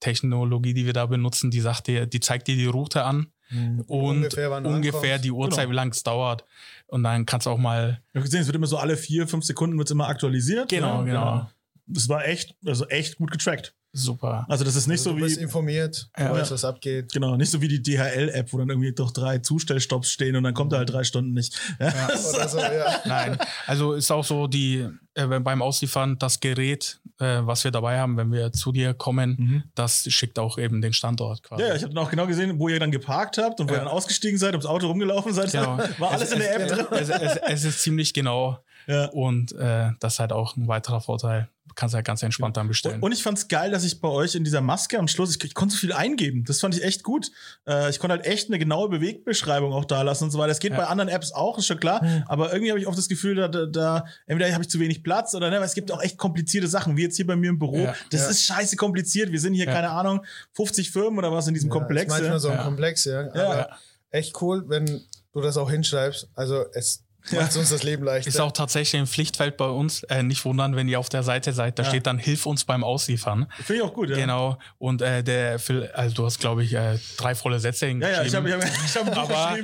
Technologie, 0.00 0.74
die 0.74 0.86
wir 0.86 0.92
da 0.92 1.06
benutzen, 1.06 1.50
die 1.50 1.60
sagt 1.60 1.86
dir, 1.86 2.06
die 2.06 2.20
zeigt 2.20 2.46
dir 2.46 2.56
die 2.56 2.66
Route 2.66 3.04
an 3.04 3.32
und 3.50 3.88
Ungefähr, 3.88 4.50
ungefähr 4.52 5.18
die 5.18 5.30
Uhrzeit, 5.30 5.60
Genau. 5.60 5.70
wie 5.70 5.76
lange 5.76 5.90
es 5.92 6.02
dauert. 6.02 6.44
Und 6.86 7.02
dann 7.02 7.26
kannst 7.26 7.46
du 7.46 7.50
auch 7.50 7.58
mal. 7.58 8.00
Ich 8.08 8.16
habe 8.16 8.24
gesehen, 8.24 8.40
es 8.40 8.46
wird 8.46 8.56
immer 8.56 8.66
so 8.66 8.78
alle 8.78 8.96
vier, 8.96 9.26
fünf 9.26 9.44
Sekunden 9.44 9.78
wird's 9.78 9.90
immer 9.90 10.08
aktualisiert. 10.08 10.68
Genau, 10.68 11.00
ne? 11.00 11.06
genau. 11.06 11.50
Das 11.86 12.08
war 12.08 12.26
echt, 12.26 12.54
also 12.66 12.86
echt 12.88 13.16
gut 13.16 13.30
getrackt. 13.30 13.74
Super. 13.98 14.46
Also 14.48 14.64
das 14.64 14.76
ist 14.76 14.86
nicht 14.86 15.00
Also 15.00 15.10
so 15.10 15.16
du 15.16 15.22
bist 15.22 15.38
wie, 15.38 15.42
informiert, 15.42 16.08
du 16.16 16.22
Ja. 16.22 16.32
weißt, 16.32 16.50
was 16.50 16.64
abgeht. 16.64 17.12
genau, 17.12 17.36
nicht 17.36 17.50
so 17.50 17.60
wie 17.60 17.68
die 17.68 17.82
DHL-App, 17.82 18.52
wo 18.52 18.58
dann 18.58 18.68
irgendwie 18.70 18.92
doch 18.92 19.10
drei 19.10 19.38
Zustellstopps 19.38 20.10
stehen 20.10 20.36
und 20.36 20.42
dann 20.44 20.54
kommt 20.54 20.72
er 20.72 20.78
halt 20.78 20.90
drei 20.92 21.04
Stunden 21.04 21.32
nicht. 21.32 21.58
Ja. 21.80 21.92
Oder 22.08 22.48
so, 22.48 22.58
ja. 22.58 23.00
Nein, 23.04 23.38
also 23.66 23.92
ist 23.94 24.10
auch 24.10 24.24
so 24.24 24.46
die 24.46 24.86
äh, 25.14 25.26
beim 25.40 25.62
Ausliefern 25.62 26.16
das 26.18 26.38
Gerät, 26.38 27.00
äh, 27.18 27.40
was 27.40 27.64
wir 27.64 27.70
dabei 27.72 27.98
haben, 27.98 28.16
wenn 28.16 28.30
wir 28.30 28.52
zu 28.52 28.70
dir 28.70 28.94
kommen, 28.94 29.36
Mhm. 29.38 29.62
das 29.74 30.04
schickt 30.12 30.38
auch 30.38 30.58
eben 30.58 30.80
den 30.80 30.92
Standort 30.92 31.42
quasi. 31.42 31.62
Ja, 31.62 31.74
ich 31.74 31.82
habe 31.82 31.92
dann 31.92 32.04
auch 32.04 32.10
genau 32.10 32.26
gesehen, 32.28 32.58
wo 32.60 32.68
ihr 32.68 32.78
dann 32.78 32.92
geparkt 32.92 33.36
habt 33.38 33.58
und 33.60 33.68
wo 33.68 33.74
Ja. 33.74 33.80
ihr 33.80 33.84
dann 33.84 33.92
ausgestiegen 33.92 34.38
seid, 34.38 34.52
ums 34.52 34.66
Auto 34.66 34.86
rumgelaufen 34.86 35.32
seid. 35.32 35.50
Genau. 35.50 35.76
War 35.98 36.12
alles 36.12 36.28
Es- 36.28 36.32
in 36.32 36.38
der 36.38 36.56
es- 36.60 36.72
App 36.72 36.88
drin. 36.90 36.98
Es, 37.00 37.08
es, 37.08 37.36
es 37.48 37.64
ist 37.64 37.82
ziemlich 37.82 38.14
genau 38.14 38.58
Ja. 38.86 39.06
und 39.06 39.52
äh, 39.52 39.90
das 39.98 40.14
ist 40.14 40.18
halt 40.20 40.32
auch 40.32 40.56
ein 40.56 40.68
weiterer 40.68 41.00
Vorteil. 41.00 41.48
Du 41.68 41.74
kannst 41.74 41.94
halt 41.94 42.04
ganz 42.06 42.22
entspannt 42.22 42.56
dann 42.56 42.66
bestellen. 42.66 43.00
Und, 43.00 43.12
ich 43.12 43.22
fand's 43.22 43.46
geil, 43.48 43.70
dass 43.70 43.84
ich 43.84 44.00
bei 44.00 44.08
euch 44.08 44.34
in 44.34 44.42
dieser 44.42 44.60
Maske 44.60 44.98
am 44.98 45.06
Schluss, 45.06 45.36
ich, 45.36 45.44
ich 45.44 45.54
konnte 45.54 45.74
so 45.74 45.78
viel 45.80 45.92
eingeben. 45.92 46.44
Das 46.44 46.60
fand 46.60 46.74
ich 46.74 46.82
echt 46.82 47.02
gut. 47.04 47.30
Äh, 47.66 47.90
ich 47.90 47.98
konnte 47.98 48.16
halt 48.16 48.26
echt 48.26 48.48
eine 48.48 48.58
genaue 48.58 48.88
Bewegbeschreibung 48.88 49.72
auch 49.72 49.84
da 49.84 50.02
lassen 50.02 50.24
und 50.24 50.30
so 50.30 50.38
weiter. 50.38 50.48
Das 50.48 50.58
geht 50.58 50.72
Ja. 50.72 50.78
bei 50.78 50.84
anderen 50.86 51.08
Apps 51.08 51.32
auch, 51.32 51.58
ist 51.58 51.66
schon 51.66 51.78
klar. 51.78 52.04
Aber 52.26 52.52
irgendwie 52.52 52.70
habe 52.70 52.80
ich 52.80 52.86
oft 52.86 52.98
das 52.98 53.08
Gefühl, 53.08 53.34
da, 53.36 53.48
da, 53.48 53.66
da 53.66 54.04
entweder 54.26 54.52
habe 54.52 54.62
ich 54.64 54.70
zu 54.70 54.80
wenig 54.80 55.02
Platz 55.04 55.34
oder 55.34 55.50
ne, 55.50 55.58
weil 55.58 55.66
es 55.66 55.74
gibt 55.74 55.92
auch 55.92 56.02
echt 56.02 56.16
komplizierte 56.18 56.66
Sachen, 56.68 56.96
wie 56.96 57.02
jetzt 57.02 57.16
hier 57.16 57.26
bei 57.26 57.36
mir 57.36 57.50
im 57.50 57.58
Büro. 57.58 57.76
Ja. 57.78 57.94
Das 58.10 58.22
Ja. 58.22 58.28
ist 58.28 58.44
scheiße 58.44 58.76
kompliziert. 58.76 59.30
Wir 59.30 59.40
sind 59.40 59.54
hier, 59.54 59.66
Ja. 59.66 59.72
keine 59.72 59.90
Ahnung, 59.90 60.24
50 60.54 60.90
Firmen 60.90 61.18
oder 61.18 61.32
was 61.32 61.46
in 61.46 61.54
diesem 61.54 61.68
Ja, 61.70 61.74
Komplex. 61.76 62.04
Ist 62.06 62.10
manchmal 62.18 62.32
ja. 62.32 62.38
so 62.40 62.48
ein 62.48 62.56
Ja. 62.58 62.64
Komplex, 62.64 63.04
ja. 63.04 63.22
Ja. 63.22 63.28
Aber 63.44 63.58
Ja. 63.58 63.78
echt 64.10 64.40
cool, 64.42 64.64
wenn 64.68 65.02
du 65.32 65.40
das 65.40 65.56
auch 65.56 65.70
hinschreibst. 65.70 66.28
Also 66.34 66.64
es 66.72 67.00
Ja. 67.00 67.07
Macht 67.32 67.56
uns 67.56 67.70
das 67.70 67.82
Leben 67.82 68.04
leichter. 68.04 68.28
Ist 68.28 68.40
auch 68.40 68.52
tatsächlich 68.52 69.00
ein 69.00 69.06
Pflichtfeld 69.06 69.56
bei 69.56 69.66
uns. 69.68 70.02
Äh, 70.04 70.22
nicht 70.22 70.44
wundern, 70.44 70.76
wenn 70.76 70.88
ihr 70.88 70.98
auf 70.98 71.08
der 71.08 71.22
Seite 71.22 71.52
seid. 71.52 71.78
Da 71.78 71.82
Ja. 71.82 71.88
steht 71.88 72.06
dann 72.06 72.18
Hilf 72.18 72.46
uns 72.46 72.64
beim 72.64 72.84
Ausliefern. 72.84 73.46
Finde 73.64 73.74
ich 73.74 73.82
auch 73.82 73.94
gut, 73.94 74.10
ja. 74.10 74.16
Genau. 74.16 74.58
Und 74.78 75.02
äh, 75.02 75.22
der 75.22 75.58
Phil, 75.58 75.90
also 75.94 76.14
du 76.14 76.24
hast, 76.24 76.38
glaube 76.40 76.64
ich, 76.64 76.74
äh, 76.74 76.98
drei 77.16 77.34
volle 77.34 77.58
Sätze 77.60 77.86
Ja, 77.86 77.90
hingeschrieben. 77.90 78.20
ja, 78.20 78.26
ich 78.26 78.34
habe 78.34 78.48
ich 78.48 78.54
hab, 78.54 78.62
ich 78.64 78.96
hab 78.96 79.16
Aber 79.30 79.56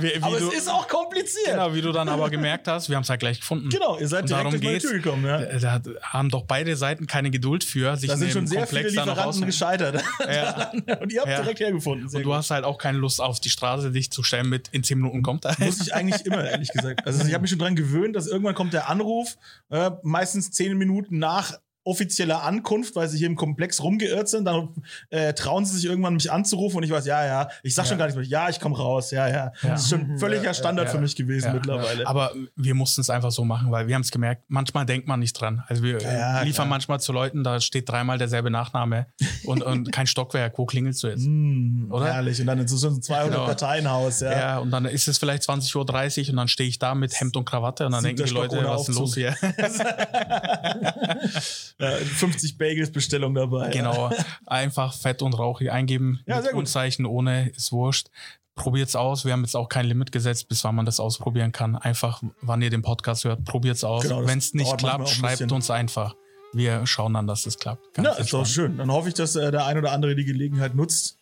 wie- 0.00 0.08
wie 0.16 0.22
aber 0.22 0.38
du- 0.38 0.48
es 0.48 0.54
ist 0.58 0.68
auch 0.70 0.86
kompliziert. 0.88 1.46
Genau, 1.46 1.74
wie 1.74 1.80
du 1.82 1.92
dann 1.92 2.08
aber 2.08 2.30
gemerkt 2.30 2.68
hast, 2.68 2.88
wir 2.88 2.96
haben 2.96 3.02
es 3.04 3.10
halt 3.10 3.20
gleich 3.20 3.40
gefunden. 3.40 3.68
Genau, 3.70 3.98
ihr 3.98 4.08
seid 4.08 4.22
Und 4.22 4.30
direkt 4.30 4.46
darum 4.46 4.60
durch 4.60 4.72
geht's. 4.72 4.84
Tür 4.84 4.98
gekommen. 5.00 5.24
Ja. 5.26 5.40
Äh, 5.40 5.58
Da 5.60 5.80
haben 6.02 6.28
doch 6.30 6.44
beide 6.44 6.76
Seiten 6.76 7.06
keine 7.06 7.30
Geduld 7.30 7.64
für, 7.64 7.96
sich 7.96 8.08
Da 8.10 8.16
sind 8.16 8.28
in 8.28 8.32
schon 8.32 8.46
sehr 8.46 8.60
Komplex 8.62 8.90
viele 8.92 9.02
Lieferanten 9.04 9.46
gescheitert. 9.46 10.02
Ja. 10.28 10.72
Und 11.00 11.12
ihr 11.12 11.20
habt 11.20 11.30
Ja. 11.30 11.40
direkt 11.42 11.60
hergefunden. 11.60 12.08
Sehr 12.08 12.18
Und 12.18 12.24
du 12.24 12.28
gut. 12.30 12.38
hast 12.38 12.50
halt 12.50 12.64
auch 12.64 12.78
keine 12.78 12.98
Lust 12.98 13.20
auf 13.20 13.40
die 13.40 13.50
Straße, 13.50 13.90
dich 13.90 14.10
zu 14.10 14.22
stellen 14.22 14.48
mit 14.48 14.68
in 14.68 14.82
10 14.84 14.98
Minuten 14.98 15.22
kommt 15.22 15.44
er. 15.44 15.56
Muss 15.58 15.80
ich 15.80 15.94
eigentlich 15.94 16.24
immer, 16.26 16.44
ehrlich 16.48 16.68
gesagt. 16.70 17.06
Also 17.08 17.26
ich 17.26 17.32
habe 17.32 17.40
mich 17.40 17.50
schon 17.50 17.58
dran 17.58 17.74
gewöhnt, 17.74 18.14
dass 18.14 18.26
irgendwann 18.26 18.54
kommt 18.54 18.74
der 18.74 18.90
Anruf, 18.90 19.36
äh, 19.70 19.90
meistens 20.02 20.50
zehn 20.50 20.76
Minuten 20.76 21.18
nach 21.18 21.58
offizieller 21.88 22.42
Ankunft, 22.42 22.96
weil 22.96 23.08
sie 23.08 23.18
hier 23.18 23.26
im 23.26 23.36
Komplex 23.36 23.82
rumgeirrt 23.82 24.28
sind. 24.28 24.44
Dann 24.44 24.68
äh, 25.10 25.32
trauen 25.34 25.64
sie 25.64 25.76
sich 25.76 25.84
irgendwann, 25.86 26.14
mich 26.14 26.30
anzurufen 26.30 26.78
und 26.78 26.82
ich 26.84 26.90
weiß, 26.90 27.06
ja, 27.06 27.24
ja, 27.26 27.48
ich 27.62 27.74
sag 27.74 27.86
schon 27.86 27.98
gar 27.98 28.06
nichts 28.06 28.18
mehr. 28.18 28.26
Ja, 28.26 28.48
ich 28.48 28.60
komme 28.60 28.76
raus, 28.76 29.10
ja, 29.10 29.28
ja. 29.28 29.52
Das 29.62 29.82
ist 29.82 29.90
schon 29.90 30.18
völliger 30.18 30.44
Ja, 30.44 30.54
Standard 30.54 30.86
ja, 30.88 30.92
für 30.92 31.00
mich 31.00 31.16
gewesen 31.16 31.48
ja. 31.48 31.54
mittlerweile. 31.54 32.06
Aber 32.06 32.32
wir 32.56 32.74
mussten 32.74 33.00
es 33.00 33.10
einfach 33.10 33.30
so 33.30 33.44
machen, 33.44 33.70
weil 33.70 33.88
wir 33.88 33.94
haben 33.94 34.02
es 34.02 34.10
gemerkt, 34.10 34.44
manchmal 34.48 34.86
denkt 34.86 35.08
man 35.08 35.20
nicht 35.20 35.34
dran. 35.34 35.64
Also 35.66 35.82
wir 35.82 35.98
Ja, 36.00 36.42
liefern 36.42 36.68
manchmal 36.68 37.00
zu 37.00 37.12
Leuten, 37.12 37.44
da 37.44 37.60
steht 37.60 37.88
dreimal 37.88 38.18
derselbe 38.18 38.50
Nachname 38.50 39.06
und, 39.44 39.62
und 39.62 39.92
kein 39.92 40.06
Stockwerk. 40.06 40.58
Wo 40.58 40.66
klingelst 40.66 41.02
du 41.02 41.08
jetzt? 41.08 41.24
Mm, 41.26 41.90
Oder? 41.90 42.12
Herrlich. 42.12 42.40
Und 42.40 42.46
dann 42.46 42.58
in 42.58 42.68
so 42.68 42.76
so 42.76 42.88
ein 42.88 43.02
200 43.02 43.32
Genau. 43.32 43.46
Parteienhaus, 43.46 44.20
ja. 44.20 44.32
Ja. 44.32 44.58
und 44.58 44.70
dann 44.70 44.84
ist 44.84 45.08
es 45.08 45.18
vielleicht 45.18 45.42
20.30 45.44 46.22
Uhr 46.24 46.30
und 46.30 46.36
dann 46.36 46.48
stehe 46.48 46.68
ich 46.68 46.78
da 46.78 46.94
mit 46.94 47.18
Hemd 47.20 47.36
und 47.36 47.44
Krawatte 47.44 47.86
und 47.86 47.92
dann 47.92 48.04
denken 48.04 48.22
die 48.22 48.28
Stock 48.28 48.50
Leute, 48.50 48.58
ohne 48.58 48.68
was 48.68 48.80
ist 48.82 48.86
denn 48.88 48.94
los 48.96 49.14
hier? 49.14 49.34
Ja, 51.80 51.92
50 51.92 52.58
Bagels 52.58 52.90
Bestellung 52.92 53.34
dabei. 53.34 53.70
genau, 53.70 54.10
einfach 54.46 54.94
fett 54.94 55.22
und 55.22 55.34
rauchig 55.34 55.70
eingeben, 55.70 56.20
Ja, 56.26 56.42
sehr 56.42 56.52
gut. 56.52 56.60
Unzeichen, 56.60 57.06
ohne, 57.06 57.48
ist 57.50 57.72
wurscht. 57.72 58.08
Probiert's 58.56 58.96
aus. 58.96 59.24
Wir 59.24 59.32
haben 59.32 59.42
jetzt 59.44 59.54
auch 59.54 59.68
kein 59.68 59.86
Limit 59.86 60.10
gesetzt, 60.10 60.48
bis 60.48 60.64
wann 60.64 60.74
man 60.74 60.84
das 60.84 60.98
ausprobieren 60.98 61.52
kann. 61.52 61.76
Einfach, 61.76 62.22
wann 62.40 62.60
ihr 62.60 62.70
den 62.70 62.82
Podcast 62.82 63.24
hört, 63.24 63.44
probiert's 63.44 63.84
aus. 63.84 64.02
Genau, 64.02 64.20
das 64.22 64.28
Wenn 64.30 64.38
es 64.38 64.52
nicht 64.54 64.76
klappt, 64.78 65.00
ein 65.02 65.06
schreibt 65.06 65.38
bisschen. 65.38 65.52
uns 65.52 65.70
einfach. 65.70 66.16
Wir 66.52 66.84
schauen 66.86 67.14
dann, 67.14 67.26
dass 67.28 67.46
es 67.46 67.58
klappt. 67.58 67.94
Ganz 67.94 68.08
Ja, 68.08 68.14
ist 68.14 68.32
doch 68.32 68.44
schön. 68.46 68.78
Dann 68.78 68.90
hoffe 68.90 69.08
ich, 69.08 69.14
dass 69.14 69.36
äh, 69.36 69.52
der 69.52 69.66
ein 69.66 69.78
oder 69.78 69.92
andere 69.92 70.16
die 70.16 70.24
Gelegenheit 70.24 70.74
nutzt. 70.74 71.18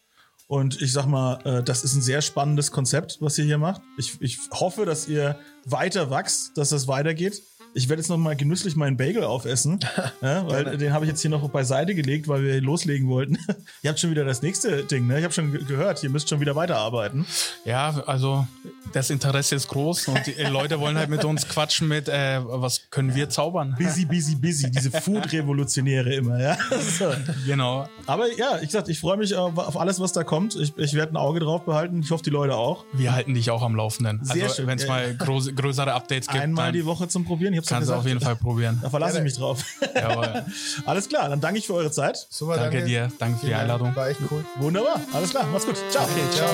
Und 0.49 0.81
ich 0.81 0.93
sag 0.93 1.07
mal, 1.07 1.41
äh, 1.45 1.63
das 1.63 1.83
ist 1.85 1.95
ein 1.95 2.01
sehr 2.03 2.23
spannendes 2.23 2.71
Konzept, 2.71 3.19
was 3.21 3.37
ihr 3.37 3.45
hier 3.45 3.59
macht. 3.59 3.83
Ich, 3.99 4.19
ich 4.23 4.39
hoffe, 4.53 4.87
dass 4.87 5.09
ihr 5.09 5.37
weiter 5.67 6.09
wachst, 6.09 6.57
dass 6.57 6.69
das 6.71 6.87
weitergeht. 6.89 7.43
Ich 7.77 7.91
werde 7.91 8.01
jetzt 8.01 8.09
noch 8.09 8.17
mal 8.17 8.35
genüsslich 8.35 8.75
meinen 8.75 8.97
Bagel 8.97 9.23
aufessen, 9.23 9.81
ja, 10.23 10.49
weil 10.49 10.79
den 10.79 10.95
habe 10.95 11.05
ich 11.05 11.11
jetzt 11.11 11.21
hier 11.21 11.31
noch 11.31 11.47
beiseite 11.51 11.95
gelegt, 11.95 12.27
weil 12.27 12.43
wir 12.43 12.59
loslegen 12.63 13.07
wollten. 13.07 13.39
ihr 13.83 13.91
habt 13.91 14.01
schon 14.01 14.11
wieder 14.11 14.25
das 14.25 14.41
nächste 14.41 14.83
Ding, 14.85 15.07
ne? 15.07 15.19
Ich 15.19 15.25
habe 15.25 15.35
schon 15.35 15.53
ge- 15.53 15.63
gehört, 15.63 16.03
ihr 16.03 16.09
müsst 16.09 16.31
schon 16.31 16.41
wieder 16.41 16.57
weiterarbeiten. 16.57 17.27
Ja, 17.67 18.03
also 18.07 18.47
das 18.95 19.11
Interesse 19.11 19.57
ist 19.57 19.69
groß 19.69 20.09
und 20.09 20.27
die 20.27 20.33
Leute 20.45 20.81
wollen 20.81 20.97
halt 20.97 21.11
mit 21.11 21.23
uns 21.27 21.47
quatschen 21.49 21.87
mit, 21.87 22.09
äh, 22.09 22.41
was 22.43 22.89
können 22.89 23.15
wir 23.15 23.29
zaubern? 23.29 23.75
Busy, 23.79 24.07
busy, 24.07 24.37
busy. 24.37 24.71
Diese 24.71 24.91
Food-Revolutionäre 25.03 26.15
immer, 26.15 26.41
ja. 26.41 26.57
So. 26.99 27.13
Genau. 27.45 27.87
Aber 28.07 28.27
ja, 28.39 28.57
ich 28.57 28.69
gesagt, 28.69 28.89
ich 28.89 29.01
freue 29.01 29.19
mich 29.19 29.35
auf 29.35 29.79
alles, 29.79 30.01
was 30.01 30.15
da 30.15 30.25
kommt. 30.25 30.57
Ich, 30.57 30.73
ich 30.79 30.95
werde 30.95 31.13
ein 31.13 31.17
Auge 31.19 31.41
drauf 31.41 31.67
behalten. 31.67 32.01
Ich 32.01 32.11
hoffe, 32.11 32.23
die 32.25 32.31
Leute 32.31 32.55
auch. 32.55 32.87
Wir 32.95 33.13
halten 33.13 33.35
dich 33.35 33.51
auch 33.51 33.61
am 33.61 33.77
Laufenden. 33.77 34.21
Sehr 34.23 34.45
also 34.45 34.55
schön. 34.55 34.67
wenn 34.67 34.79
es 34.79 34.89
mal 34.89 35.15
groß, 35.15 35.55
größere 35.55 35.93
Updates 35.93 36.29
gibt, 36.29 36.43
Einmal 36.43 36.73
die 36.73 36.87
Woche 36.87 37.07
zum 37.09 37.27
Probieren. 37.27 37.53
Ich 37.53 37.66
ja 37.71 37.77
kannst 37.77 37.89
du 37.89 37.93
gesagt. 37.93 37.99
auf 38.01 38.07
jeden 38.07 38.21
Fall 38.21 38.37
probieren. 38.37 38.79
Da 38.83 38.91
verlasse 38.91 39.19
ich 39.19 39.25
mich 39.25 39.37
drauf. 39.37 39.63
Jawohl. 39.95 40.45
Alles 40.87 41.09
klar, 41.09 41.29
dann 41.29 41.41
danke 41.41 41.59
ich 41.59 41.67
für 41.67 41.75
eure 41.75 41.91
Zeit. 41.91 42.27
Super, 42.31 42.57
Danke 42.57 42.85
dir, 42.85 43.11
danke 43.19 43.39
für 43.39 43.47
die 43.47 43.55
Einladung. 43.55 43.95
War 43.95 44.09
echt 44.09 44.21
cool. 44.31 44.45
Wunderbar. 44.59 45.01
Alles 45.13 45.31
klar. 45.31 45.47
Macht's 45.47 45.67
gut. 45.67 45.77
Ciao. 45.91 46.05
Okay, 46.05 46.23
ciao. 46.33 46.49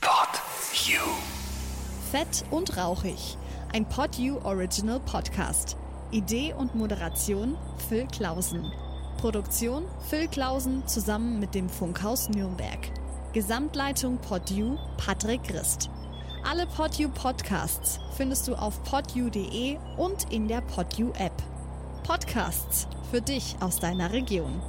Pod 0.00 0.28
You. 0.86 1.00
Fett 2.10 2.44
und 2.50 2.76
rauchig. 2.76 3.36
Ein 3.72 3.86
PodU 3.88 4.38
Original 4.44 5.00
Podcast. 5.00 5.76
Idee 6.12 6.54
und 6.56 6.74
Moderation 6.74 7.56
Phil 7.88 8.06
Klausen. 8.06 8.72
Produktion 9.18 9.84
Phil 10.08 10.28
Klausen 10.28 10.86
zusammen 10.86 11.40
mit 11.40 11.54
dem 11.54 11.68
Funkhaus 11.68 12.28
Nürnberg. 12.28 12.78
Gesamtleitung 13.36 14.16
PodU 14.16 14.78
Patrick 14.96 15.44
Christ. 15.44 15.90
Alle 16.50 16.66
PodU 16.66 17.10
Podcasts 17.10 18.00
findest 18.16 18.48
du 18.48 18.54
auf 18.54 18.82
podu.de 18.84 19.76
und 19.98 20.32
in 20.32 20.48
der 20.48 20.62
PodU 20.62 21.12
App. 21.18 21.34
Podcasts 22.02 22.88
für 23.10 23.20
dich 23.20 23.54
aus 23.60 23.78
deiner 23.78 24.10
Region. 24.10 24.62